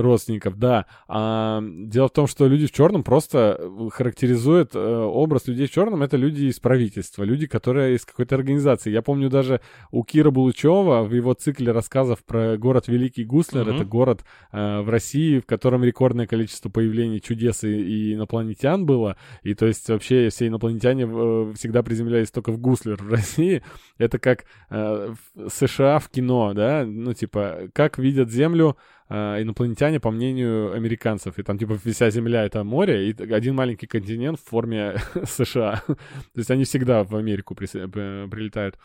[0.00, 0.86] Родственников, да.
[1.08, 5.70] А, дело в том, что люди в черном просто э, характеризуют э, образ людей в
[5.70, 6.02] черном.
[6.02, 8.90] Это люди из правительства, люди, которые из какой-то организации.
[8.90, 13.76] Я помню даже у Кира Булычева в его цикле рассказов про город Великий Гуслер, Мгм.
[13.76, 19.16] это город э, в России, в котором рекордное количество появлений чудес и, и инопланетян было.
[19.42, 23.62] И то есть вообще все инопланетяне э, всегда приземлялись только в Гуслер в России.
[23.98, 28.76] Это как э, в США в кино, да, ну типа как видят Землю
[29.08, 31.38] инопланетяне, по мнению американцев.
[31.38, 35.82] И там, типа, вся Земля— это море, и один маленький континент в форме США.
[35.86, 35.96] То
[36.36, 38.76] есть они всегда в Америку п- прилетают.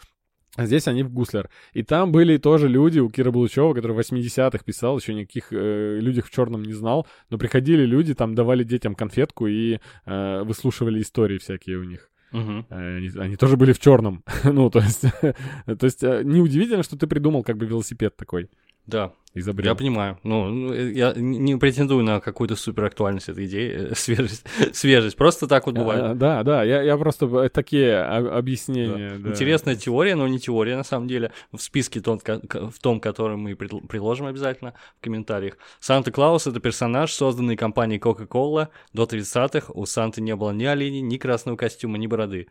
[0.55, 1.49] А здесь они в Гуслер.
[1.73, 5.99] И там были тоже люди у Кира Булычева, который в 80-х писал, еще никаких э,
[6.01, 7.05] людях в черном не знал.
[7.29, 12.09] Но приходили люди, там давали детям конфетку и э, выслушивали истории всякие у них.
[12.69, 14.23] Э, Они, они тоже были в черном.
[14.43, 18.49] ну, то есть, то есть э, неудивительно, что ты придумал как бы велосипед такой.
[18.87, 19.69] Да, Изобрел.
[19.71, 20.17] я понимаю.
[20.23, 25.15] Ну, ну, э, я не претендую на какую-то супер актуальность этой идеи, э, свежесть, свежесть.
[25.17, 26.17] Просто так вот А, бывает.
[26.17, 29.17] Да, да, я, я просто э, такие об- объяснения.
[29.19, 29.29] да.
[29.29, 31.31] Интересная теория, но не теория на самом деле.
[31.51, 35.57] В списке тот, в том, который мы приложим обязательно в комментариях.
[35.79, 39.71] Санта-Клаус— это персонаж, созданный компанией Coca-Cola до 30-х.
[39.73, 42.47] У Санты не было ни оленей, ни красного костюма, ни бороды.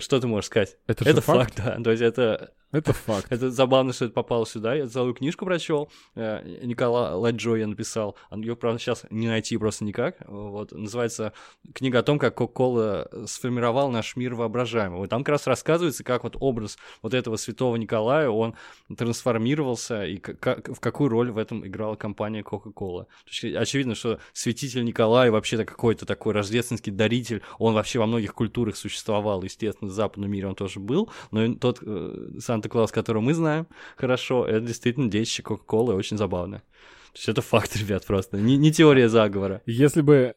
[0.00, 0.76] Что ты можешь сказать?
[0.88, 1.54] Это, Это факт.
[1.54, 1.82] факт, да.
[1.82, 3.26] То есть это Это факт.
[3.30, 4.74] Это забавно, что это попало сюда.
[4.74, 5.90] Я целую книжку прочел.
[6.14, 8.16] Э, Никола Ладжо я написал.
[8.34, 10.16] Ее, правда, сейчас не найти просто никак.
[10.26, 10.72] Вот.
[10.72, 11.34] Называется
[11.74, 15.06] книга о том, как Кока-Кола сформировал наш мир воображаемого.
[15.06, 18.54] Там как раз рассказывается, как вот образ вот этого святого Николая, он
[18.96, 22.42] трансформировался, и как- в какую роль в этом играла компания.
[22.42, 28.34] То есть, очевидно, что святитель Николай вообще-то какой-то такой рождественский даритель, он вообще во многих
[28.34, 32.28] культурах существовал, естественно, в западном мире он тоже был, но тот э,
[32.62, 36.58] Санта-Клаус, которого мы знаем хорошо, это действительно детище Кока-Колы, очень забавно.
[36.58, 38.38] То есть это факт, ребят, просто.
[38.38, 39.62] Не, не теория заговора.
[39.66, 40.34] Если бы,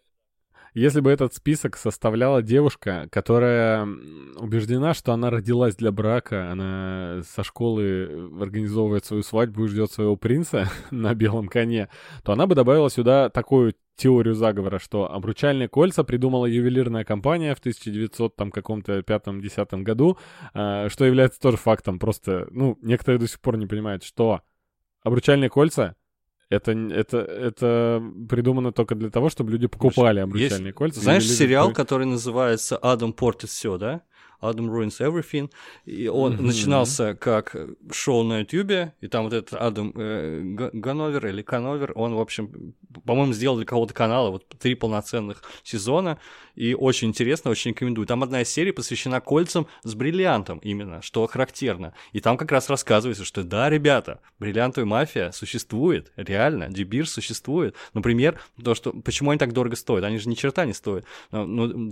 [0.74, 3.88] если бы этот список составляла девушка, которая
[4.38, 10.16] убеждена, что она родилась для брака, она со школы организовывает свою свадьбу и ждет своего
[10.16, 11.90] принца на белом коне,
[12.24, 17.60] то она бы добавила сюда такую теорию заговора, что обручальные кольца придумала ювелирная компания в
[17.60, 20.18] 1900 там каком-то пятом-десятом году,
[20.54, 22.00] а, что является тоже фактом.
[22.00, 24.41] Просто, ну, некоторые до сих пор не понимают, что
[25.04, 25.96] обручальные кольца
[26.50, 31.00] это, это, это придумано только для того, чтобы люди покупали обручальные кольца.
[31.00, 34.02] Знаешь сериал, покупали- который называется «Адам портит все, да?
[34.50, 35.50] Adam Ruins Everything.
[35.86, 36.48] И он Мгм.
[36.48, 37.56] начинался как
[37.91, 42.20] шоу на Ютубе, и там вот этот Адам э, Га- Гановер или Кановер, он, в
[42.20, 42.74] общем,
[43.06, 46.18] по-моему, сделал для кого-то канала вот три полноценных сезона,
[46.56, 48.08] и очень интересно, очень рекомендую.
[48.08, 51.93] Там одна из серий посвящена кольцам с бриллиантом именно, что характерно.
[52.14, 57.76] И там как раз рассказывается, что да, ребята, бриллиантовая мафия существует, реально, Дебир существует.
[57.93, 60.06] Например, то, что почему они так дорого стоят?
[60.06, 61.06] Они же ни черта не стоят.
[61.32, 61.89] Ну,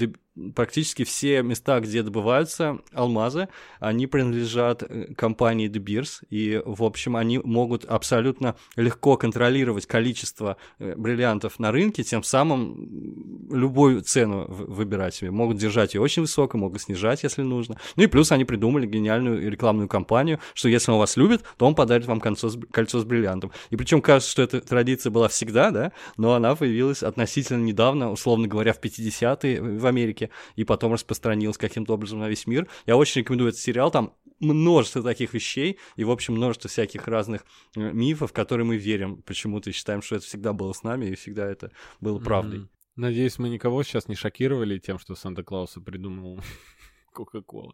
[0.55, 7.15] практически все места, где добываются алмазы, они принадлежат э, компании De Beers, и, в общем,
[7.15, 15.15] они могут абсолютно легко контролировать количество э, бриллиантов на рынке, тем самым любую цену выбирать
[15.15, 15.31] себе.
[15.31, 17.77] Могут держать ее очень высоко, могут снижать, если нужно.
[17.95, 21.75] Ну и плюс они придумали гениальную рекламную кампанию, что если он вас любит, то он
[21.75, 23.51] подарит вам кольцо с, кольцо с бриллиантом.
[23.69, 28.47] И причем кажется, что эта традиция была всегда, да, но она появилась относительно недавно, условно
[28.47, 30.22] говоря, в 50-е в Америке,
[30.55, 32.67] и потом распространилась каким-то образом на весь мир.
[32.85, 37.45] Я очень рекомендую этот сериал, там множество таких вещей, и, в общем, множество всяких разных
[37.75, 41.07] э, мифов, в которые мы верим почему-то и считаем, что это всегда было с нами,
[41.07, 41.71] и всегда это
[42.01, 42.59] было правдой.
[42.59, 42.69] Mm-hmm.
[42.95, 46.39] Надеюсь, мы никого сейчас не шокировали тем, что Санта-Клауса придумал
[47.13, 47.73] Кока-Кола.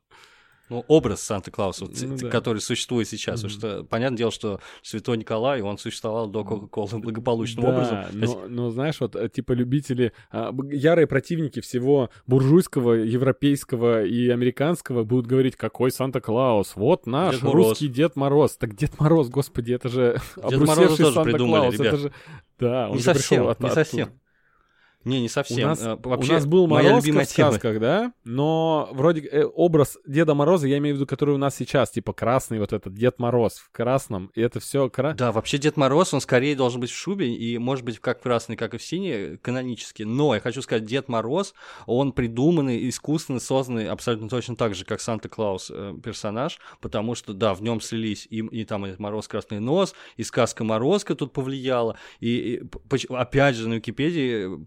[0.69, 2.29] Ну, образ Санта-Клауса, ну, да.
[2.29, 3.43] который существует сейчас.
[3.43, 3.49] Mm-hmm.
[3.49, 8.05] Что, понятное дело, что Святой Николай, он существовал до Кока-Колы благополучным да, образом.
[8.13, 15.03] Но, но, знаешь, вот э, типа любители, а, ярые противники всего буржуйского, европейского и американского
[15.03, 18.55] будут говорить, какой Санта-Клаус, вот наш Дед русский Дед Мороз.
[18.57, 21.79] Так Дед Мороз, господи, это же Дед обрусевший Санта-Клаус.
[21.79, 22.11] Это же...
[22.59, 24.09] Да, он не совсем, от, не совсем.
[25.05, 25.65] Не, не совсем.
[25.65, 27.79] У нас, э, Вообще, у нас был Мороз в сказках, тема.
[27.79, 28.13] да?
[28.25, 32.11] Но вроде э, образ Деда Мороза, я имею в виду, который у нас сейчас, типа
[32.11, 35.13] красный вот этот Дед Мороз в красном, и это все кра...
[35.13, 38.57] Да, вообще Дед Мороз, он скорее должен быть в шубе, и может быть как красный,
[38.57, 40.03] как и в синий, канонически.
[40.03, 41.53] Но я хочу сказать, Дед Мороз,
[41.85, 47.53] он придуманный, искусственно созданный абсолютно точно так же, как Санта-Клаус э, персонаж, потому что, да,
[47.53, 51.97] в нем слились и, и там и Мороз Красный Нос, и сказка Морозка тут повлияла,
[52.19, 52.61] и, и
[53.09, 54.59] опять же на Википедии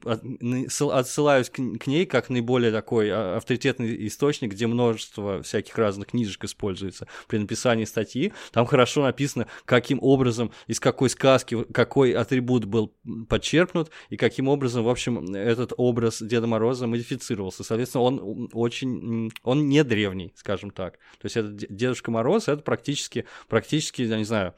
[0.91, 7.07] отсылаюсь к, ней как наиболее такой а, авторитетный источник, где множество всяких разных книжек используется
[7.29, 8.33] при написании статьи.
[8.53, 12.95] Там хорошо написано, каким образом, из какой сказки, какой атрибут был
[13.29, 17.65] подчеркнут, и каким образом, в общем, этот образ Деда Мороза модифицировался.
[17.65, 20.95] Соответственно, он очень, он не древний, скажем так.
[21.19, 24.55] То есть этот Дедушка Мороз, это практически, практически, я не знаю,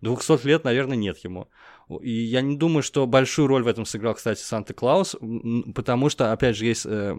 [0.00, 1.48] 200 лет, наверное, нет ему.
[2.00, 5.16] И я не думаю, что большую роль в этом сыграл, кстати, Санта-Клаус,
[5.74, 7.16] потому что, опять же, есть э,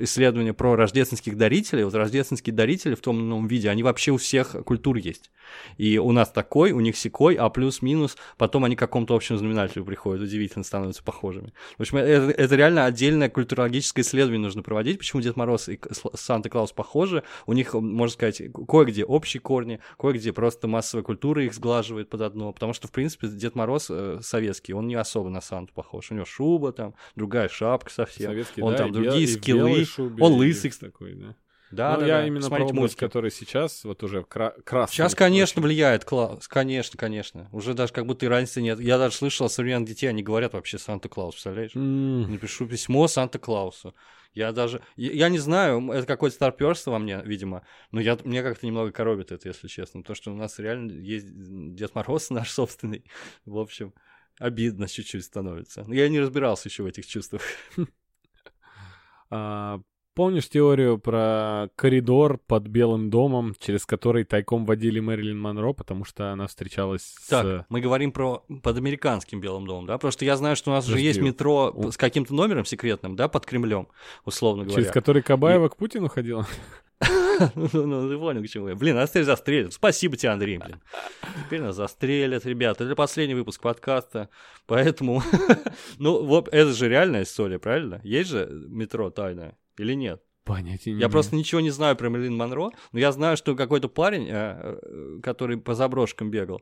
[0.00, 1.84] исследования про рождественских дарителей.
[1.84, 5.30] Вот рождественские дарители в том или ином виде, они вообще у всех культур есть.
[5.78, 9.84] И у нас такой, у них секой, а плюс-минус, потом они к какому-то общему знаменателю
[9.84, 11.52] приходят, удивительно становятся похожими.
[11.76, 15.80] В общем, это, это реально отдельное культурологическое исследование нужно проводить, почему Дед Мороз и
[16.14, 17.24] Санта-Клаус похожи.
[17.46, 22.52] У них, можно сказать, кое-где общие корни, кое-где просто массовая культура их сглаживает под одно,
[22.52, 26.10] потому что, в принципе, Дед Мороз э, советский, он не особо на Санту похож.
[26.10, 28.30] У него шуба там, другая шапка совсем.
[28.30, 29.84] Советский, он да, там другие бел, скиллы.
[29.84, 30.70] Шубе, он лысый.
[30.70, 31.36] Такой, да.
[31.74, 32.26] Да, ну, да, я да.
[32.26, 34.94] именно Смотрите про образ, который сейчас вот уже кра- красный.
[34.94, 35.68] Сейчас, конечно, очень.
[35.68, 36.46] влияет, Клаус.
[36.46, 37.48] Конечно, конечно.
[37.52, 38.78] Уже даже как будто и разницы нет.
[38.80, 41.72] Я даже слышал, современных детей, они говорят вообще Санта-Клаус, представляешь?
[41.72, 42.28] Mm.
[42.28, 43.94] Напишу письмо Санта-Клаусу.
[44.34, 44.82] Я даже...
[44.96, 49.30] Я не знаю, это какое-то старперство во мне, видимо, но я, мне как-то немного коробит
[49.30, 50.02] это, если честно.
[50.02, 51.26] То, что у нас реально есть
[51.74, 53.04] Дед Мороз наш собственный.
[53.44, 53.94] В общем,
[54.38, 55.84] обидно чуть-чуть становится.
[55.86, 57.42] Но я не разбирался еще в этих чувствах.
[60.14, 66.32] Помнишь теорию про коридор под Белым домом, через который тайком водили Мэрилин Монро, потому что
[66.32, 67.66] она встречалась так, с...
[67.68, 69.98] мы говорим про под американским Белым домом, да?
[69.98, 71.02] Просто я знаю, что у нас Подожди.
[71.02, 71.90] же есть метро у...
[71.90, 73.88] с каким-то номером секретным, да, под Кремлем,
[74.24, 74.82] условно говоря.
[74.82, 75.68] Через который Кабаева И...
[75.68, 76.46] к Путину ходила?
[77.54, 78.74] Ну, ну, ты понял, к чему я.
[78.74, 79.72] Блин, нас теперь застрелят.
[79.72, 80.80] Спасибо тебе, Андрей, блин.
[81.46, 82.84] Теперь нас застрелят, ребята.
[82.84, 84.28] Это последний выпуск подкаста,
[84.66, 85.22] поэтому...
[85.98, 88.00] Ну, вот, это же реальная история, правильно?
[88.02, 90.22] Есть же метро тайное или нет?
[90.44, 93.88] Понятия не Я просто ничего не знаю про Мерлин Монро, но я знаю, что какой-то
[93.88, 96.60] парень, э, э, который по заброшкам бегал,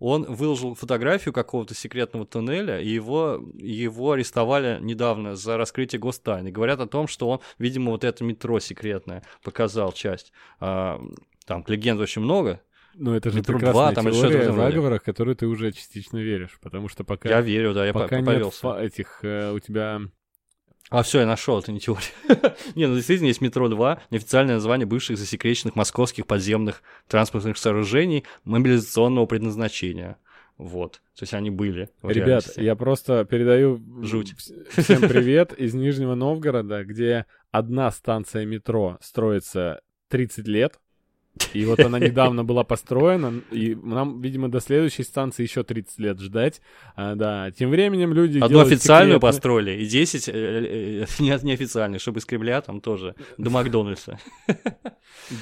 [0.00, 6.50] он выложил фотографию какого-то секретного туннеля, и его, его арестовали недавно за раскрытие гостайны.
[6.50, 10.32] Говорят о том, что он, видимо, вот это метро секретное показал часть.
[10.58, 11.00] А,
[11.46, 12.62] там легенд очень много,
[12.94, 16.58] ну, это же метро прекрасная 2, там теория о заговорах, которую ты уже частично веришь,
[16.60, 17.28] потому что пока...
[17.28, 18.66] Я верю, да, я пока повелся.
[18.66, 20.00] нет этих, э, у тебя
[20.90, 22.02] а все, я нашел, это не теория.
[22.74, 29.26] не, ну действительно есть метро 2, неофициальное название бывших засекреченных московских подземных транспортных сооружений мобилизационного
[29.26, 30.16] предназначения.
[30.58, 31.00] Вот.
[31.16, 31.90] То есть они были.
[32.02, 32.60] Ребят, реальности.
[32.60, 34.34] я просто передаю Жуть.
[34.36, 40.80] всем привет из Нижнего Новгорода, где одна станция метро строится 30 лет,
[41.54, 46.20] и вот она недавно была построена, и нам, видимо, до следующей станции еще 30 лет
[46.20, 46.60] ждать.
[46.96, 49.28] А, да, тем временем люди Одну официальную секретно...
[49.28, 54.18] построили, и 10 э, э, не, неофициальных, чтобы из Кремля там тоже, до Макдональдса.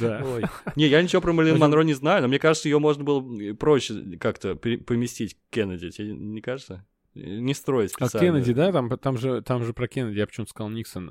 [0.00, 0.22] Да.
[0.24, 0.44] Ой.
[0.76, 4.16] Не, я ничего про Мэрилин Монро не знаю, но мне кажется, ее можно было проще
[4.18, 6.86] как-то поместить к Кеннеди, тебе не кажется?
[7.14, 8.28] Не строить специально.
[8.28, 8.72] А Кеннеди, да?
[8.72, 11.10] Там, там, же, там же про Кеннеди, я почему-то сказал Никсон.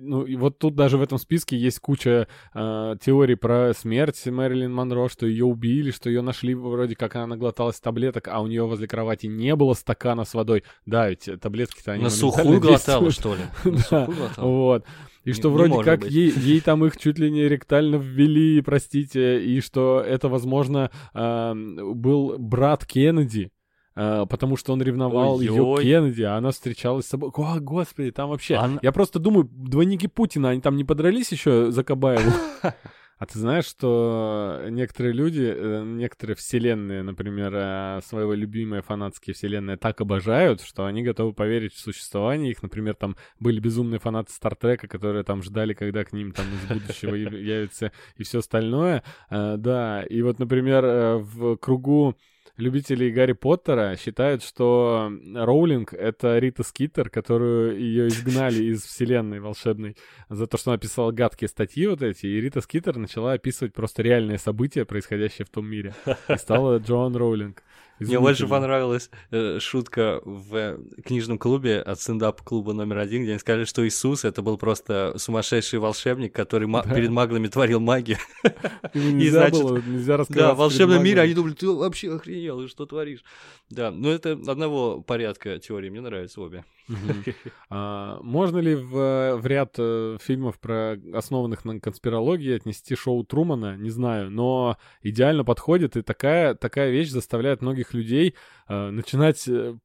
[0.00, 4.72] Ну, и вот тут даже в этом списке есть куча э, теорий про смерть Мэрилин
[4.72, 8.66] Монро, что ее убили, что ее нашли вроде как она наглоталась таблеток, а у нее
[8.66, 10.64] возле кровати не было стакана с водой.
[10.86, 13.42] Да, ведь таблетки-то они На сухую глотала, что ли?
[13.90, 14.84] Да, вот.
[15.24, 19.60] И что вроде как ей, ей там их чуть ли не ректально ввели, простите, и
[19.60, 23.50] что это, возможно, э, был брат Кеннеди,
[23.96, 27.30] Uh, потому что он ревновал ее Кеннеди, а она встречалась с собой.
[27.32, 28.56] О, господи, там вообще...
[28.56, 28.80] Она...
[28.82, 32.32] Я просто думаю, двойники Путина, они там не подрались еще за Кабаеву?
[33.16, 39.76] А ты знаешь, что некоторые люди, э, некоторые вселенные, например, э, своего любимые фанатские вселенные
[39.76, 42.62] так обожают, что они готовы поверить в существование их.
[42.62, 47.14] Например, там были безумные фанаты Стартрека, которые там ждали, когда к ним там из будущего
[47.14, 49.04] явится и все остальное.
[49.30, 50.84] Э, да, и вот, например,
[51.18, 52.16] в кругу
[52.56, 59.96] любителей Гарри Поттера считают, что Роулинг— это Рита Скиттер, которую ее изгнали из вселенной волшебной
[60.28, 64.02] за то, что она писала гадкие статьи вот эти, и Рита Скиттер начала описывать просто
[64.02, 65.94] реальные события, происходящие в том мире,
[66.28, 67.62] и стала Джоан Роулинг.
[68.00, 73.64] Мне больше понравилась э, шутка в книжном клубе от стендап-клуба номер один, где они сказали,
[73.64, 76.82] что Иисус это был просто сумасшедший волшебник, который да.
[76.82, 78.18] перед маглами творил магию.
[78.94, 82.86] И значит, было, нельзя Да, в волшебном мире они думали, ты вообще охренел, и что
[82.86, 83.24] творишь?
[83.70, 86.64] Да, но это одного порядка теории, мне нравятся обе.
[87.70, 93.76] А, можно ли в, в ряд э, фильмов, про, основанных на конспирологии, отнести шоу Трумана?
[93.76, 98.34] Не знаю, но идеально подходит, и такая, такая вещь заставляет многих людей
[98.68, 99.76] э, начинать э,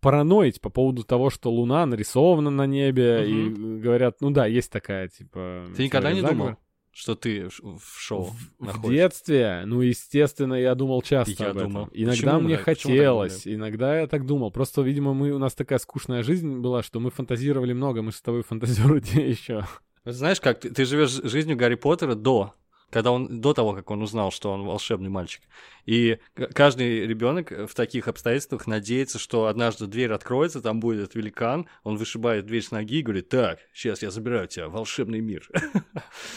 [0.00, 5.08] параноить по поводу того, что Луна нарисована на небе, и говорят, ну да, есть такая,
[5.08, 5.66] типа...
[5.76, 6.56] Ты никогда не думал?
[6.92, 11.72] что ты в шоу в, в детстве, ну, естественно, я думал часто я об этом.
[11.72, 11.88] Думал.
[11.92, 12.64] Иногда Почему мне так?
[12.66, 14.50] хотелось, иногда я так думал.
[14.50, 18.20] Просто, видимо, мы, у нас такая скучная жизнь была, что мы фантазировали много, мы с
[18.20, 19.66] тобой фантазируете еще.
[20.04, 22.54] Знаешь как, ты, ты живешь жизнью Гарри Поттера до
[22.92, 25.42] когда он до того, как он узнал, что он волшебный мальчик.
[25.86, 26.18] И
[26.54, 32.44] каждый ребенок в таких обстоятельствах надеется, что однажды дверь откроется, там будет великан, он вышибает
[32.44, 35.48] дверь с ноги и говорит: Так, сейчас я забираю тебя в волшебный мир.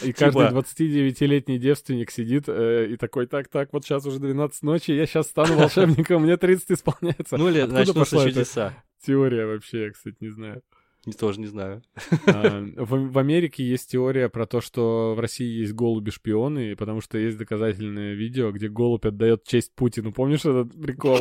[0.02, 4.62] И каждый 29-летний типа девственник сидит э, и такой: Так, так, вот сейчас уже 12
[4.62, 7.36] ночи, я сейчас стану волшебником, мне 30 исполняется.
[7.36, 8.72] Ну или начнутся чудеса.
[9.04, 10.62] Теория вообще, я, кстати, не знаю.
[11.12, 11.82] Тоже не знаю.
[12.26, 17.18] А, в, в Америке есть теория про то, что в России есть голуби-шпионы, потому что
[17.18, 20.12] есть доказательное видео, где голубь отдает честь Путину.
[20.12, 21.20] Помнишь этот прикол?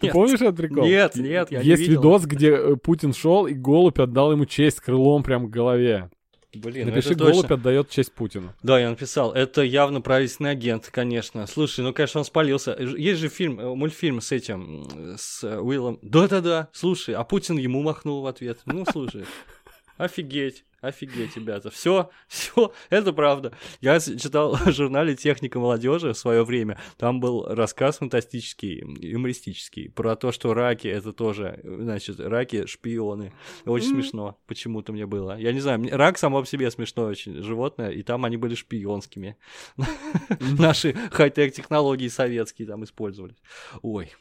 [0.00, 0.84] Ты помнишь этот прикол?
[0.84, 5.22] Нет, нет, я Есть видос, где э, Путин шел, и голубь отдал ему честь крылом
[5.22, 6.10] прям к голове.
[6.56, 7.54] Блин, Напиши, это голубь точно.
[7.56, 8.54] отдает честь Путину.
[8.62, 9.32] Да, я написал.
[9.32, 11.46] Это явно правительственный агент, конечно.
[11.46, 12.76] Слушай, ну, конечно, он спалился.
[12.78, 15.98] Есть же фильм, э, мультфильм с этим, с Уиллом.
[16.02, 18.60] Да-да-да, слушай, а Путин ему махнул в ответ.
[18.66, 19.24] Ну, слушай,
[19.96, 20.64] офигеть.
[20.80, 21.70] Офигеть, ребята.
[21.70, 23.52] Все, все, это правда.
[23.80, 26.78] Я читал в журнале «Техника молодежи» в свое время.
[26.96, 33.32] Там был рассказ фантастический, юмористический, про то, что раки это тоже, значит, раки шпионы.
[33.64, 34.02] Очень mm-hmm.
[34.02, 34.38] смешно.
[34.46, 35.38] Почему-то мне было.
[35.38, 39.36] Я не знаю, рак само по себе смешное очень животное, и там они были шпионскими.
[40.58, 43.36] Наши хай-тек технологии советские там использовались.
[43.82, 44.12] Ой.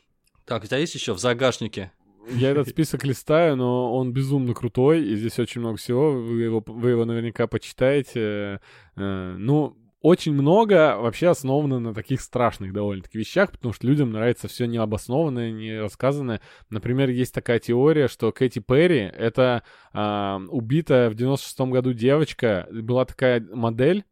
[0.45, 1.91] Так, у тебя есть еще в загашнике
[2.29, 6.11] я этот список листаю, но он безумно крутой, и здесь очень много всего.
[6.11, 8.59] Вы его, вы его наверняка почитаете.
[8.95, 14.47] Э, ну, очень много вообще основано на таких страшных довольно-таки вещах, потому что людям нравится
[14.47, 16.41] все необоснованное, не рассказанное.
[16.69, 19.63] Например, есть такая теория, что Кэти Перри— это
[19.93, 24.05] э, убитая в 96-м году девочка, была такая модель,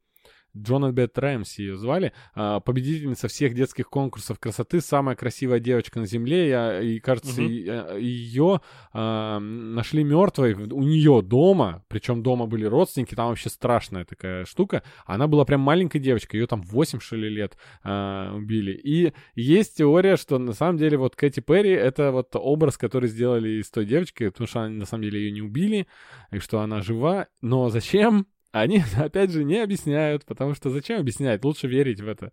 [0.56, 6.50] Джонабет Рэмси ее звали, а, победительница всех детских конкурсов красоты, самая красивая девочка на земле,
[6.50, 7.50] я, и кажется, угу.
[7.50, 8.62] ее
[8.94, 14.84] а, нашли мертвой у нее дома, причем дома были родственники, там вообще страшная такая штука,
[15.06, 19.78] она была прям маленькой девочкой, ее там 8 что ли лет а, убили, и есть
[19.78, 23.86] теория, что на самом деле вот Кэти Перри это вот образ, который сделали из той
[23.86, 25.88] девочки, потому что они на самом деле ее не убили,
[26.32, 28.28] и что она жива, но зачем?
[28.54, 31.44] Они, опять же, не объясняют, потому что зачем объяснять?
[31.44, 32.32] Лучше верить в это.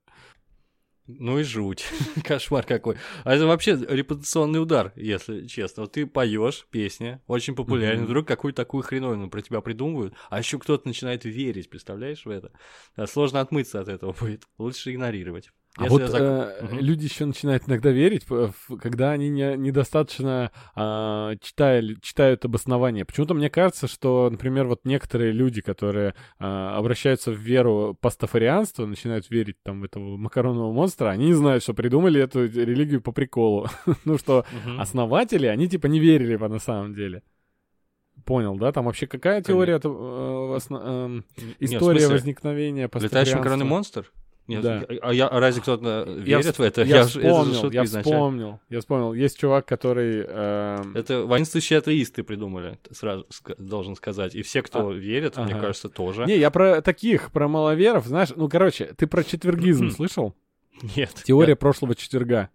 [1.06, 1.84] Ну и жуть.
[2.24, 2.96] Кошмар какой.
[3.24, 5.82] А это вообще репутационный удар, если честно.
[5.82, 8.04] Вот ты поешь песни, очень популярны, mm-hmm.
[8.04, 12.52] вдруг какую-то такую хреновину про тебя придумывают, а еще кто-то начинает верить, представляешь, в это?
[13.06, 14.44] Сложно отмыться от этого будет.
[14.58, 15.50] Лучше игнорировать.
[15.80, 16.20] А вот зак...
[16.20, 16.76] э, угу.
[16.76, 18.26] люди еще начинают иногда верить,
[18.80, 23.04] когда они не, недостаточно э, читали, читают обоснование.
[23.04, 29.30] Почему-то мне кажется, что, например, вот некоторые люди, которые э, обращаются в веру пастафарианства, начинают
[29.30, 33.68] верить там в этого макаронного монстра, они не знают, что придумали эту религию по приколу.
[34.04, 34.44] ну что,
[34.78, 37.22] основатели, они типа не верили по на самом деле.
[38.26, 38.70] понял, да?
[38.72, 43.38] Там вообще какая теория, э, эм, Нет, история возникновения Летающий пастафарианства?
[43.38, 44.12] макаронный монстр?
[44.50, 44.84] Нет, Да.
[45.02, 46.82] а, я, а разве кто-то Я верит в это?
[46.82, 48.02] Я, это же вспомнил, шутка я изначально.
[48.18, 49.14] вспомнил, я вспомнил.
[49.14, 50.24] Есть чувак, который...
[50.26, 54.34] эм, Это воинствующие атеисты придумали, сразу ска- должен сказать.
[54.34, 55.60] И все, кто верит, мне ага.
[55.60, 56.24] кажется, тоже.
[56.26, 60.34] Не, я про таких, про маловеров, знаешь, ну, короче, ты про четвергизм слышал?
[60.96, 61.12] Нет.
[61.24, 62.48] Теория прошлого четверга.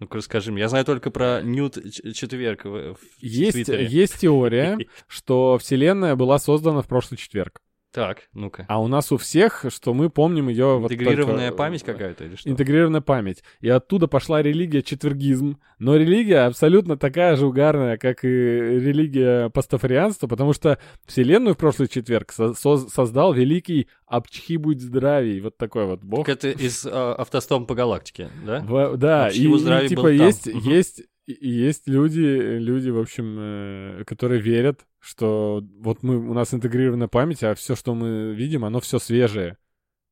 [0.00, 0.60] Ну-ка расскажи мне.
[0.62, 1.76] Я знаю только про Ньют
[2.14, 3.84] Четверг в, в Есть, Твиттере.
[3.86, 4.78] есть теория,
[5.08, 7.60] что Вселенная была создана в прошлый четверг.
[7.90, 8.66] Так, ну-ка.
[8.68, 12.36] А у нас у всех, что мы помним ее вот Интегрированная только- память какая-то или
[12.36, 12.48] что?
[12.50, 13.42] Интегрированная память.
[13.60, 15.58] И оттуда пошла религия четвергизм.
[15.78, 21.88] Но религия абсолютно такая же угарная, как и религия пастафарианства, потому что Вселенную в прошлый
[21.88, 25.40] четверг со- соз- создал великий Апчхи будь здравий.
[25.40, 26.26] Вот такой вот бог.
[26.26, 28.60] Так это из а, автостом по галактике, да?
[28.60, 30.12] В- да, Апчхи и, будь и здравий типа там.
[30.12, 32.18] есть, есть, и- и есть люди,
[32.58, 37.76] люди, в общем, э, которые верят, что вот мы, у нас интегрированная память, а все,
[37.76, 39.56] что мы видим, оно все свежее.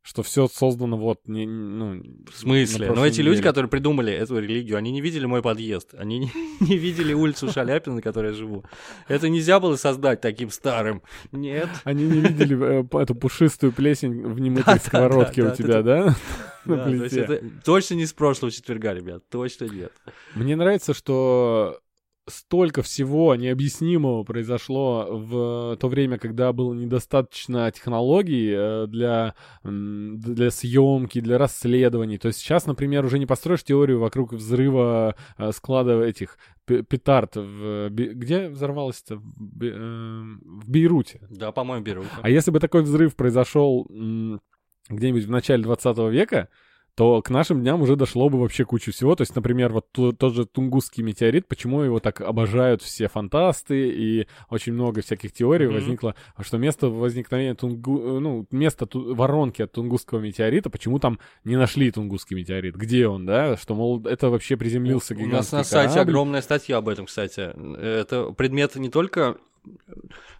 [0.03, 2.01] Что все создано вот, не, ну...
[2.31, 2.93] В смысле?
[2.93, 6.31] Но эти люди, которые придумали эту религию, они не видели мой подъезд, они не,
[6.61, 8.65] не видели улицу Шаляпина, на которой я живу.
[9.09, 11.03] Это нельзя было создать таким старым.
[11.33, 11.69] Нет.
[11.83, 16.15] Они не видели э, эту пушистую плесень в немытой сковородке у тебя, да?
[16.67, 17.21] Да, то есть плите.
[17.21, 19.23] это точно не с прошлого четверга, ребят.
[19.29, 19.93] Точно нет.
[20.35, 21.79] Мне нравится, что
[22.29, 31.21] столько всего необъяснимого произошло в то время, когда было недостаточно технологий э, для, для съемки,
[31.21, 32.19] для расследований.
[32.19, 37.37] То есть сейчас, например, уже не построишь теорию вокруг взрыва э, склада этих пе- петард.
[37.37, 39.17] В, где взорвалось-то?
[39.17, 41.21] В, Бе- э, в Бейруте.
[41.31, 42.05] Да, по-моему, беру.
[42.23, 43.87] А если бы такой взрыв произошел
[44.89, 46.49] где-нибудь в начале 20 века,
[46.97, 49.15] то к нашим дням уже дошло бы вообще кучу всего.
[49.15, 54.27] То есть, например, вот тот же Тунгусский метеорит, почему его так обожают все фантасты, и
[54.49, 55.75] очень много всяких теорий Мгм.
[55.75, 58.19] возникло, что место возникновения Тунгу...
[58.21, 62.77] ну, место ту- воронки от Тунгусского метеорита, почему там не нашли Тунгусский метеорит?
[62.77, 63.57] Где он, да?
[63.59, 66.11] Что, мол, это вообще приземлился У нас гигантский на сайте корабль.
[66.11, 67.53] огромная статья об этом, кстати.
[67.79, 69.37] Это предмет не только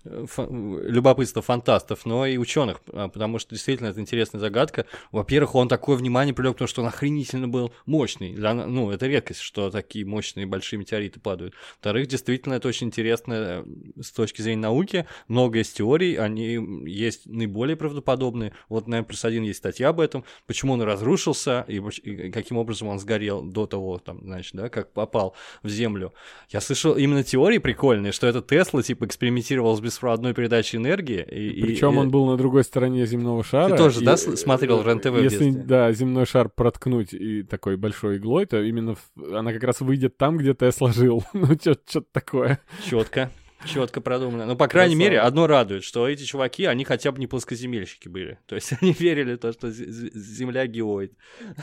[0.05, 4.87] любопытства фантастов, но и ученых, потому что действительно это интересная загадка.
[5.13, 8.35] Во-первых, он такое внимание привлек, потому что он охренительно был мощный.
[8.35, 11.55] Для ну, это редкость, что такие мощные большие метеориты падают.
[11.77, 13.65] Во-вторых, действительно, это очень интересно э,
[14.01, 15.07] с точки зрения науки.
[15.29, 16.59] Много есть теорий, они
[16.89, 18.53] есть наиболее правдоподобные.
[18.69, 22.89] Вот, наверное, плюс один есть статья об этом, почему он разрушился и, и каким образом
[22.89, 26.13] он сгорел до того, там, значит, да, как попал в Землю.
[26.51, 31.23] Я слышал именно теории прикольные, что это Тесла, типа, экспериментировал с беспроводной передачей энергии.
[31.23, 33.75] И, Причем и- он был на другой стороне земного шара.
[33.77, 38.19] тоже, и, да, с- смотрел э, РЕН-ТВ Если, да, земной шар проткнуть и такой большой
[38.19, 38.95] иглой, то именно
[39.33, 41.25] она как раз выйдет там, где Тесла жил.
[41.33, 42.61] ну, что-то такое.
[42.89, 43.31] Четко.
[43.67, 44.47] Четко продумано.
[44.47, 45.11] Но, по крайней Красава.
[45.11, 48.39] мере, одно радует, что эти чуваки, они хотя бы не плоскоземельщики были.
[48.47, 51.13] То есть они верили в то, что Земля геоид.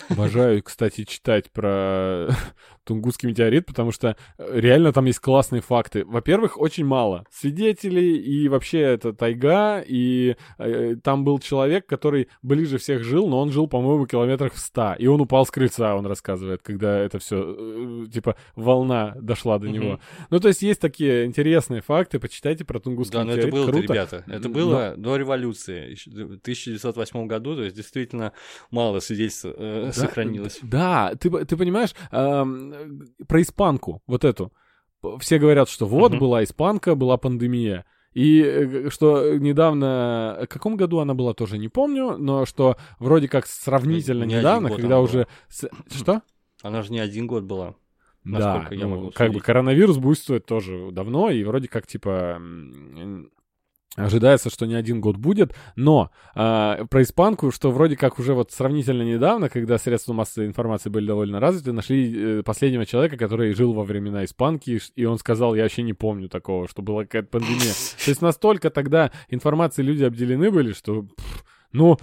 [0.10, 2.30] Обожаю, кстати, читать про
[2.84, 6.06] Тунгусский метеорит, потому что э, реально там есть классные факты.
[6.06, 12.78] Во-первых, очень мало свидетелей, и вообще это тайга, и э, там был человек, который ближе
[12.78, 16.06] всех жил, но он жил, по-моему, километрах в ста, и он упал с крыльца, он
[16.06, 20.00] рассказывает, когда это все, типа, волна дошла до него.
[20.30, 23.94] Ну, то есть есть такие интересные факты, почитайте про Тунгусский Да, но это было, круто.
[23.94, 24.24] ребята.
[24.28, 28.34] Это Но- было до революции, в 1908 году, то есть действительно
[28.72, 30.60] мало свидетельств э, Да, сохранилось.
[30.62, 34.52] Да, ты, ты понимаешь, эм, про испанку, вот эту.
[35.20, 36.20] Все говорят, что вот Мгм.
[36.20, 37.86] была испанка, была пандемия.
[38.14, 43.28] И э, что недавно, в каком году она была, тоже не помню, но что вроде
[43.28, 45.28] как сравнительно Не недавно, когда уже...
[45.50, 46.22] с- Что?
[46.62, 47.76] Она же не один год была.
[48.24, 52.42] Да, я ну, могу как бы коронавирус буйствует тоже давно, и вроде как, типа,
[53.96, 58.52] ожидается, что не один год будет, но а, про испанку, что вроде как уже вот
[58.52, 63.74] сравнительно недавно, когда средства массовой информации были довольно развиты, нашли э, последнего человека, который жил
[63.74, 67.74] во времена испанки, и он сказал, я вообще не помню такого, что была какая-то пандемия.
[68.04, 71.06] То есть настолько тогда информацией люди обделены были, что,
[71.72, 71.98] ну,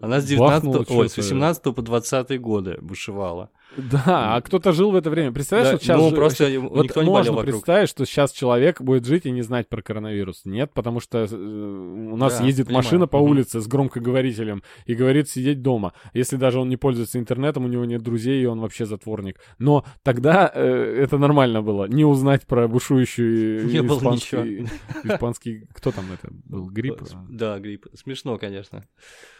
[0.00, 1.22] Она с Бахнуло 19 ой, с чё-то.
[1.22, 3.50] 18 по 20 годы бушевала.
[3.76, 5.32] Да, а кто-то жил в это время.
[5.32, 5.98] Представляешь, Да, вот сейчас...
[5.98, 7.52] ну, жи- просто Вот никто не можно вокруг.
[7.54, 10.42] представить, что сейчас человек будет жить и не знать про коронавирус.
[10.44, 12.84] Нет, потому что э, у нас Да, ездит понимаю.
[12.84, 15.92] машина по улице с громкоговорителем и говорит сидеть дома.
[16.14, 19.38] Если даже он не пользуется интернетом, у него нет друзей, и он вообще затворник.
[19.58, 20.62] Но тогда э,
[21.02, 21.86] это нормально было.
[21.86, 24.68] Не узнать про бушующую Не было испанский,
[25.04, 25.68] испанский...
[25.74, 26.66] Кто там это был?
[26.70, 27.02] Грипп?
[27.02, 27.86] С- Да, грипп.
[27.94, 28.84] Смешно, конечно.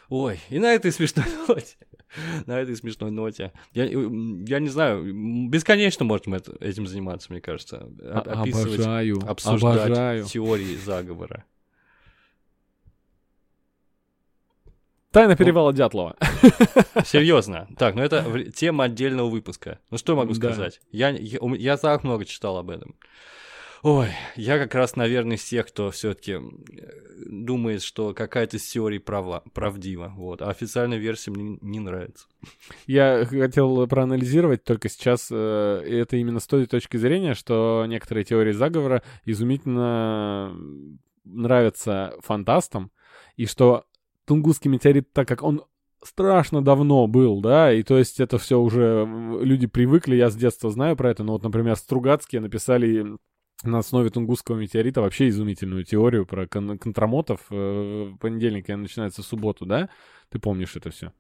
[0.08, 1.76] Ой, и на этой смешной ноте,
[2.46, 3.52] на этой смешной ноте.
[3.72, 5.02] Я, я не знаю,
[5.48, 7.88] бесконечно можем это, этим заниматься, мне кажется.
[8.24, 10.24] Описывать, обожаю, обсуждать обожаю.
[10.24, 11.44] теории заговора.
[15.10, 16.14] Тайна перевала Дятлова.
[17.06, 17.66] Серьезно.
[17.78, 19.78] Так, ну это тема отдельного выпуска.
[19.90, 20.52] Ну что я могу Да.
[20.52, 20.80] сказать?
[20.92, 22.96] Я, я, м- я так много читал об этом.
[23.82, 26.38] Ой, я как раз, наверное, из тех, кто все-таки
[27.26, 30.12] думает, что какая-то из теорий права, правдива.
[30.16, 30.42] Вот.
[30.42, 32.26] А официальная версия мне не нравится.
[32.86, 38.52] Я хотел проанализировать только сейчас, э, это именно с той точки зрения, что некоторые теории
[38.52, 40.56] заговора изумительно
[41.24, 42.90] нравятся фантастам,
[43.36, 43.84] и что
[44.26, 45.64] Тунгусский метеорит, так как он
[46.02, 49.06] страшно давно был, да, и то есть это все уже
[49.40, 53.16] люди привыкли, я с детства знаю про это, но вот, например, Стругацкие написали
[53.64, 57.40] на основе Тунгусского метеорита вообще изумительную теорию про кон- контрамотов.
[57.50, 59.88] э, В понедельник и начинается субботу, да?
[60.30, 61.12] Ты помнишь это все?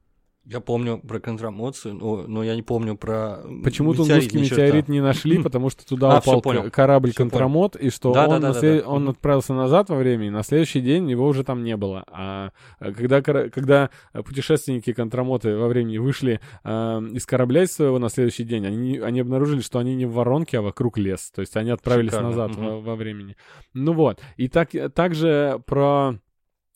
[0.48, 5.42] Я помню про контрамоцию, но, но я не помню про Почему Тунгусский метеорит не нашли?
[5.42, 6.70] Потому что туда А, упал понял.
[6.70, 8.88] корабль Всё Контрамот, и что Да, да, он, да, да, след- да.
[8.88, 9.10] он Мгм.
[9.10, 12.04] отправился назад во времени, на следующий день его уже там не было.
[12.06, 16.68] А э, когда, когда путешественники Контрамоты во времени вышли э,
[17.12, 20.62] из корабля своего на следующий день, они, они обнаружили, что они не в воронке, а
[20.62, 21.32] вокруг лес.
[21.34, 22.64] То есть они отправились Шикарно, назад мгм.
[22.66, 23.36] во, во времени.
[23.74, 24.20] Ну вот.
[24.36, 26.14] И так, также про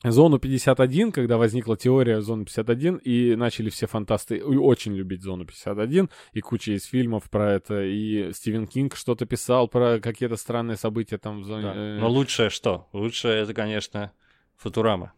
[0.02, 6.08] Зону 51, когда возникла теория Зоны 51, и начали все фантасты очень любить Зону 51,
[6.32, 11.18] и куча из фильмов про это, и Стивен Кинг что-то писал про какие-то странные события
[11.18, 11.62] там в зоне.
[11.62, 11.74] Да.
[11.74, 12.88] э, Но лучшее что?
[12.92, 14.12] Лучшее это, конечно,
[14.56, 15.12] Футурама.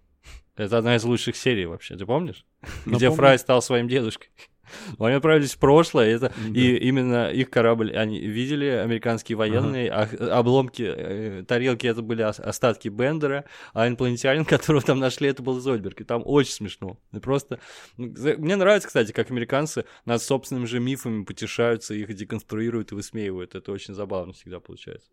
[0.57, 2.45] Это одна из лучших серий вообще, ты помнишь?
[2.85, 3.17] Ну, Где помню.
[3.17, 4.29] Фрай стал своим дедушкой.
[4.99, 6.59] Они отправились в прошлое, это, Да.
[6.59, 10.09] и именно их корабль, они видели, американские военные, а
[10.39, 13.45] обломки, э, тарелки, это были ос- остатки Бендера,
[13.75, 16.99] а инопланетянин, которого там нашли, это был Зольберг, и там очень смешно.
[17.13, 17.59] И просто...
[17.97, 23.55] ну, Мне нравится, кстати, как американцы над собственными же мифами потешаются, их деконструируют и высмеивают,
[23.55, 25.11] это очень забавно всегда получается.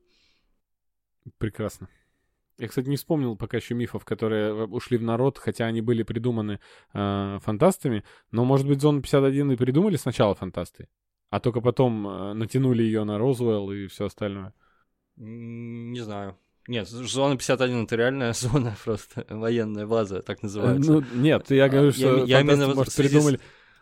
[1.38, 1.90] Прекрасно.
[2.60, 6.04] Я, кстати, не вспомнил пока еще мифов, которые в- ушли в народ, хотя они были
[6.04, 6.60] придуманы
[6.94, 8.04] э, фантастами.
[8.32, 10.88] Но, может быть, Зону 51 и придумали сначала фантасты,
[11.30, 14.54] а только потом э, натянули ее на Розуэлл и все остальное.
[15.16, 16.38] Не знаю.
[16.68, 20.92] Нет, зона 51 это реальная зона, просто военная база, так Э, называется.
[20.92, 23.40] Ну, нет, я говорю, я что име- я именно может, в связи с- придумали...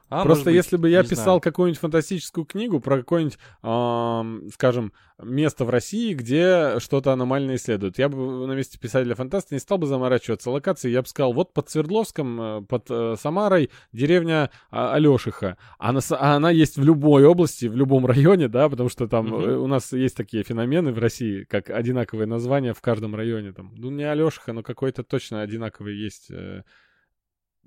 [0.10, 5.66] А, Просто быть, если бы я писал какую-нибудь фантастическую книгу про какое-нибудь, ам, скажем, место
[5.66, 10.52] в России, где что-то аномальное исследуют, я бы на месте писателя-фантаста не стал бы заморачиваться
[10.52, 15.58] локацией, я бы сказал, вот под Свердловском, э, под э, Самарой деревня а, Алешиха.
[15.78, 19.58] Она, а она есть в любой области, в любом районе, да, потому что там э,
[19.58, 23.52] у нас есть такие феномены в России, как одинаковые названия в каждом районе.
[23.52, 26.64] Там, ну, не Алешиха, но какой-то точно одинаковый есть э,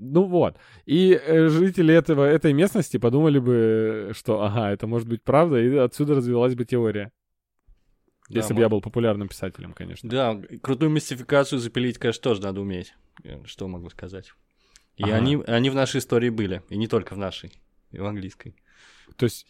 [0.03, 0.57] ну вот.
[0.87, 5.77] И э, жители этого, этой местности подумали бы, что ага, это может быть правда, и
[5.77, 7.13] отсюда развилась бы теория.
[8.31, 10.09] Да, Если бы я был популярным писателем, конечно.
[10.09, 12.95] Да, крутую мистификацию запилить, конечно, тоже надо уметь.
[13.25, 14.33] Э, Что могу сказать.
[14.97, 15.17] И Ага.
[15.17, 17.53] они, они в нашей истории были, и не только в нашей,
[17.91, 18.55] и в английской.
[19.17, 19.47] То есть,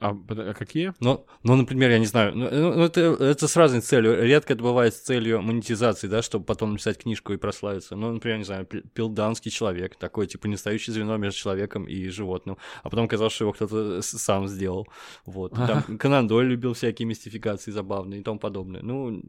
[0.00, 0.94] а, а какие?
[1.00, 4.22] Но, ну, например, я не знаю, ну, ну, это, это с разной целью.
[4.22, 7.96] Редко это бывает с целью монетизации, да, чтобы потом написать книжку и прославиться.
[7.96, 12.56] Ну, например, не знаю, пи- пилданский человек, такой, типа, нестающее звено между человеком и животным.
[12.82, 14.88] А потом казалось, что его кто-то сам сделал.
[15.26, 15.52] Вот.
[15.52, 18.80] Там Конан Дойль любил всякие мистификации забавные и тому подобное.
[18.80, 19.22] Ну,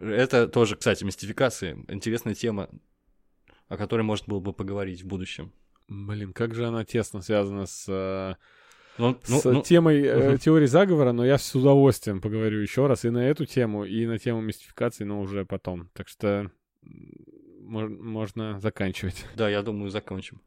[0.00, 1.84] это тоже, кстати, мистификации.
[1.88, 2.70] Интересная тема,
[3.68, 5.52] о которой можно было бы поговорить в будущем.
[5.88, 8.34] Блин, как же она тесно связана с, э,
[8.98, 10.38] Ну, ну, с ну, темой э, мгм.
[10.38, 14.18] теории заговора, но я с удовольствием поговорю еще раз и на эту тему, и на
[14.18, 15.90] тему мистификации, но уже потом.
[15.92, 16.50] Так что
[17.66, 19.26] можно заканчивать.
[19.34, 20.40] Да, я думаю, закончим.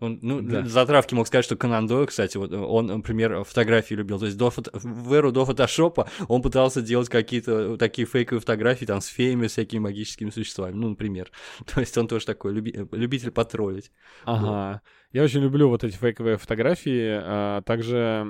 [0.00, 0.62] Он, ну, Да.
[0.62, 4.18] для затравки мог сказать, что Конан Дойл, кстати, вот он, например, фотографии любил.
[4.18, 8.86] То есть до фото- в эру до фотошопа он пытался делать какие-то такие фейковые фотографии
[8.86, 11.30] там с феями, всякими магическими существами, ну, например.
[11.74, 13.92] То есть он тоже такой люби- любитель потроллить.
[14.24, 14.80] Ага.
[15.12, 17.20] Я очень люблю вот эти фейковые фотографии.
[17.22, 18.26] А, также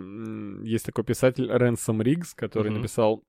[0.64, 2.80] есть такой писатель Ренсом Риггс, который Мгм.
[2.80, 3.22] написал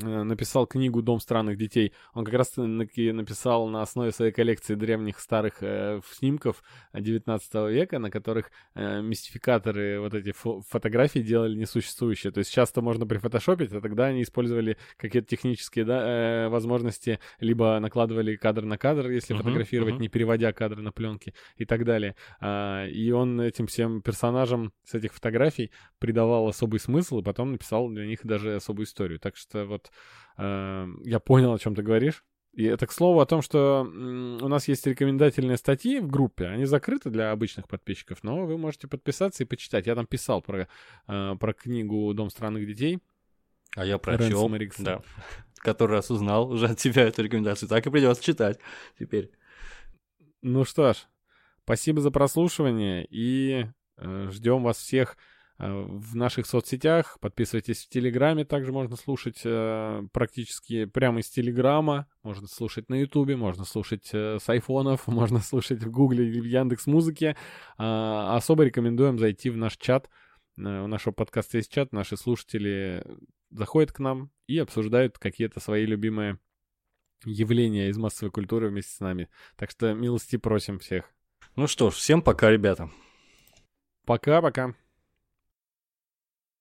[0.00, 1.92] написал книгу «Дом странных детей».
[2.14, 6.62] Он как раз таки написал на основе своей коллекции древних старых э, снимков
[6.92, 12.32] 19 века, на которых э, мистификаторы вот эти фо- фотографии делали несуществующие.
[12.32, 17.78] То есть часто можно прифотошопить, а тогда они использовали какие-то технические да, э, возможности, либо
[17.80, 20.02] накладывали кадр на кадр, если Мгм, фотографировать, мгм.
[20.02, 22.16] не переводя кадры на пленки и так далее.
[22.40, 27.88] А, и он этим всем персонажам с этих фотографий придавал особый смысл, и потом написал
[27.88, 29.18] для них даже особую историю.
[29.20, 29.89] Так что вот
[30.36, 32.24] э, я понял, о чем ты говоришь.
[32.52, 36.46] И это, к слову, о том, что у нас есть рекомендательные статьи в группе.
[36.46, 39.86] Они закрыты для обычных подписчиков, но вы можете подписаться и почитать.
[39.86, 40.66] Я там писал про,
[41.06, 42.98] э, про книгу «Дом странных детей».
[43.76, 45.00] А я прочел, да.
[45.58, 47.68] Который раз узнал уже от тебя эту рекомендацию.
[47.68, 48.58] Так и придется читать
[48.98, 49.30] теперь.
[50.42, 50.96] Ну что ж,
[51.62, 55.16] спасибо за прослушивание и э, ждем вас всех
[55.60, 57.18] в наших соцсетях.
[57.20, 62.06] Подписывайтесь в Телеграме, также можно слушать э, практически прямо из Телеграма.
[62.22, 66.44] Можно слушать на Ютубе, можно слушать э, с айфонов, можно слушать в Гугле или в
[66.44, 67.36] Яндекс Музыке.
[67.76, 70.08] А, особо рекомендуем зайти в наш чат.
[70.56, 73.04] Э, у нашего подкаста есть чат, наши слушатели
[73.50, 76.38] заходят к нам и обсуждают какие-то свои любимые
[77.26, 79.28] явления из массовой культуры вместе с нами.
[79.56, 81.12] Так что милости просим всех.
[81.54, 82.90] Ну что ж, всем пока, ребята.
[84.06, 84.74] Пока-пока.